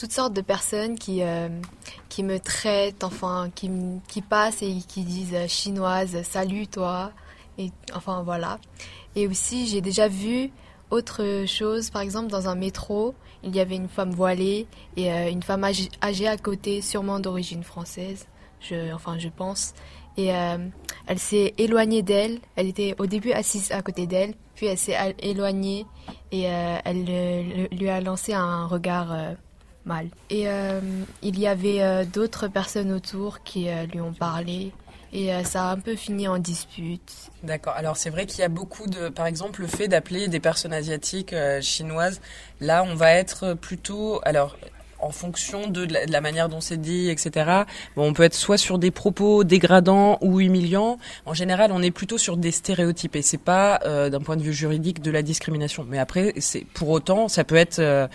toutes 0.00 0.12
sortes 0.12 0.32
de 0.32 0.40
personnes 0.40 0.98
qui, 0.98 1.22
euh, 1.22 1.50
qui 2.08 2.22
me 2.22 2.40
traitent, 2.40 3.04
enfin, 3.04 3.50
qui, 3.54 3.70
qui 4.08 4.22
passent 4.22 4.62
et 4.62 4.78
qui 4.88 5.02
disent 5.04 5.34
euh, 5.34 5.46
chinoise, 5.46 6.22
salut 6.22 6.66
toi. 6.66 7.12
Et 7.58 7.70
enfin 7.94 8.22
voilà. 8.22 8.58
Et 9.14 9.28
aussi, 9.28 9.66
j'ai 9.66 9.82
déjà 9.82 10.08
vu 10.08 10.50
autre 10.90 11.44
chose, 11.46 11.90
par 11.90 12.00
exemple, 12.00 12.28
dans 12.28 12.48
un 12.48 12.54
métro, 12.54 13.14
il 13.44 13.54
y 13.54 13.60
avait 13.60 13.76
une 13.76 13.90
femme 13.90 14.10
voilée 14.12 14.66
et 14.96 15.12
euh, 15.12 15.30
une 15.30 15.42
femme 15.42 15.64
âgée, 15.64 16.26
à 16.28 16.36
côté, 16.38 16.80
sûrement 16.80 17.20
d'origine 17.20 17.62
française, 17.62 18.26
je, 18.60 18.94
enfin 18.94 19.18
je 19.18 19.28
pense. 19.28 19.74
Et 20.16 20.26
elle 20.26 21.18
s'est 21.18 21.54
éloignée 21.56 22.02
d'elle. 22.02 22.40
Elle 22.56 22.66
était 22.66 22.94
au 22.98 23.06
début 23.06 23.32
assise 23.32 23.70
à 23.72 23.80
côté 23.80 24.06
d'elle, 24.06 24.34
puis 24.54 24.66
elle 24.66 24.76
s'est 24.76 24.96
éloignée 25.20 25.86
et 26.32 26.42
elle 26.42 27.04
le- 27.06 27.68
lui 27.74 27.88
a 27.88 28.00
lancé 28.02 28.34
un 28.34 28.66
regard 28.66 29.14
mal. 29.84 30.08
Et 30.28 30.48
euh, 30.48 30.80
il 31.22 31.38
y 31.38 31.46
avait 31.46 31.82
euh, 31.82 32.04
d'autres 32.04 32.48
personnes 32.48 32.92
autour 32.92 33.42
qui 33.42 33.68
euh, 33.68 33.86
lui 33.86 34.00
ont 34.00 34.12
parlé 34.12 34.72
et 35.12 35.34
euh, 35.34 35.42
ça 35.42 35.68
a 35.68 35.72
un 35.72 35.78
peu 35.78 35.96
fini 35.96 36.28
en 36.28 36.38
dispute. 36.38 37.30
D'accord. 37.42 37.74
Alors 37.76 37.96
c'est 37.96 38.10
vrai 38.10 38.26
qu'il 38.26 38.40
y 38.40 38.44
a 38.44 38.48
beaucoup 38.48 38.86
de, 38.86 39.08
par 39.08 39.26
exemple, 39.26 39.60
le 39.62 39.66
fait 39.66 39.88
d'appeler 39.88 40.28
des 40.28 40.40
personnes 40.40 40.72
asiatiques 40.72 41.32
euh, 41.32 41.60
chinoises. 41.60 42.20
Là, 42.60 42.84
on 42.84 42.94
va 42.94 43.12
être 43.12 43.54
plutôt, 43.54 44.20
alors 44.24 44.56
en 45.02 45.10
fonction 45.10 45.68
de 45.68 45.86
la, 46.08 46.20
manière 46.20 46.48
dont 46.48 46.60
c'est 46.60 46.80
dit, 46.80 47.08
etc. 47.08 47.64
Bon, 47.96 48.08
on 48.08 48.12
peut 48.12 48.22
être 48.22 48.34
soit 48.34 48.58
sur 48.58 48.78
des 48.78 48.90
propos 48.90 49.44
dégradants 49.44 50.18
ou 50.20 50.40
humiliants. 50.40 50.98
En 51.26 51.34
général, 51.34 51.72
on 51.72 51.82
est 51.82 51.90
plutôt 51.90 52.18
sur 52.18 52.36
des 52.36 52.50
stéréotypes 52.50 53.16
et 53.16 53.22
c'est 53.22 53.38
pas 53.38 53.80
euh, 53.84 54.10
d'un 54.10 54.20
point 54.20 54.36
de 54.36 54.42
vue 54.42 54.52
juridique 54.52 55.02
de 55.02 55.10
la 55.10 55.22
discrimination. 55.22 55.84
Mais 55.88 55.98
après, 55.98 56.34
c'est 56.38 56.64
pour 56.74 56.90
autant, 56.90 57.28
ça 57.28 57.44
peut 57.44 57.56
être 57.56 57.78
euh, 57.78 58.06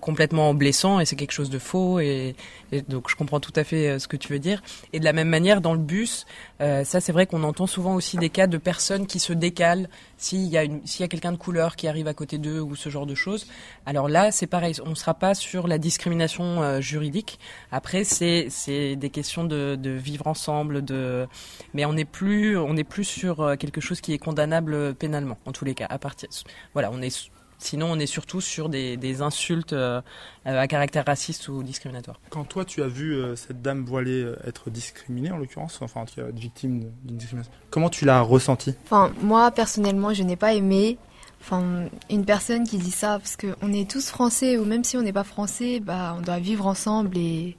complètement 0.00 0.54
blessant 0.54 1.00
et 1.00 1.06
c'est 1.06 1.16
quelque 1.16 1.32
chose 1.32 1.50
de 1.50 1.58
faux 1.58 2.00
et, 2.00 2.34
et 2.72 2.82
donc 2.82 3.08
je 3.08 3.16
comprends 3.16 3.40
tout 3.40 3.52
à 3.56 3.64
fait 3.64 3.88
euh, 3.88 3.98
ce 3.98 4.08
que 4.08 4.16
tu 4.16 4.32
veux 4.32 4.38
dire. 4.38 4.62
Et 4.92 5.00
de 5.00 5.04
la 5.04 5.12
même 5.12 5.28
manière, 5.28 5.60
dans 5.60 5.72
le 5.72 5.78
bus, 5.78 6.26
euh, 6.62 6.84
ça 6.84 7.00
c'est 7.00 7.12
vrai 7.12 7.26
qu'on 7.26 7.42
entend 7.42 7.66
souvent 7.66 7.94
aussi 7.94 8.16
des 8.16 8.30
cas 8.30 8.46
de 8.46 8.56
personnes 8.56 9.06
qui 9.06 9.18
se 9.18 9.32
décalent 9.32 9.88
s'il 10.16 10.46
y 10.46 10.56
a 10.56 10.62
a 10.62 11.08
quelqu'un 11.08 11.32
de 11.32 11.36
couleur 11.36 11.76
qui 11.76 11.88
arrive 11.88 12.06
à 12.06 12.14
côté 12.14 12.38
d'eux 12.38 12.60
ou 12.60 12.76
ce 12.76 12.88
genre 12.88 13.06
de 13.06 13.14
choses. 13.14 13.46
Alors 13.86 14.08
là, 14.08 14.30
c'est 14.30 14.46
pareil, 14.46 14.74
on 14.84 14.90
ne 14.90 14.94
sera 14.94 15.14
pas 15.14 15.34
sur 15.34 15.66
la 15.66 15.78
discrimination 15.78 16.62
euh, 16.62 16.80
juridique. 16.80 17.40
Après, 17.72 18.04
c'est 18.04 18.48
des 18.96 19.10
questions 19.10 19.44
de, 19.44 19.76
de 19.76 19.90
vivre 19.90 20.26
ensemble, 20.26 20.84
de 20.84 21.26
mais 21.74 21.84
on 21.84 21.92
n'est 21.92 22.04
plus 22.04 22.56
plus 22.84 23.04
sur 23.04 23.40
euh, 23.40 23.56
quelque 23.56 23.80
chose 23.80 24.00
qui 24.00 24.12
est 24.12 24.18
condamnable 24.18 24.94
pénalement 24.94 25.38
en 25.46 25.52
tous 25.52 25.64
les 25.64 25.74
cas. 25.74 25.86
À 25.90 25.98
partir 25.98 26.28
voilà, 26.74 26.90
on 26.92 27.02
est 27.02 27.30
Sinon, 27.62 27.92
on 27.92 27.98
est 27.98 28.06
surtout 28.06 28.40
sur 28.40 28.68
des, 28.68 28.96
des 28.96 29.22
insultes 29.22 29.72
euh, 29.72 30.00
à 30.44 30.66
caractère 30.66 31.04
raciste 31.06 31.48
ou 31.48 31.62
discriminatoire. 31.62 32.18
Quand 32.30 32.44
toi, 32.44 32.64
tu 32.64 32.82
as 32.82 32.88
vu 32.88 33.14
euh, 33.14 33.36
cette 33.36 33.62
dame 33.62 33.84
voilée 33.84 34.22
euh, 34.24 34.36
être 34.46 34.68
discriminée, 34.68 35.30
en 35.30 35.36
l'occurrence, 35.38 35.78
enfin, 35.80 36.00
en 36.00 36.04
tout 36.06 36.16
cas, 36.16 36.22
être 36.28 36.38
victime 36.38 36.90
d'une 37.04 37.16
discrimination, 37.16 37.52
comment 37.70 37.88
tu 37.88 38.04
l'as 38.04 38.20
ressenti 38.20 38.74
Enfin, 38.84 39.12
moi 39.22 39.50
personnellement, 39.52 40.12
je 40.12 40.24
n'ai 40.24 40.36
pas 40.36 40.54
aimé. 40.54 40.98
Enfin, 41.40 41.84
une 42.10 42.24
personne 42.24 42.64
qui 42.66 42.78
dit 42.78 42.90
ça, 42.92 43.18
parce 43.18 43.36
qu'on 43.36 43.72
est 43.72 43.90
tous 43.90 44.08
français, 44.10 44.58
ou 44.58 44.64
même 44.64 44.84
si 44.84 44.96
on 44.96 45.02
n'est 45.02 45.12
pas 45.12 45.24
français, 45.24 45.80
bah, 45.80 46.14
on 46.18 46.20
doit 46.22 46.38
vivre 46.38 46.66
ensemble 46.66 47.16
et. 47.16 47.56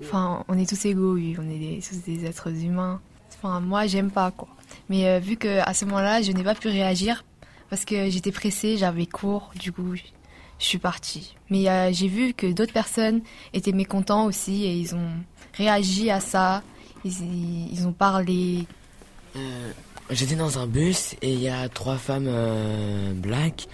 Enfin, 0.00 0.44
on 0.48 0.58
est 0.58 0.68
tous 0.68 0.84
égaux, 0.84 1.14
oui, 1.14 1.36
on 1.38 1.48
est 1.48 1.58
des- 1.58 1.80
tous 1.80 1.96
des 2.04 2.24
êtres 2.26 2.48
humains. 2.50 3.00
Enfin, 3.36 3.60
moi, 3.60 3.86
j'aime 3.86 4.10
pas, 4.10 4.30
quoi. 4.30 4.48
Mais 4.88 5.08
euh, 5.08 5.18
vu 5.20 5.36
que 5.36 5.58
à 5.60 5.72
ce 5.74 5.84
moment-là, 5.86 6.22
je 6.22 6.32
n'ai 6.32 6.42
pas 6.44 6.54
pu 6.54 6.68
réagir, 6.68 7.24
parce 7.70 7.84
que 7.84 8.10
j'étais 8.10 8.32
pressée, 8.32 8.76
j'avais 8.76 9.06
cours, 9.06 9.50
du 9.58 9.72
coup, 9.72 9.94
je 9.94 10.02
suis 10.64 10.78
partie. 10.78 11.36
Mais 11.48 11.68
euh, 11.68 11.90
j'ai 11.92 12.08
vu 12.08 12.34
que 12.34 12.46
d'autres 12.46 12.72
personnes 12.72 13.22
étaient 13.54 13.72
mécontents 13.72 14.26
aussi, 14.26 14.64
et 14.64 14.74
ils 14.74 14.94
ont 14.94 15.10
réagi 15.54 16.10
à 16.10 16.20
ça, 16.20 16.62
ils, 17.04 17.86
ont 17.86 17.92
parlé, 17.92 18.66
Euh, 19.36 19.72
J'étais 20.10 20.34
dans 20.34 20.58
un 20.58 20.66
bus 20.66 21.14
et 21.22 21.32
il 21.32 21.40
y 21.40 21.48
a 21.48 21.68
trois 21.68 21.96
femmes 21.96 22.26
euh, 22.26 23.12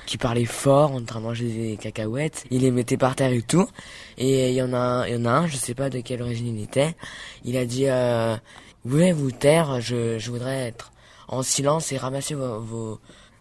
qui 0.05 0.19
parlaient 0.19 0.45
fort 0.45 0.93
en 0.93 1.03
train 1.03 1.21
de 1.21 1.25
manger 1.25 1.49
des 1.49 1.77
cacahuètes. 1.79 2.45
Ils 2.51 2.61
les 2.61 2.71
mettaient 2.71 2.99
par 2.99 3.17
terre 3.17 3.33
et 3.33 3.41
tout. 3.41 3.67
Et 4.19 4.51
il 4.51 4.55
y 4.55 4.61
en 4.63 4.75
a, 4.75 5.07
un- 5.07 5.47
je 5.47 5.57
sais 5.57 5.73
pas 5.75 5.89
de 5.89 6.01
quelle 6.01 6.21
origine 6.21 6.59
il 6.59 6.63
était. 6.63 6.95
Il 7.47 7.57
a 7.57 7.65
dit, 7.65 7.87
euh, 7.89 8.37
vous 8.85 8.91
voulez 8.91 9.13
vous 9.13 9.31
taire, 9.31 9.81
je, 9.81 10.19
voudrais 10.29 10.67
être 10.69 10.93
en 11.29 11.43
silence 11.43 11.91
et 11.93 11.97
ramasser 11.97 12.35
vos, 12.35 13.01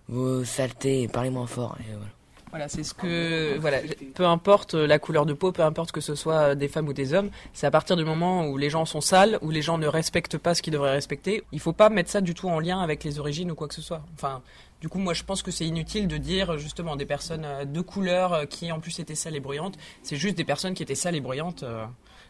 vos 0.10 0.44
saletés 0.44 1.04
et 1.04 1.08
parler 1.08 1.30
moins 1.30 1.48
fort. 1.48 1.78
Et 1.80 1.94
voilà. 1.94 2.12
Voilà, 2.52 2.70
c'est 2.70 2.84
ce 2.84 2.94
que 2.94 3.58
voilà, 3.60 3.80
peu 4.14 4.26
importe 4.26 4.76
la 4.76 4.98
couleur 4.98 5.26
de 5.26 5.34
peau, 5.34 5.52
peu 5.52 5.62
importe 5.62 5.92
que 5.92 6.00
ce 6.00 6.16
soit 6.16 6.56
des 6.56 6.70
femmes 6.70 6.88
ou 6.88 6.94
des 6.94 7.14
hommes, 7.14 7.30
c'est 7.52 7.68
à 7.68 7.72
partir 7.72 7.98
du 7.98 8.06
moment 8.06 8.48
où 8.48 8.58
les 8.58 8.70
gens 8.70 8.86
sont 8.86 9.02
sales, 9.02 9.38
où 9.42 9.50
les 9.50 9.62
gens 9.62 9.78
ne 9.78 9.88
respectent 9.88 10.38
pas 10.38 10.56
ce 10.56 10.62
qu'ils 10.62 10.72
devraient 10.72 10.94
respecter, 10.94 11.44
il 11.52 11.60
faut 11.60 11.74
pas 11.74 11.90
mettre 11.90 12.10
ça 12.10 12.22
du 12.22 12.34
tout 12.34 12.48
en 12.48 12.62
lien 12.62 12.80
avec 12.80 13.04
les 13.04 13.20
origines 13.20 13.52
ou 13.52 13.56
quoi 13.56 13.68
que 13.68 13.74
ce 13.74 13.82
soit. 13.82 14.04
Enfin, 14.14 14.42
du 14.80 14.88
coup, 14.88 15.00
moi 15.00 15.14
je 15.14 15.24
pense 15.24 15.42
que 15.42 15.52
c'est 15.52 15.66
inutile 15.66 16.08
de 16.08 16.16
dire 16.16 16.58
justement 16.58 16.96
des 16.96 17.06
personnes 17.06 17.44
euh, 17.44 17.66
de 17.66 17.82
couleur 17.82 18.32
euh, 18.32 18.46
qui 18.46 18.72
en 18.72 18.80
plus 18.80 19.00
étaient 19.00 19.16
sales 19.16 19.36
et 19.36 19.42
bruyantes, 19.42 19.78
c'est 20.02 20.16
juste 20.16 20.38
des 20.38 20.46
personnes 20.46 20.76
qui 20.76 20.84
étaient 20.84 20.96
sales 20.96 21.16
et 21.16 21.22
bruyantes. 21.22 21.66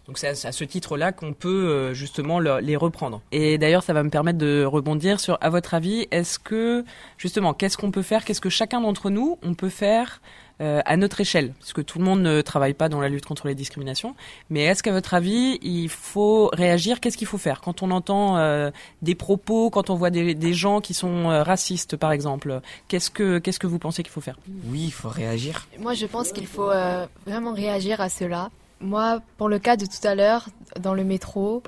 Donc 0.07 0.17
c'est 0.17 0.27
à, 0.27 0.47
à 0.49 0.51
ce 0.51 0.63
titre-là 0.63 1.11
qu'on 1.11 1.33
peut 1.33 1.49
euh, 1.67 1.93
justement 1.93 2.39
le- 2.39 2.59
les 2.59 2.75
reprendre. 2.75 3.21
Et 3.31 3.57
d'ailleurs, 3.57 3.83
ça 3.83 3.93
va 3.93 4.03
me 4.03 4.09
permettre 4.09 4.37
de 4.37 4.63
rebondir 4.65 5.19
sur, 5.19 5.37
à 5.41 5.49
votre 5.49 5.73
avis, 5.73 6.07
est-ce 6.11 6.39
que 6.39 6.83
justement, 7.17 7.53
qu'est-ce 7.53 7.77
qu'on 7.77 7.91
peut 7.91 8.01
faire, 8.03 8.23
qu'est-ce 8.25 8.41
que 8.41 8.49
chacun 8.49 8.81
d'entre 8.81 9.09
nous 9.09 9.37
on 9.43 9.53
peut 9.55 9.69
faire 9.69 10.21
euh, 10.61 10.79
à 10.85 10.95
notre 10.95 11.19
échelle, 11.19 11.51
parce 11.59 11.73
que 11.73 11.81
tout 11.81 11.99
le 11.99 12.05
monde 12.05 12.21
ne 12.21 12.39
travaille 12.39 12.73
pas 12.73 12.87
dans 12.87 13.01
la 13.01 13.09
lutte 13.09 13.25
contre 13.25 13.45
les 13.47 13.55
discriminations. 13.55 14.15
Mais 14.49 14.61
est-ce 14.61 14.83
qu'à 14.83 14.93
votre 14.93 15.13
avis, 15.13 15.59
il 15.61 15.89
faut 15.89 16.49
réagir? 16.53 17.01
Qu'est-ce 17.01 17.17
qu'il 17.17 17.27
faut 17.27 17.37
faire? 17.37 17.59
Quand 17.59 17.83
on 17.83 17.91
entend 17.91 18.37
euh, 18.37 18.71
des 19.01 19.15
propos, 19.15 19.69
quand 19.69 19.89
on 19.89 19.95
voit 19.95 20.11
des, 20.11 20.33
des 20.33 20.53
gens 20.53 20.79
qui 20.79 20.93
sont 20.93 21.29
euh, 21.29 21.43
racistes, 21.43 21.97
par 21.97 22.13
exemple 22.13 22.61
Qu'est-ce 22.87 23.09
que 23.11 23.39
qu'est-ce 23.39 23.59
que 23.59 23.67
vous 23.67 23.79
pensez 23.79 24.01
qu'il 24.01 24.13
faut 24.13 24.21
faire? 24.21 24.37
Oui, 24.67 24.83
il 24.85 24.91
faut 24.93 25.09
réagir. 25.09 25.67
Moi, 25.77 25.93
je 25.93 26.05
pense 26.05 26.31
qu'il 26.31 26.47
faut 26.47 26.69
euh, 26.71 27.05
vraiment 27.25 27.51
réagir 27.53 27.99
à 27.99 28.07
cela. 28.07 28.49
Moi, 28.85 29.19
pour 29.37 29.49
le 29.49 29.57
cas 29.57 29.77
de 29.77 29.85
tout 29.85 30.07
à 30.07 30.13
l'heure, 30.13 30.47
dans 30.79 30.93
le 30.93 31.03
métro, 31.03 31.63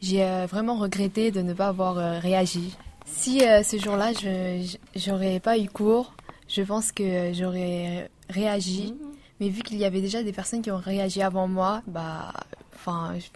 j'ai 0.00 0.22
euh, 0.22 0.46
vraiment 0.46 0.76
regretté 0.76 1.32
de 1.32 1.42
ne 1.42 1.52
pas 1.52 1.66
avoir 1.66 1.98
euh, 1.98 2.20
réagi. 2.20 2.76
Si 3.06 3.44
euh, 3.44 3.64
ce 3.64 3.76
jour-là, 3.76 4.12
je 4.12 4.76
j'aurais 4.94 5.40
pas 5.40 5.58
eu 5.58 5.68
cours, 5.68 6.14
je 6.48 6.62
pense 6.62 6.92
que 6.92 7.32
j'aurais 7.32 8.08
réagi. 8.28 8.94
Mais 9.40 9.48
vu 9.48 9.62
qu'il 9.62 9.78
y 9.78 9.84
avait 9.84 10.00
déjà 10.00 10.22
des 10.22 10.32
personnes 10.32 10.62
qui 10.62 10.70
ont 10.70 10.76
réagi 10.76 11.22
avant 11.22 11.48
moi, 11.48 11.82
bah, 11.88 12.32
enfin, 12.72 13.14
je, 13.18 13.26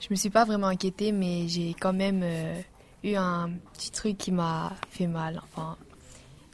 je 0.00 0.08
me 0.10 0.16
suis 0.16 0.30
pas 0.30 0.44
vraiment 0.44 0.66
inquiétée, 0.66 1.12
mais 1.12 1.48
j'ai 1.48 1.74
quand 1.80 1.94
même 1.94 2.20
euh, 2.22 2.60
eu 3.04 3.14
un 3.14 3.52
petit 3.72 3.90
truc 3.90 4.18
qui 4.18 4.32
m'a 4.32 4.72
fait 4.90 5.06
mal. 5.06 5.40
Enfin, 5.44 5.78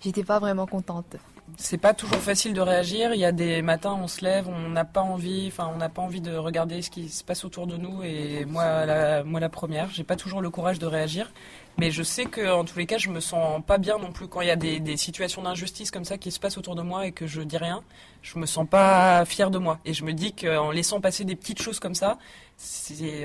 j'étais 0.02 0.22
pas 0.22 0.38
vraiment 0.38 0.66
contente. 0.66 1.16
C'est 1.58 1.76
pas 1.76 1.92
toujours 1.92 2.20
facile 2.20 2.54
de 2.54 2.60
réagir. 2.60 3.12
Il 3.14 3.20
y 3.20 3.24
a 3.24 3.32
des 3.32 3.62
matins, 3.62 3.98
on 4.00 4.06
se 4.06 4.24
lève, 4.24 4.48
on 4.48 4.68
n'a 4.68 4.84
pas 4.84 5.02
envie, 5.02 5.48
enfin, 5.48 5.70
on 5.74 5.76
n'a 5.76 5.88
pas 5.88 6.00
envie 6.00 6.20
de 6.20 6.34
regarder 6.36 6.80
ce 6.82 6.90
qui 6.90 7.08
se 7.08 7.24
passe 7.24 7.44
autour 7.44 7.66
de 7.66 7.76
nous. 7.76 8.02
Et 8.04 8.44
moi, 8.44 8.86
la, 8.86 9.24
moi, 9.24 9.40
la 9.40 9.48
première, 9.48 9.90
j'ai 9.90 10.04
pas 10.04 10.16
toujours 10.16 10.40
le 10.40 10.50
courage 10.50 10.78
de 10.78 10.86
réagir. 10.86 11.32
Mais 11.78 11.92
je 11.92 12.02
sais 12.02 12.24
que, 12.24 12.52
en 12.52 12.64
tous 12.64 12.76
les 12.76 12.86
cas, 12.86 12.98
je 12.98 13.08
me 13.08 13.20
sens 13.20 13.62
pas 13.64 13.78
bien 13.78 13.98
non 13.98 14.10
plus 14.10 14.26
quand 14.26 14.40
il 14.40 14.48
y 14.48 14.50
a 14.50 14.56
des, 14.56 14.80
des 14.80 14.96
situations 14.96 15.42
d'injustice 15.42 15.92
comme 15.92 16.04
ça 16.04 16.18
qui 16.18 16.32
se 16.32 16.40
passent 16.40 16.58
autour 16.58 16.74
de 16.74 16.82
moi 16.82 17.06
et 17.06 17.12
que 17.12 17.28
je 17.28 17.40
dis 17.40 17.56
rien. 17.56 17.84
Je 18.20 18.36
me 18.40 18.46
sens 18.46 18.66
pas 18.68 19.24
fier 19.24 19.48
de 19.48 19.58
moi. 19.58 19.78
Et 19.84 19.94
je 19.94 20.04
me 20.04 20.12
dis 20.12 20.32
qu'en 20.32 20.72
laissant 20.72 21.00
passer 21.00 21.24
des 21.24 21.36
petites 21.36 21.62
choses 21.62 21.78
comme 21.78 21.94
ça, 21.94 22.18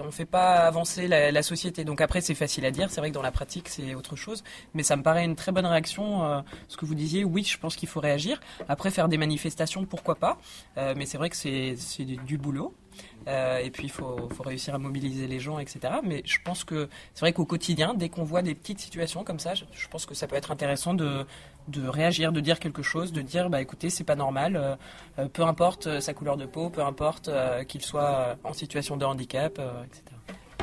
on 0.06 0.12
fait 0.12 0.26
pas 0.26 0.58
avancer 0.68 1.08
la, 1.08 1.32
la 1.32 1.42
société. 1.42 1.84
Donc 1.84 2.00
après, 2.00 2.22
c'est 2.22 2.36
facile 2.36 2.64
à 2.66 2.72
dire. 2.72 2.92
C'est 2.92 3.02
vrai 3.02 3.10
que 3.10 3.16
dans 3.16 3.24
la 3.24 3.32
pratique, 3.32 3.70
c'est 3.70 3.96
autre 3.96 4.16
chose. 4.16 4.44
Mais 4.76 4.84
ça 4.84 4.96
me 4.96 5.02
paraît 5.02 5.26
une 5.26 5.36
très 5.36 5.52
bonne 5.52 5.66
réaction. 5.66 6.24
euh, 6.24 6.42
ce 6.68 6.78
que 6.78 6.86
vous 6.86 6.94
disiez, 6.96 7.24
oui, 7.24 7.44
je 7.44 7.58
pense 7.58 7.76
qu'il 7.76 7.90
faut 7.90 8.00
réagir. 8.02 8.40
Après, 8.70 8.92
faire 8.92 9.10
des 9.10 9.18
manifestations, 9.18 9.86
pourquoi 9.86 10.16
pas. 10.16 10.38
Euh, 10.78 10.94
mais 10.96 11.08
c'est 11.08 11.18
vrai 11.18 11.32
que 11.32 11.36
c'est, 11.36 11.76
du 12.26 12.38
boulot. 12.38 12.74
Euh, 13.28 13.60
et 13.60 13.70
puis, 13.70 13.86
il 13.86 13.92
faut, 13.92 14.30
réussir 14.44 14.76
à 14.76 14.78
mobiliser 14.78 15.28
les 15.28 15.40
gens, 15.40 15.60
etc. 15.60 15.94
Mais 16.04 16.22
je 16.26 16.38
pense 16.44 16.64
que 16.64 16.90
c'est 17.14 17.22
vrai 17.22 17.34
qu'au 17.34 17.46
quotidien, 17.46 17.94
dès 17.94 18.10
qu'on 18.10 18.24
voit 18.24 18.42
des 18.42 18.56
petites 18.56 18.80
situations 18.80 19.24
comme 19.24 19.40
ça, 19.40 19.54
je, 19.54 19.88
pense 19.88 20.06
que 20.06 20.14
ça 20.14 20.28
peut 20.28 20.36
être 20.36 20.52
intéressant 20.52 20.94
de, 20.94 21.26
réagir, 21.88 22.32
de 22.32 22.40
dire 22.40 22.60
quelque 22.60 22.84
chose, 22.84 23.14
de 23.14 23.22
dire, 23.22 23.50
bah 23.50 23.62
écoutez, 23.62 23.90
c'est 23.90 24.04
pas 24.04 24.16
normal, 24.16 24.56
euh, 24.56 24.76
euh, 25.20 25.28
peu 25.28 25.44
importe 25.44 26.00
sa 26.00 26.14
couleur 26.14 26.38
de 26.38 26.46
peau, 26.46 26.70
peu 26.70 26.84
importe 26.84 27.30
qu'il 27.68 27.82
soit 27.82 28.36
en 28.44 28.54
situation 28.54 28.98
de 28.98 29.06
handicap, 29.06 29.60
etc. 29.86 30.04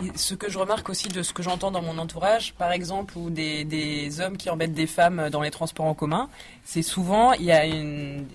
Et 0.02 0.16
ce 0.16 0.34
que 0.34 0.50
je 0.50 0.58
remarque 0.58 0.88
aussi 0.88 1.08
de 1.08 1.22
ce 1.22 1.32
que 1.34 1.42
j'entends 1.42 1.70
dans 1.70 1.82
mon 1.82 1.98
entourage, 1.98 2.54
par 2.54 2.72
exemple, 2.72 3.18
ou 3.18 3.28
des, 3.28 4.20
hommes 4.20 4.36
qui 4.36 4.48
embêtent 4.48 4.72
des 4.72 4.86
femmes 4.86 5.28
dans 5.30 5.42
les 5.42 5.50
transports 5.50 5.86
en 5.86 5.94
commun, 5.94 6.28
c'est 6.64 6.82
souvent, 6.82 7.32
il 7.32 7.44
y 7.44 7.52
a 7.52 7.64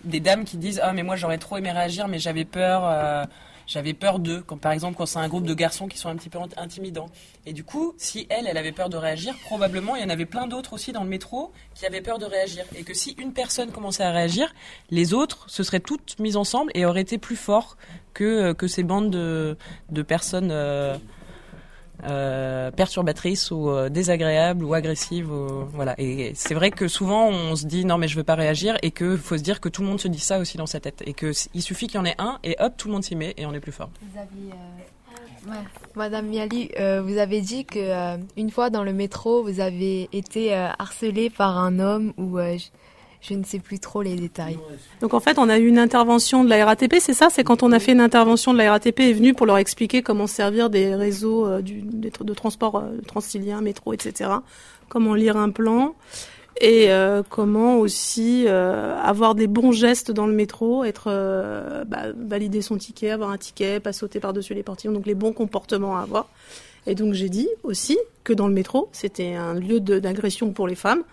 des 0.04 0.20
dames 0.20 0.44
qui 0.46 0.58
disent 0.58 0.80
Ah, 0.84 0.94
mais 0.94 1.04
moi 1.04 1.16
j'aurais 1.16 1.40
trop 1.40 1.58
aimé 1.58 1.72
réagir, 1.72 2.08
mais 2.08 2.20
j'avais 2.20 2.46
peur. 2.46 3.28
Euh, 3.66 3.68
j'avais 3.68 3.94
peur 3.94 4.20
d'eux, 4.20 4.44
quand 4.46 4.58
par 4.58 4.72
exemple 4.72 4.96
quand 4.98 5.06
c'est 5.06 5.20
un 5.20 5.28
groupe 5.28 5.46
de 5.46 5.54
garçons 5.54 5.88
qui 5.88 5.98
sont 5.98 6.10
un 6.10 6.16
petit 6.16 6.30
peu 6.30 6.40
int- 6.40 6.58
intimidants. 6.58 7.10
Et 7.46 7.54
du 7.54 7.64
coup, 7.64 7.94
si 7.98 8.28
elle, 8.30 8.48
elle 8.48 8.58
avait 8.58 8.72
peur 8.72 8.90
de 8.90 8.98
réagir, 8.98 9.36
probablement 9.46 9.96
il 9.96 10.02
y 10.02 10.06
en 10.06 10.10
avait 10.10 10.26
plein 10.26 10.48
d'autres 10.48 10.74
aussi 10.74 10.92
dans 10.92 11.04
le 11.04 11.10
métro 11.10 11.52
qui 11.74 11.86
avaient 11.86 12.02
peur 12.02 12.20
de 12.20 12.26
réagir. 12.26 12.64
Et 12.76 12.84
que 12.84 12.94
si 12.94 13.12
une 13.20 13.34
personne 13.34 13.72
commençait 13.72 14.04
à 14.04 14.12
réagir, 14.12 14.54
les 14.90 15.14
autres 15.14 15.50
se 15.50 15.64
seraient 15.64 15.80
toutes 15.80 16.20
mises 16.20 16.38
ensemble 16.38 16.72
et 16.76 16.86
auraient 16.86 17.02
été 17.02 17.18
plus 17.18 17.36
forts 17.36 17.78
que, 18.14 18.54
que 18.54 18.68
ces 18.68 18.84
bandes 18.84 19.10
de, 19.12 19.58
de 19.90 20.02
personnes 20.02 20.50
euh, 20.52 20.98
euh, 22.08 22.72
perturbatrices 22.72 23.52
ou 23.52 23.70
euh, 23.70 23.90
désagréables 23.90 24.64
ou 24.64 24.74
agressives. 24.74 25.32
ou- 25.32 25.66
voilà. 25.74 25.96
Et 25.98 26.32
c'est 26.36 26.54
vrai 26.54 26.72
que 26.72 26.88
souvent 26.88 27.28
on 27.30 27.56
se 27.56 27.66
dit 27.66 27.86
non 27.86 27.98
mais 27.98 28.08
je 28.08 28.16
veux 28.16 28.24
pas 28.24 28.36
réagir 28.36 28.78
et 28.82 28.92
que 28.92 29.18
faut 29.18 29.38
se 29.38 29.44
dire 29.44 29.60
que 29.60 29.70
tout 29.70 29.82
le 29.82 29.88
monde 29.88 30.00
se 30.00 30.08
dit 30.08 30.20
ça 30.20 30.40
aussi 30.40 30.58
dans 30.58 30.66
sa 30.66 30.80
tête 30.80 31.02
et 31.06 31.14
que 31.14 31.32
il 31.54 31.62
suffit 31.62 31.88
qu'il 31.88 31.96
y 31.98 32.02
en 32.02 32.06
ait 32.06 32.16
un 32.18 32.40
et 32.44 32.56
hop 32.60 32.74
tout 32.78 32.88
le 32.88 32.94
monde 32.94 33.04
s'y 33.04 33.16
met 33.16 33.34
et 33.38 33.46
on 33.46 33.54
est 33.54 33.60
plus 33.60 33.72
fort. 33.72 33.90
Vous 34.02 34.20
euh, 34.20 35.52
ouais. 35.52 35.58
Madame 35.96 36.28
Miali, 36.28 36.72
euh, 36.80 37.02
vous 37.02 37.18
avez 37.18 37.42
dit 37.42 37.66
que 37.66 37.80
euh, 37.80 38.18
une 38.38 38.52
fois 38.52 38.70
dans 38.70 38.84
le 38.84 38.94
métro, 38.94 39.44
vous 39.44 39.60
avez 39.60 40.10
été 40.12 40.56
euh, 40.56 40.68
harcelée 40.80 41.30
par 41.30 41.58
un 41.58 41.80
homme 41.80 42.14
ou 42.18 42.38
euh, 42.40 42.58
je, 43.28 43.34
ne 43.34 43.44
sais 43.44 43.60
plus 43.60 43.80
trop 43.80 44.02
les 44.02 44.16
détails. 44.16 44.58
Donc 45.02 45.14
en 45.14 45.20
fait, 45.20 45.38
on 45.38 45.50
a 45.50 45.58
eu 45.58 45.68
une 45.68 45.80
intervention 45.80 46.44
de 46.44 46.50
la 46.50 46.66
RATP, 46.66 46.96
c'est 47.00 47.14
ça? 47.14 47.30
C'est 47.30 47.44
quand 47.44 47.64
on 47.64 47.72
a 47.72 47.80
fait 47.80 47.94
une 47.94 48.02
intervention 48.02 48.54
de 48.54 48.58
la 48.58 48.72
RATP 48.72 49.00
est 49.00 49.14
venu 49.14 49.34
pour 49.34 49.46
leur 49.46 49.58
expliquer 49.58 50.02
comment 50.02 50.28
servir 50.28 50.70
des 50.70 50.96
réseaux 50.96 51.46
euh, 51.46 51.62
de 51.62 52.34
transport 52.34 52.78
euh, 52.78 53.02
transilien, 53.08 53.62
métro, 53.62 53.94
etc. 53.94 54.32
Comment 54.90 55.14
lire 55.16 55.38
un 55.38 55.50
plan 55.50 55.96
et 56.62 56.90
euh, 56.90 57.22
comment 57.30 57.80
aussi 57.80 58.48
avoir 58.48 59.36
des 59.36 59.48
bons 59.48 59.74
gestes 59.74 60.12
dans 60.12 60.26
le 60.26 60.32
métro, 60.32 60.86
être 60.86 61.08
bah, 61.86 62.14
valider 62.16 62.62
son 62.62 62.78
ticket, 62.78 63.12
avoir 63.12 63.32
un 63.32 63.38
ticket, 63.38 63.82
pas 63.82 63.92
sauter 63.92 64.22
par-dessus 64.22 64.54
les 64.54 64.64
portillons, 64.64 64.94
donc 64.94 65.06
les 65.06 65.16
bons 65.16 65.34
comportements 65.34 65.98
à 65.98 66.04
avoir. 66.04 66.30
Et 66.88 66.96
donc 66.96 67.14
j'ai 67.14 67.28
dit 67.28 67.50
aussi 67.64 67.98
que 68.24 68.32
dans 68.32 68.48
le 68.48 68.54
métro, 68.54 68.88
c'était 68.94 69.34
un 69.34 69.54
lieu 69.54 69.82
d'agression 69.82 70.52
pour 70.52 70.68
les 70.68 70.76
femmes 70.76 71.04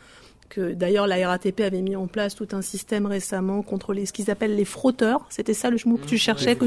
que 0.53 0.75
d'ailleurs 0.75 1.07
la 1.07 1.27
RATP 1.27 1.61
avait 1.61 1.81
mis 1.81 1.97
en 1.97 2.07
place 2.07 2.35
tout 2.35 2.49
un 2.53 2.61
système 2.61 3.07
récemment 3.07 3.63
contre 3.63 3.95
les, 3.95 4.05
ce 4.05 4.13
qu'ils 4.13 4.31
appellent 4.31 4.55
les 4.55 4.67
frotteurs. 4.67 5.25
C'était 5.31 5.55
ça 5.55 5.71
le 5.71 5.79
mot 5.87 5.97
que 5.97 6.05
tu 6.05 6.19
cherchais, 6.19 6.57
que 6.57 6.67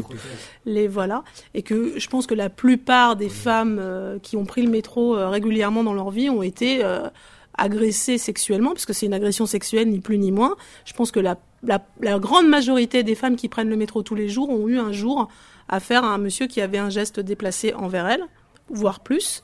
les 0.66 0.88
voilà, 0.88 1.24
et 1.54 1.62
que 1.62 2.00
je 2.00 2.08
pense 2.08 2.26
que 2.26 2.34
la 2.34 2.50
plupart 2.50 3.16
des 3.16 3.30
femmes 3.30 3.78
euh, 3.80 4.18
qui 4.18 4.38
ont 4.38 4.46
pris 4.46 4.64
le 4.64 4.72
métro 4.72 5.16
euh, 5.16 5.30
régulièrement 5.30 5.84
dans 5.84 5.94
leur 5.94 6.10
vie 6.10 6.32
ont 6.32 6.42
été 6.42 6.84
euh, 6.84 7.08
agressées 7.60 8.18
sexuellement, 8.18 8.72
parce 8.72 8.88
que 8.88 8.94
c'est 8.94 9.06
une 9.06 9.14
agression 9.14 9.46
sexuelle 9.46 9.88
ni 9.88 10.00
plus 10.00 10.18
ni 10.18 10.32
moins. 10.32 10.56
Je 10.86 10.94
pense 10.94 11.12
que 11.12 11.20
la, 11.20 11.38
la, 11.62 11.86
la 12.02 12.18
grande 12.18 12.48
majorité 12.48 13.04
des 13.04 13.14
femmes 13.14 13.36
qui 13.36 13.50
prennent 13.50 13.70
le 13.70 13.78
métro 13.78 14.02
tous 14.02 14.16
les 14.16 14.30
jours 14.30 14.50
ont 14.50 14.68
eu 14.68 14.80
un 14.80 14.92
jour 14.92 15.30
affaire 15.70 16.04
à 16.04 16.08
un 16.08 16.18
monsieur 16.18 16.48
qui 16.48 16.60
avait 16.60 16.80
un 16.80 16.90
geste 16.90 17.20
déplacé 17.20 17.76
envers 17.76 18.08
elles, 18.08 18.26
voire 18.70 19.02
plus. 19.02 19.44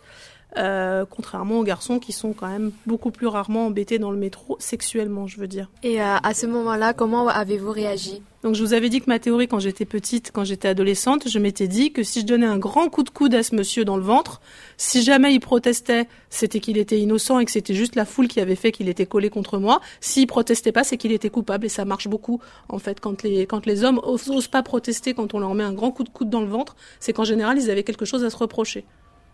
Euh, 0.58 1.06
contrairement 1.10 1.60
aux 1.60 1.64
garçons 1.64 2.00
qui 2.00 2.12
sont 2.12 2.34
quand 2.34 2.48
même 2.48 2.72
beaucoup 2.86 3.12
plus 3.12 3.28
rarement 3.28 3.68
embêtés 3.68 4.00
dans 4.00 4.12
le 4.12 4.18
métro 4.18 4.58
sexuellement, 4.60 5.26
je 5.26 5.40
veux 5.40 5.48
dire. 5.48 5.70
Et 5.82 6.02
euh, 6.02 6.18
à 6.22 6.34
ce 6.34 6.46
moment-là, 6.46 6.94
comment 6.94 7.30
avez-vous 7.30 7.72
réagi? 7.72 8.22
Donc 8.44 8.56
je 8.56 8.64
vous 8.64 8.74
avais 8.74 8.90
dit 8.90 9.00
que 9.00 9.06
ma 9.08 9.20
théorie 9.20 9.48
quand 9.48 9.60
j'étais 9.60 9.86
petite, 9.86 10.32
quand 10.34 10.44
j'étais 10.44 10.68
adolescente, 10.68 11.30
je 11.30 11.40
m'étais 11.40 11.68
dit 11.68 11.94
que 11.94 12.04
si 12.04 12.22
je 12.22 12.26
donnais 12.26 12.48
un 12.48 12.58
grand 12.58 12.90
coup 12.90 13.04
de 13.04 13.12
coude 13.12 13.36
à 13.36 13.44
ce 13.44 13.56
monsieur 13.56 13.86
dans 13.86 13.96
le 13.96 14.04
ventre, 14.04 14.42
si 14.78 15.04
jamais 15.04 15.34
il 15.34 15.40
protestait, 15.40 16.08
c'était 16.30 16.60
qu'il 16.60 16.78
était 16.78 17.00
innocent 17.00 17.40
et 17.40 17.46
que 17.46 17.52
c'était 17.52 17.76
juste 17.76 17.96
la 17.96 18.04
foule 18.04 18.28
qui 18.28 18.42
avait 18.42 18.56
fait 18.56 18.72
qu'il 18.72 18.90
était 18.90 19.06
collé 19.06 19.30
contre 19.30 19.60
moi. 19.60 19.80
S'il 20.02 20.26
protestait 20.26 20.72
pas, 20.72 20.84
c'est 20.84 20.98
qu'il 20.98 21.12
était 21.12 21.30
coupable 21.30 21.68
et 21.68 21.70
ça 21.70 21.86
marche 21.86 22.08
beaucoup 22.08 22.42
en 22.68 22.80
fait 22.80 23.00
quand 23.00 23.22
les 23.24 23.46
quand 23.46 23.66
les 23.66 23.84
hommes 23.84 24.02
osent 24.04 24.30
osent 24.30 24.48
pas 24.48 24.64
protester 24.64 25.14
quand 25.14 25.34
on 25.34 25.40
leur 25.40 25.54
met 25.54 25.64
un 25.64 25.74
grand 25.74 25.92
coup 25.92 26.04
de 26.04 26.10
coude 26.10 26.30
dans 26.30 26.42
le 26.42 26.48
ventre, 26.48 26.76
c'est 27.00 27.14
qu'en 27.14 27.24
général 27.24 27.58
ils 27.58 27.70
avaient 27.70 27.84
quelque 27.84 28.06
chose 28.06 28.26
à 28.26 28.30
se 28.30 28.38
reprocher. 28.38 28.86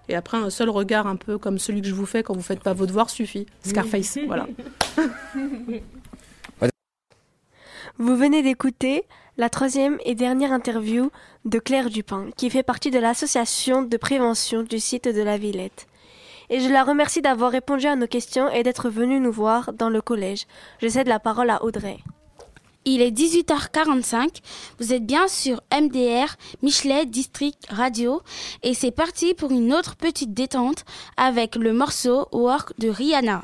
Et 0.09 0.15
après, 0.15 0.37
un 0.37 0.49
seul 0.49 0.69
regard 0.69 1.07
un 1.07 1.15
peu 1.15 1.37
comme 1.37 1.59
celui 1.59 1.81
que 1.81 1.87
je 1.87 1.93
vous 1.93 2.05
fais 2.05 2.23
quand 2.23 2.33
vous 2.33 2.41
faites 2.41 2.61
pas 2.61 2.73
vos 2.73 2.85
devoirs 2.85 3.09
suffit. 3.09 3.45
Scarface, 3.63 4.17
voilà. 4.27 4.47
Vous 7.97 8.15
venez 8.15 8.43
d'écouter 8.43 9.05
la 9.37 9.49
troisième 9.49 9.97
et 10.05 10.15
dernière 10.15 10.51
interview 10.51 11.09
de 11.45 11.59
Claire 11.59 11.89
Dupin, 11.89 12.27
qui 12.35 12.49
fait 12.49 12.63
partie 12.63 12.91
de 12.91 12.99
l'association 12.99 13.81
de 13.81 13.97
prévention 13.97 14.63
du 14.63 14.79
site 14.79 15.07
de 15.07 15.21
la 15.21 15.37
Villette. 15.37 15.87
Et 16.49 16.59
je 16.59 16.69
la 16.69 16.83
remercie 16.83 17.21
d'avoir 17.21 17.51
répondu 17.51 17.87
à 17.87 17.95
nos 17.95 18.07
questions 18.07 18.49
et 18.49 18.63
d'être 18.63 18.89
venue 18.89 19.19
nous 19.19 19.31
voir 19.31 19.73
dans 19.73 19.89
le 19.89 20.01
collège. 20.01 20.45
Je 20.81 20.87
cède 20.87 21.07
la 21.07 21.19
parole 21.19 21.49
à 21.49 21.63
Audrey. 21.63 21.97
Il 22.89 23.01
est 23.01 23.11
18h45, 23.11 24.29
vous 24.79 24.93
êtes 24.93 25.05
bien 25.05 25.27
sur 25.27 25.59
MDR, 25.77 26.37
Michelet 26.63 27.05
District 27.05 27.67
Radio, 27.67 28.21
et 28.63 28.73
c'est 28.73 28.91
parti 28.91 29.33
pour 29.33 29.51
une 29.51 29.73
autre 29.73 29.97
petite 29.97 30.33
détente 30.33 30.85
avec 31.17 31.57
le 31.57 31.73
morceau 31.73 32.29
Work 32.31 32.79
de 32.79 32.87
Rihanna. 32.87 33.43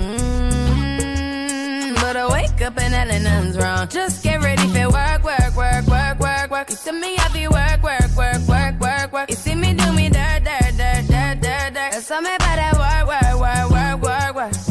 But 2.11 2.17
I 2.17 2.27
wake 2.29 2.61
up 2.61 2.77
and 2.77 2.91
nothing's 2.91 3.57
wrong. 3.57 3.87
Just 3.87 4.21
get 4.21 4.41
ready 4.41 4.67
for 4.67 4.89
work, 4.91 5.23
work, 5.23 5.55
work, 5.55 5.87
work, 5.87 6.19
work, 6.19 6.51
work. 6.51 6.69
You 6.69 6.75
see 6.75 6.91
me 6.91 7.15
happy 7.15 7.47
work, 7.47 7.81
work, 7.81 8.13
work, 8.17 8.45
work, 8.49 8.79
work, 8.81 9.13
work. 9.13 9.29
You 9.29 9.37
see 9.37 9.55
me 9.55 9.73
do 9.73 9.93
me 9.93 10.09
dirt, 10.09 10.43
dirt, 10.43 10.75
dirt, 10.75 11.07
dirt, 11.07 11.39
dirt, 11.39 11.73
dirt. 11.73 11.91
That's 11.93 12.09
how 12.09 12.19
me 12.19 12.31
better 12.37 12.77
work, 12.77 13.07
work, 13.07 13.39
work, 13.39 13.71
work, 13.71 14.35
work, 14.35 14.35
work. 14.35 14.70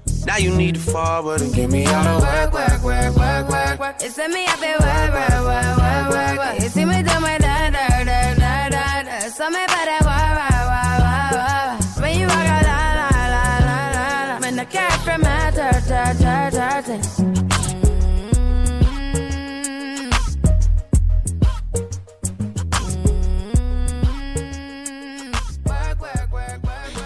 Now 0.25 0.37
you 0.37 0.55
need 0.55 0.75
to 0.75 0.81
forward 0.81 1.41
and 1.41 1.53
get 1.53 1.69
me 1.69 1.85
out 1.85 2.05
of 2.05 2.21
work, 2.21 2.53
work, 2.53 2.83
work, 2.83 3.15
work, 3.15 3.49
work, 3.49 3.79
work. 3.79 4.01
You 4.01 4.09
send 4.09 4.33
me 4.33 4.45
up 4.45 4.61
and 4.61 4.79
work, 4.79 5.11
work, 5.17 5.45
work, 5.45 5.77
work, 5.77 6.09
work, 6.09 6.37
work. 6.37 6.61
You 6.61 6.69
see 6.69 6.85
me 6.85 7.01
do 7.01 7.19
my 7.19 7.37
da 7.39 7.69
da 7.71 7.87
da 8.03 8.33
da 8.35 8.69
da 8.69 9.03
da. 9.03 9.19
So 9.29 9.49
me 9.49 9.65
better 9.67 9.99
work, 10.05 10.31
work, 10.39 10.61
work, 10.71 11.01
work, 11.01 11.33
work. 11.41 12.01
When 12.01 12.19
you 12.19 12.27
walk 12.27 12.47
out, 12.53 12.63
la 12.69 12.79
la 12.99 13.09
la 13.33 13.45
la 13.67 13.79
la 13.97 14.33
la. 14.33 14.39
When 14.39 14.55
the 14.55 14.65
cat 14.65 14.99
from 15.01 15.21
my 15.21 15.51
dirt, 15.51 15.83
dirt, 15.87 16.17
dirt, 16.19 16.85
dirt. 16.85 17.31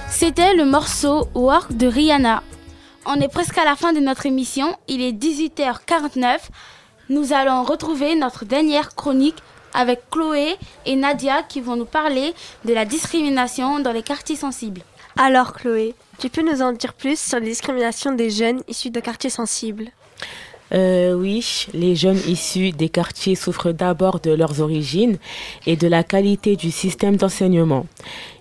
C'était 0.09 0.53
le 0.55 0.65
morceau 0.65 1.27
Work 1.35 1.73
de 1.73 1.87
Rihanna. 1.87 2.41
On 3.07 3.21
est 3.21 3.27
presque 3.27 3.57
à 3.59 3.65
la 3.65 3.75
fin 3.75 3.93
de 3.93 3.99
notre 3.99 4.25
émission, 4.25 4.75
il 4.87 4.99
est 4.99 5.11
18h49. 5.11 6.39
Nous 7.09 7.33
allons 7.33 7.61
retrouver 7.61 8.15
notre 8.15 8.45
dernière 8.45 8.95
chronique 8.95 9.37
avec 9.75 10.09
Chloé 10.09 10.55
et 10.87 10.95
Nadia 10.95 11.43
qui 11.43 11.61
vont 11.61 11.75
nous 11.75 11.85
parler 11.85 12.33
de 12.63 12.73
la 12.73 12.83
discrimination 12.83 13.79
dans 13.79 13.91
les 13.91 14.01
quartiers 14.01 14.35
sensibles. 14.35 14.81
Alors 15.17 15.53
Chloé, 15.53 15.93
tu 16.17 16.29
peux 16.29 16.41
nous 16.41 16.63
en 16.63 16.71
dire 16.71 16.93
plus 16.93 17.19
sur 17.19 17.39
les 17.39 17.49
discriminations 17.49 18.11
des 18.11 18.31
jeunes 18.31 18.63
issus 18.67 18.89
de 18.89 18.99
quartiers 18.99 19.29
sensibles? 19.29 19.91
Euh, 20.73 21.13
oui, 21.13 21.67
les 21.73 21.95
jeunes 21.95 22.19
issus 22.27 22.71
des 22.71 22.89
quartiers 22.89 23.35
souffrent 23.35 23.71
d'abord 23.71 24.19
de 24.19 24.31
leurs 24.31 24.61
origines 24.61 25.17
et 25.67 25.75
de 25.75 25.87
la 25.87 26.03
qualité 26.03 26.55
du 26.55 26.71
système 26.71 27.17
d'enseignement. 27.17 27.85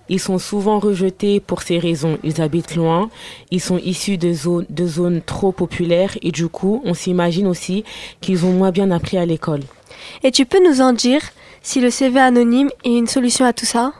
Ils 0.09 0.19
sont 0.19 0.37
souvent 0.37 0.79
rejetés 0.79 1.39
pour 1.39 1.61
ces 1.61 1.79
raisons. 1.79 2.17
Ils 2.23 2.41
habitent 2.41 2.75
loin, 2.75 3.09
ils 3.51 3.61
sont 3.61 3.77
issus 3.79 4.17
de 4.17 4.33
zones, 4.33 4.65
de 4.69 4.87
zones 4.87 5.21
trop 5.21 5.51
populaires 5.51 6.17
et 6.21 6.31
du 6.31 6.47
coup, 6.47 6.81
on 6.85 6.93
s'imagine 6.93 7.47
aussi 7.47 7.83
qu'ils 8.21 8.45
ont 8.45 8.53
moins 8.53 8.71
bien 8.71 8.91
appris 8.91 9.17
à 9.17 9.25
l'école. 9.25 9.61
Et 10.23 10.31
tu 10.31 10.45
peux 10.45 10.63
nous 10.67 10.81
en 10.81 10.93
dire 10.93 11.21
si 11.61 11.79
le 11.79 11.89
CV 11.89 12.19
anonyme 12.19 12.69
est 12.83 12.97
une 12.97 13.07
solution 13.07 13.45
à 13.45 13.53
tout 13.53 13.65
ça? 13.65 13.93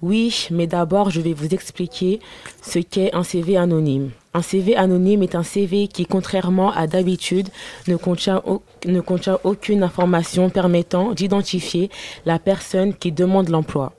Oui, 0.00 0.48
mais 0.50 0.66
d'abord, 0.66 1.10
je 1.10 1.20
vais 1.20 1.32
vous 1.32 1.54
expliquer 1.54 2.20
ce 2.60 2.80
qu'est 2.80 3.14
un 3.14 3.22
CV 3.22 3.56
anonyme. 3.56 4.10
Un 4.34 4.42
CV 4.42 4.76
anonyme 4.76 5.22
est 5.22 5.34
un 5.34 5.42
CV 5.42 5.88
qui, 5.88 6.06
contrairement 6.06 6.72
à 6.72 6.86
d'habitude, 6.86 7.48
ne 7.86 7.96
contient, 7.96 8.42
au- 8.46 8.62
ne 8.86 9.00
contient 9.00 9.38
aucune 9.44 9.82
information 9.82 10.48
permettant 10.48 11.12
d'identifier 11.12 11.90
la 12.24 12.38
personne 12.38 12.94
qui 12.94 13.12
demande 13.12 13.50
l'emploi. 13.50 13.92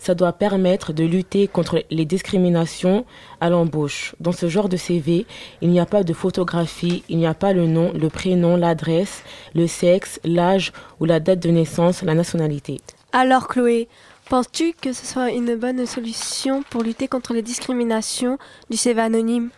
Ça 0.00 0.14
doit 0.14 0.32
permettre 0.32 0.92
de 0.92 1.04
lutter 1.04 1.48
contre 1.48 1.82
les 1.90 2.04
discriminations 2.04 3.04
à 3.40 3.50
l'embauche. 3.50 4.14
Dans 4.20 4.32
ce 4.32 4.48
genre 4.48 4.68
de 4.68 4.76
CV, 4.76 5.26
il 5.62 5.70
n'y 5.70 5.80
a 5.80 5.86
pas 5.86 6.02
de 6.02 6.12
photographie, 6.12 7.02
il 7.08 7.18
n'y 7.18 7.26
a 7.26 7.34
pas 7.34 7.52
le 7.52 7.66
nom, 7.66 7.92
le 7.92 8.08
prénom, 8.08 8.56
l'adresse, 8.56 9.22
le 9.54 9.66
sexe, 9.66 10.20
l'âge 10.24 10.72
ou 11.00 11.04
la 11.06 11.18
date 11.20 11.40
de 11.40 11.50
naissance, 11.50 12.02
la 12.02 12.14
nationalité. 12.14 12.80
Alors 13.12 13.48
Chloé, 13.48 13.88
penses-tu 14.28 14.72
que 14.72 14.92
ce 14.92 15.06
soit 15.06 15.30
une 15.30 15.56
bonne 15.56 15.86
solution 15.86 16.62
pour 16.70 16.82
lutter 16.82 17.08
contre 17.08 17.34
les 17.34 17.42
discriminations 17.42 18.38
du 18.70 18.76
CV 18.76 19.00
anonyme? 19.00 19.50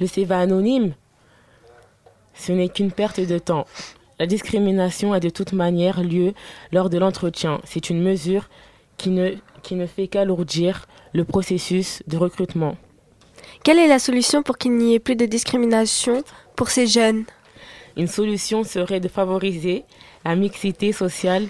Le 0.00 0.06
CV 0.06 0.34
anonyme, 0.34 0.94
ce 2.34 2.52
n'est 2.52 2.68
qu'une 2.68 2.92
perte 2.92 3.20
de 3.20 3.38
temps. 3.38 3.66
La 4.18 4.26
discrimination 4.26 5.12
a 5.12 5.20
de 5.20 5.28
toute 5.28 5.52
manière 5.52 6.02
lieu 6.02 6.32
lors 6.72 6.90
de 6.90 6.98
l'entretien. 6.98 7.60
C'est 7.64 7.90
une 7.90 8.02
mesure 8.02 8.48
qui 8.96 9.10
ne, 9.10 9.34
qui 9.62 9.74
ne 9.74 9.86
fait 9.86 10.08
qu'alourdir 10.08 10.86
le 11.12 11.24
processus 11.24 12.02
de 12.06 12.16
recrutement. 12.16 12.76
Quelle 13.62 13.78
est 13.78 13.88
la 13.88 13.98
solution 13.98 14.42
pour 14.42 14.58
qu'il 14.58 14.72
n'y 14.72 14.94
ait 14.94 15.00
plus 15.00 15.16
de 15.16 15.26
discrimination 15.26 16.22
pour 16.54 16.70
ces 16.70 16.86
jeunes? 16.86 17.24
Une 17.96 18.06
solution 18.06 18.64
serait 18.64 19.00
de 19.00 19.08
favoriser 19.08 19.84
la 20.24 20.36
mixité 20.36 20.92
sociale 20.92 21.46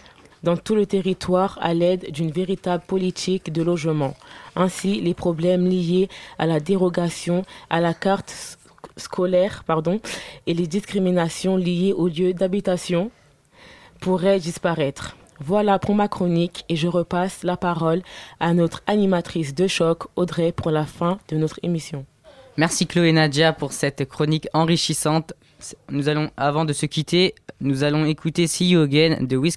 dans 0.47 0.57
tout 0.57 0.77
le 0.77 0.87
territoire 0.87 1.59
à 1.61 1.75
l'aide 1.75 2.13
d'une 2.13 2.31
véritable 2.31 2.85
politique 2.87 3.53
de 3.53 3.63
logement. 3.63 4.15
Ainsi, 4.55 5.01
les 5.01 5.13
problèmes 5.13 5.67
liés 5.67 6.09
à 6.39 6.47
la 6.47 6.61
dérogation 6.61 7.43
à 7.69 7.81
la 7.81 7.95
carte 7.95 8.57
scolaire 8.97 9.65
pardon, 9.67 10.01
et 10.47 10.55
les 10.55 10.69
discriminations 10.69 11.57
liées 11.57 11.93
au 11.93 12.07
lieu 12.07 12.33
d'habitation 12.33 13.11
pourraient 14.01 14.39
disparaître. 14.39 15.17
Voilà 15.41 15.81
pour 15.81 15.97
ma 15.97 16.07
chronique 16.07 16.65
et 16.69 16.77
je 16.77 16.87
repasse 16.87 17.43
la 17.43 17.57
parole 17.57 18.03
à 18.39 18.55
notre 18.55 18.83
animatrice 18.87 19.53
de 19.53 19.67
choc, 19.67 20.05
Audrey, 20.15 20.53
pour 20.53 20.71
la 20.71 20.87
fin 20.87 21.19
de 21.29 21.37
notre 21.37 21.59
émission. 21.65 22.07
Merci 22.57 22.87
Chloé 22.87 23.09
et 23.09 23.13
Nadia 23.13 23.53
pour 23.53 23.73
cette 23.73 24.09
chronique 24.09 24.47
enrichissante. 24.53 25.33
Nous 25.91 26.09
allons, 26.09 26.31
avant 26.37 26.65
de 26.65 26.73
se 26.73 26.87
quitter, 26.87 27.35
nous 27.61 27.83
allons 27.83 28.05
écouter 28.05 28.47
See 28.47 28.69
You 28.69 28.87
de 28.87 29.37
Wiz. 29.37 29.57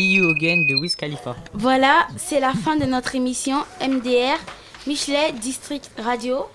See 0.00 0.14
You 0.14 0.30
Again 0.30 0.64
de 0.66 0.76
Wiz 0.76 0.96
Khalifa. 0.96 1.36
Voilà, 1.52 2.06
c'est 2.16 2.40
la 2.40 2.54
fin 2.54 2.76
de 2.76 2.86
notre 2.86 3.16
émission 3.16 3.58
MDR 3.86 4.38
Michelet 4.86 5.32
District 5.42 5.90
Radio. 5.98 6.46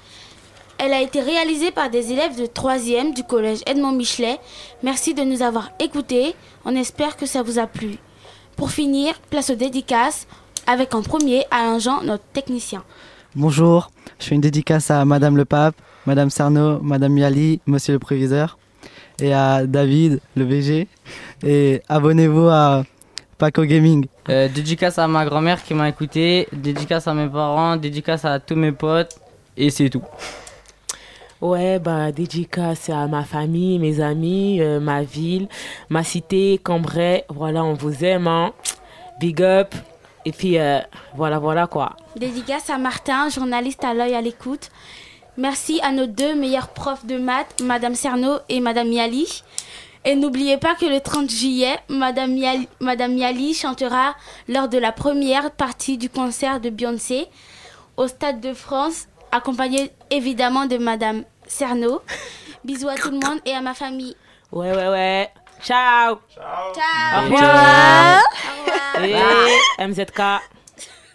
Elle 0.79 0.93
a 0.93 1.01
été 1.01 1.21
réalisée 1.21 1.69
par 1.69 1.91
des 1.91 2.11
élèves 2.11 2.39
de 2.39 2.47
3e 2.47 3.13
du 3.13 3.23
collège 3.23 3.59
Edmond 3.67 3.91
Michelet. 3.91 4.39
Merci 4.81 5.13
de 5.13 5.21
nous 5.21 5.43
avoir 5.43 5.69
écoutés. 5.79 6.33
On 6.65 6.75
espère 6.75 7.17
que 7.17 7.27
ça 7.27 7.43
vous 7.43 7.59
a 7.59 7.67
plu. 7.67 7.97
Pour 8.55 8.71
finir, 8.71 9.13
place 9.29 9.51
aux 9.51 9.55
dédicaces 9.55 10.25
avec 10.65 10.95
en 10.95 11.03
premier 11.03 11.45
Alain 11.51 11.77
Jean, 11.77 12.01
notre 12.01 12.25
technicien. 12.33 12.83
Bonjour, 13.35 13.91
je 14.19 14.25
fais 14.25 14.33
une 14.33 14.41
dédicace 14.41 14.89
à 14.89 15.05
Madame 15.05 15.37
le 15.37 15.45
Pape, 15.45 15.75
Madame 16.07 16.31
Cerno, 16.31 16.79
Madame 16.79 17.13
Miali, 17.13 17.61
Monsieur 17.67 17.93
le 17.93 17.99
Préviseur, 17.99 18.57
et 19.21 19.33
à 19.33 19.67
David, 19.67 20.19
le 20.35 20.45
VG. 20.45 20.87
Et 21.43 21.83
abonnez-vous 21.87 22.47
à 22.47 22.85
Paco 23.37 23.63
Gaming. 23.63 24.07
Euh, 24.29 24.47
dédicace 24.47 24.97
à 24.97 25.07
ma 25.07 25.25
grand-mère 25.25 25.63
qui 25.63 25.73
m'a 25.73 25.89
écouté, 25.89 26.47
dédicace 26.53 27.07
à 27.07 27.13
mes 27.13 27.27
parents, 27.27 27.75
dédicace 27.75 28.23
à 28.25 28.39
tous 28.39 28.55
mes 28.55 28.71
potes, 28.71 29.19
et 29.57 29.69
c'est 29.69 29.89
tout. 29.89 30.03
Ouais, 31.41 31.79
bah, 31.79 32.11
dédicace 32.11 32.89
à 32.89 33.07
ma 33.07 33.23
famille, 33.23 33.77
mes 33.77 33.99
amis, 33.99 34.61
euh, 34.61 34.79
ma 34.79 35.03
ville, 35.03 35.49
ma 35.89 36.03
cité, 36.03 36.59
Cambrai. 36.63 37.25
Voilà, 37.29 37.63
on 37.63 37.73
vous 37.73 38.05
aime, 38.05 38.27
hein. 38.27 38.53
Big 39.19 39.41
up. 39.41 39.75
Et 40.23 40.31
puis, 40.31 40.57
euh, 40.57 40.79
voilà, 41.13 41.37
voilà 41.37 41.67
quoi. 41.67 41.97
Dédicace 42.15 42.69
à 42.69 42.77
Martin, 42.77 43.29
journaliste 43.29 43.83
à 43.83 43.93
l'œil 43.93 44.15
à 44.15 44.21
l'écoute. 44.21 44.71
Merci 45.37 45.81
à 45.83 45.91
nos 45.91 46.07
deux 46.07 46.33
meilleurs 46.33 46.69
profs 46.69 47.05
de 47.05 47.17
maths, 47.17 47.61
Madame 47.61 47.93
Cerno 47.93 48.37
et 48.47 48.61
Madame 48.61 48.87
Miali. 48.87 49.43
Et 50.07 50.15
n'oubliez 50.15 50.57
pas 50.57 50.75
que 50.75 50.85
le 50.85 51.01
30 51.01 51.29
juillet, 51.29 51.77
Madame 51.89 52.35
Miali 52.35 53.53
chantera 53.55 54.15
lors 54.47 54.67
de 54.67 54.77
la 54.77 54.91
première 54.91 55.49
partie 55.51 55.97
du 55.97 56.09
concert 56.09 56.59
de 56.59 56.69
Beyoncé 56.69 57.27
au 57.97 58.07
Stade 58.07 58.39
de 58.39 58.53
France, 58.53 59.07
accompagnée 59.31 59.91
évidemment 60.11 60.67
de 60.67 60.77
Madame 60.77 61.23
Cerno. 61.47 62.01
Bisous 62.63 62.89
à 62.89 62.95
tout 62.95 63.09
le 63.09 63.17
monde 63.17 63.39
et 63.45 63.53
à 63.53 63.61
ma 63.61 63.73
famille. 63.73 64.15
Ouais, 64.51 64.71
ouais, 64.71 64.89
ouais. 64.89 65.29
Ciao. 65.63 66.19
Ciao. 66.35 67.19
Au 67.19 67.23
revoir. 67.23 68.21
Et 69.03 69.87
MZK. 69.87 70.19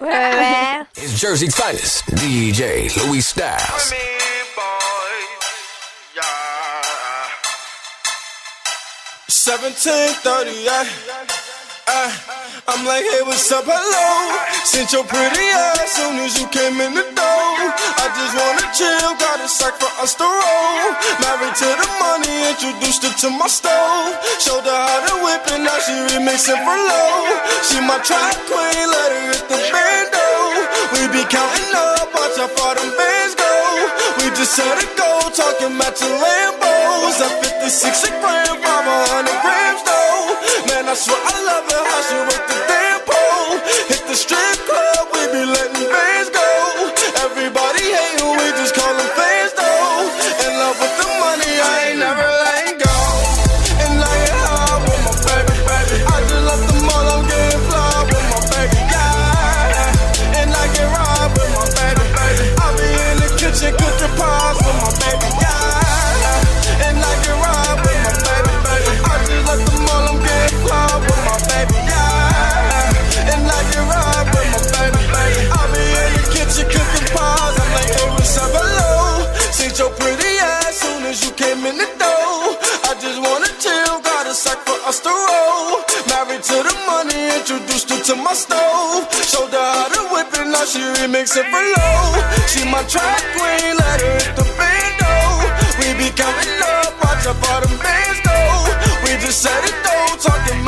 Ouais, 0.00 0.08
ouais. 0.08 0.80
It's 0.96 1.16
Jersey's 1.20 1.54
finest, 1.54 2.04
DJ 2.16 2.92
Louis 3.04 3.22
Styles. 3.22 3.44
1730, 9.50 10.70
I, 10.70 10.86
I, 11.90 12.06
I'm 12.70 12.86
like, 12.86 13.02
hey, 13.02 13.18
what's 13.26 13.50
up, 13.50 13.66
hello? 13.66 14.06
Sent 14.62 14.94
your 14.94 15.02
pretty 15.02 15.42
ass 15.74 15.90
soon 15.90 16.22
as 16.22 16.38
you 16.38 16.46
came 16.54 16.78
in 16.78 16.94
the 16.94 17.02
door. 17.02 17.50
I 17.98 18.06
just 18.14 18.30
wanna 18.38 18.62
chill, 18.70 19.10
got 19.18 19.42
a 19.42 19.50
sack 19.50 19.74
for 19.74 19.90
us 19.98 20.14
to 20.14 20.22
roll. 20.22 20.94
Married 21.18 21.50
to 21.50 21.66
the 21.66 21.88
money, 21.98 22.30
introduced 22.46 23.02
her 23.02 23.10
to 23.26 23.28
my 23.34 23.50
stove. 23.50 24.14
Showed 24.38 24.62
her 24.62 24.70
how 24.70 25.02
to 25.10 25.14
whip 25.18 25.42
and 25.50 25.66
now 25.66 25.82
she 25.82 25.98
remixing 26.14 26.62
for 26.62 26.78
low. 26.78 27.34
She 27.66 27.82
my 27.82 27.98
track 28.06 28.38
queen, 28.46 28.86
let 28.86 29.10
her 29.10 29.34
hit 29.34 29.50
the 29.50 29.58
bando. 29.74 30.30
We 30.94 31.10
be 31.10 31.26
counting 31.26 31.74
up, 31.74 32.06
watch 32.14 32.38
how 32.38 32.46
far 32.54 32.78
them 32.78 32.86
bands 32.94 33.34
go. 33.34 33.50
We 34.22 34.30
just 34.30 34.54
set 34.54 34.78
a 34.78 34.86
goal, 34.94 35.26
talking 35.34 35.74
matching 35.74 36.14
Lambos. 37.00 37.20
At 37.20 37.44
56 37.44 38.04
a 38.04 38.10
gram, 38.20 38.56
500 38.60 39.42
grams 39.42 39.82
though. 39.84 40.36
Man, 40.68 40.88
I 40.88 40.94
swear 40.94 41.16
I 41.16 41.36
love 41.44 41.66
it 41.68 41.84
how 41.90 42.00
she 42.08 42.16
work 42.28 42.44
the 42.48 42.58
damn 42.68 43.00
pole. 43.08 43.58
Hit 43.88 44.02
the 44.06 44.14
strip 44.14 44.58
club, 44.68 45.08
we 45.12 45.20
be 45.32 45.44
letting 45.44 45.88
bands 45.90 46.29
to 88.10 88.16
the 88.16 88.22
her 88.22 88.22
my 88.22 88.34
stove. 88.34 89.06
Showed 89.22 89.54
her 89.54 89.58
how 89.58 89.88
to 89.94 90.02
whip 90.10 90.34
it, 90.34 90.46
now 90.50 90.64
she 90.64 90.80
remixing 90.80 91.46
for 91.46 91.62
low. 91.62 92.18
She 92.50 92.64
my 92.66 92.82
track 92.90 93.22
queen, 93.38 93.76
let 93.78 94.00
her 94.02 94.14
hit 94.18 94.34
the 94.34 94.46
bando. 94.58 95.14
We 95.78 95.94
be 95.94 96.08
counting 96.10 96.58
up, 96.58 96.90
watch 96.98 97.26
all 97.26 97.60
them 97.62 97.76
bands 97.78 98.20
go. 98.26 98.38
We 99.04 99.14
just 99.22 99.42
set 99.42 99.62
it 99.62 99.76
though, 99.86 100.16
talking 100.18 100.59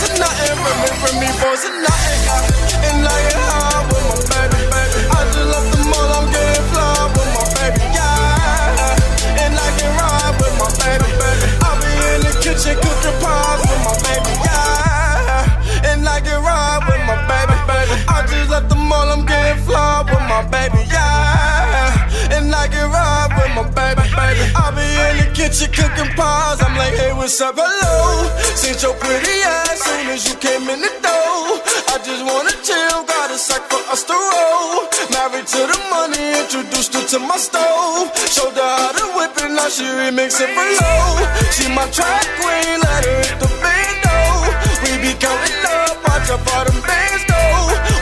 Are 0.00 0.16
nothing, 0.18 0.56
Remy, 0.64 0.90
Remy 1.04 1.30
boys 1.40 1.64
are 1.68 1.76
nothing. 1.82 2.22
uh, 2.30 2.86
And 2.88 2.98
like 3.04 3.26
it 3.32 3.40
hard 3.48 3.84
with 3.92 4.04
my 4.08 4.16
baby, 4.32 4.60
baby. 4.72 5.00
I 5.12 5.20
just 5.32 5.48
left 5.52 5.68
the 5.76 5.80
mall, 5.90 6.10
I'm 6.16 6.26
getting 6.32 6.66
fly 6.72 6.96
with 7.14 7.30
my 7.36 7.44
baby, 7.58 7.84
yeah. 7.92 9.44
And 9.44 9.54
I 9.56 9.68
can 9.76 9.90
ride 10.00 10.34
with 10.40 10.54
my 10.60 10.68
baby, 10.80 11.10
baby. 11.20 11.48
I'll 11.66 11.76
be 11.84 11.92
in 12.14 12.20
the 12.24 12.32
kitchen 12.40 12.76
cooking 12.80 13.16
pies 13.20 13.60
with 13.68 13.80
my 13.84 13.94
baby, 14.06 14.32
yeah. 14.46 15.90
And 15.92 16.00
I 16.08 16.18
can 16.24 16.38
ride 16.42 16.82
with 16.88 17.02
my 17.04 17.16
baby, 17.28 17.56
baby. 17.68 17.94
I 18.08 18.24
just 18.26 18.48
left 18.50 18.68
the 18.70 18.76
mall, 18.80 19.08
I'm 19.12 19.26
getting 19.26 19.60
fly 19.64 20.00
with 20.08 20.24
my 20.32 20.40
baby, 20.48 20.80
yeah. 20.88 22.36
And 22.36 22.48
I 22.54 22.68
can 22.72 22.88
ride 22.88 23.30
with 23.36 23.52
my 23.58 23.64
baby, 23.76 24.04
baby. 24.16 24.44
I'll 24.56 24.72
be 24.72 24.86
in 25.08 25.14
the 25.20 25.26
kitchen 25.36 25.68
cooking 25.72 26.10
pies. 26.16 26.60
Like, 26.90 26.98
hey, 26.98 27.12
what's 27.12 27.40
up, 27.40 27.54
hello? 27.54 28.26
Since 28.58 28.82
your 28.82 28.94
pretty 28.98 29.38
ass 29.46 29.78
soon 29.78 30.10
as 30.10 30.26
you 30.26 30.34
came 30.42 30.66
in 30.66 30.82
the 30.82 30.90
door. 30.98 31.62
I 31.86 32.02
just 32.02 32.18
wanna 32.26 32.50
chill, 32.66 33.06
got 33.06 33.30
a 33.30 33.38
sack 33.38 33.62
for 33.70 33.78
us 33.94 34.02
to 34.10 34.16
roll. 34.18 34.90
Married 35.14 35.46
to 35.54 35.60
the 35.70 35.78
money, 35.86 36.42
introduced 36.42 36.90
her 36.98 37.06
to 37.14 37.18
my 37.22 37.38
stove. 37.38 38.10
Showed 38.26 38.58
her 38.58 38.72
how 38.82 38.90
to 38.90 39.06
whip 39.14 39.38
it, 39.38 39.54
now 39.54 39.70
she 39.70 39.86
remixing 39.86 40.50
for 40.50 40.66
low. 40.66 41.14
She 41.54 41.70
my 41.70 41.86
track 41.94 42.26
queen, 42.42 42.82
let 42.82 43.06
her 43.06 43.18
hit 43.22 43.38
the 43.38 43.50
bando. 43.62 44.18
We 44.82 44.90
be 44.98 45.14
counting 45.14 45.62
up, 45.70 45.94
watch 46.02 46.26
up 46.26 46.42
all 46.42 46.66
them 46.66 46.80
bands 46.82 47.22
go. 47.30 47.38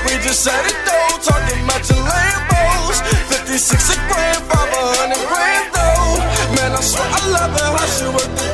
We 0.08 0.16
just 0.24 0.40
set 0.40 0.64
it 0.64 0.80
though, 0.88 1.28
talking 1.28 1.60
matching 1.68 2.00
Lambos. 2.08 3.04
56 3.36 3.68
a 3.68 3.96
grand, 4.08 4.40
500 4.48 5.28
grand 5.28 5.66
though. 5.76 6.56
Man, 6.56 6.72
I 6.72 6.80
swear 6.80 7.04
I 7.04 7.20
love 7.36 7.52
her, 7.52 7.68
how 7.76 7.88
she 7.92 8.08
work 8.16 8.32
the 8.32 8.47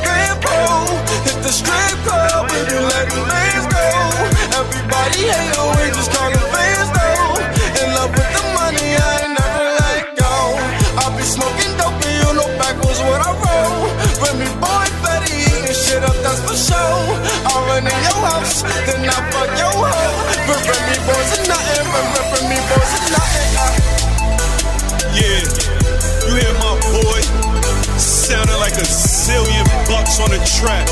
track, 30.45 30.85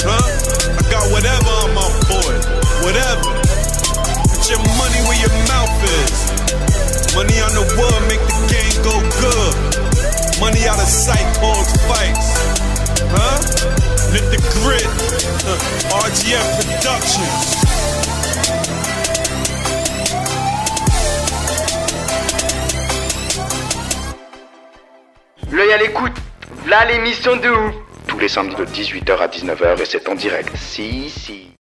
huh? 0.00 0.16
I 0.16 0.82
got 0.88 1.04
whatever 1.12 1.52
on 1.68 1.70
my 1.76 1.88
boy, 2.08 2.32
whatever. 2.80 3.28
Put 4.32 4.48
your 4.48 4.62
money 4.80 5.00
where 5.04 5.20
your 5.20 5.34
mouth 5.52 5.76
is. 6.00 6.16
Money 7.12 7.36
on 7.44 7.52
the 7.52 7.64
wood 7.76 8.00
make 8.08 8.24
the 8.24 8.36
game 8.48 8.76
go 8.80 8.96
good. 9.20 9.54
Money 10.40 10.64
out 10.68 10.80
of 10.80 10.88
sight 10.88 11.28
cause 11.36 11.68
fights, 11.84 12.40
huh? 13.12 13.36
Lit 14.12 14.24
the 14.32 14.40
grid, 14.64 14.88
uh, 15.44 15.60
RGF 16.00 16.46
Productions. 16.64 17.56
L'œil 25.52 25.72
à 25.72 25.78
l'écoute, 25.78 26.16
là 26.66 26.84
l'émission 26.86 27.36
de 27.36 27.48
ouf. 27.48 27.85
Tous 28.16 28.22
les 28.22 28.28
samedis 28.28 28.56
de 28.56 28.64
18h 28.64 29.18
à 29.18 29.28
19h 29.28 29.82
et 29.82 29.84
c'est 29.84 30.08
en 30.08 30.14
direct. 30.14 30.48
Si, 30.56 31.10
si. 31.10 31.55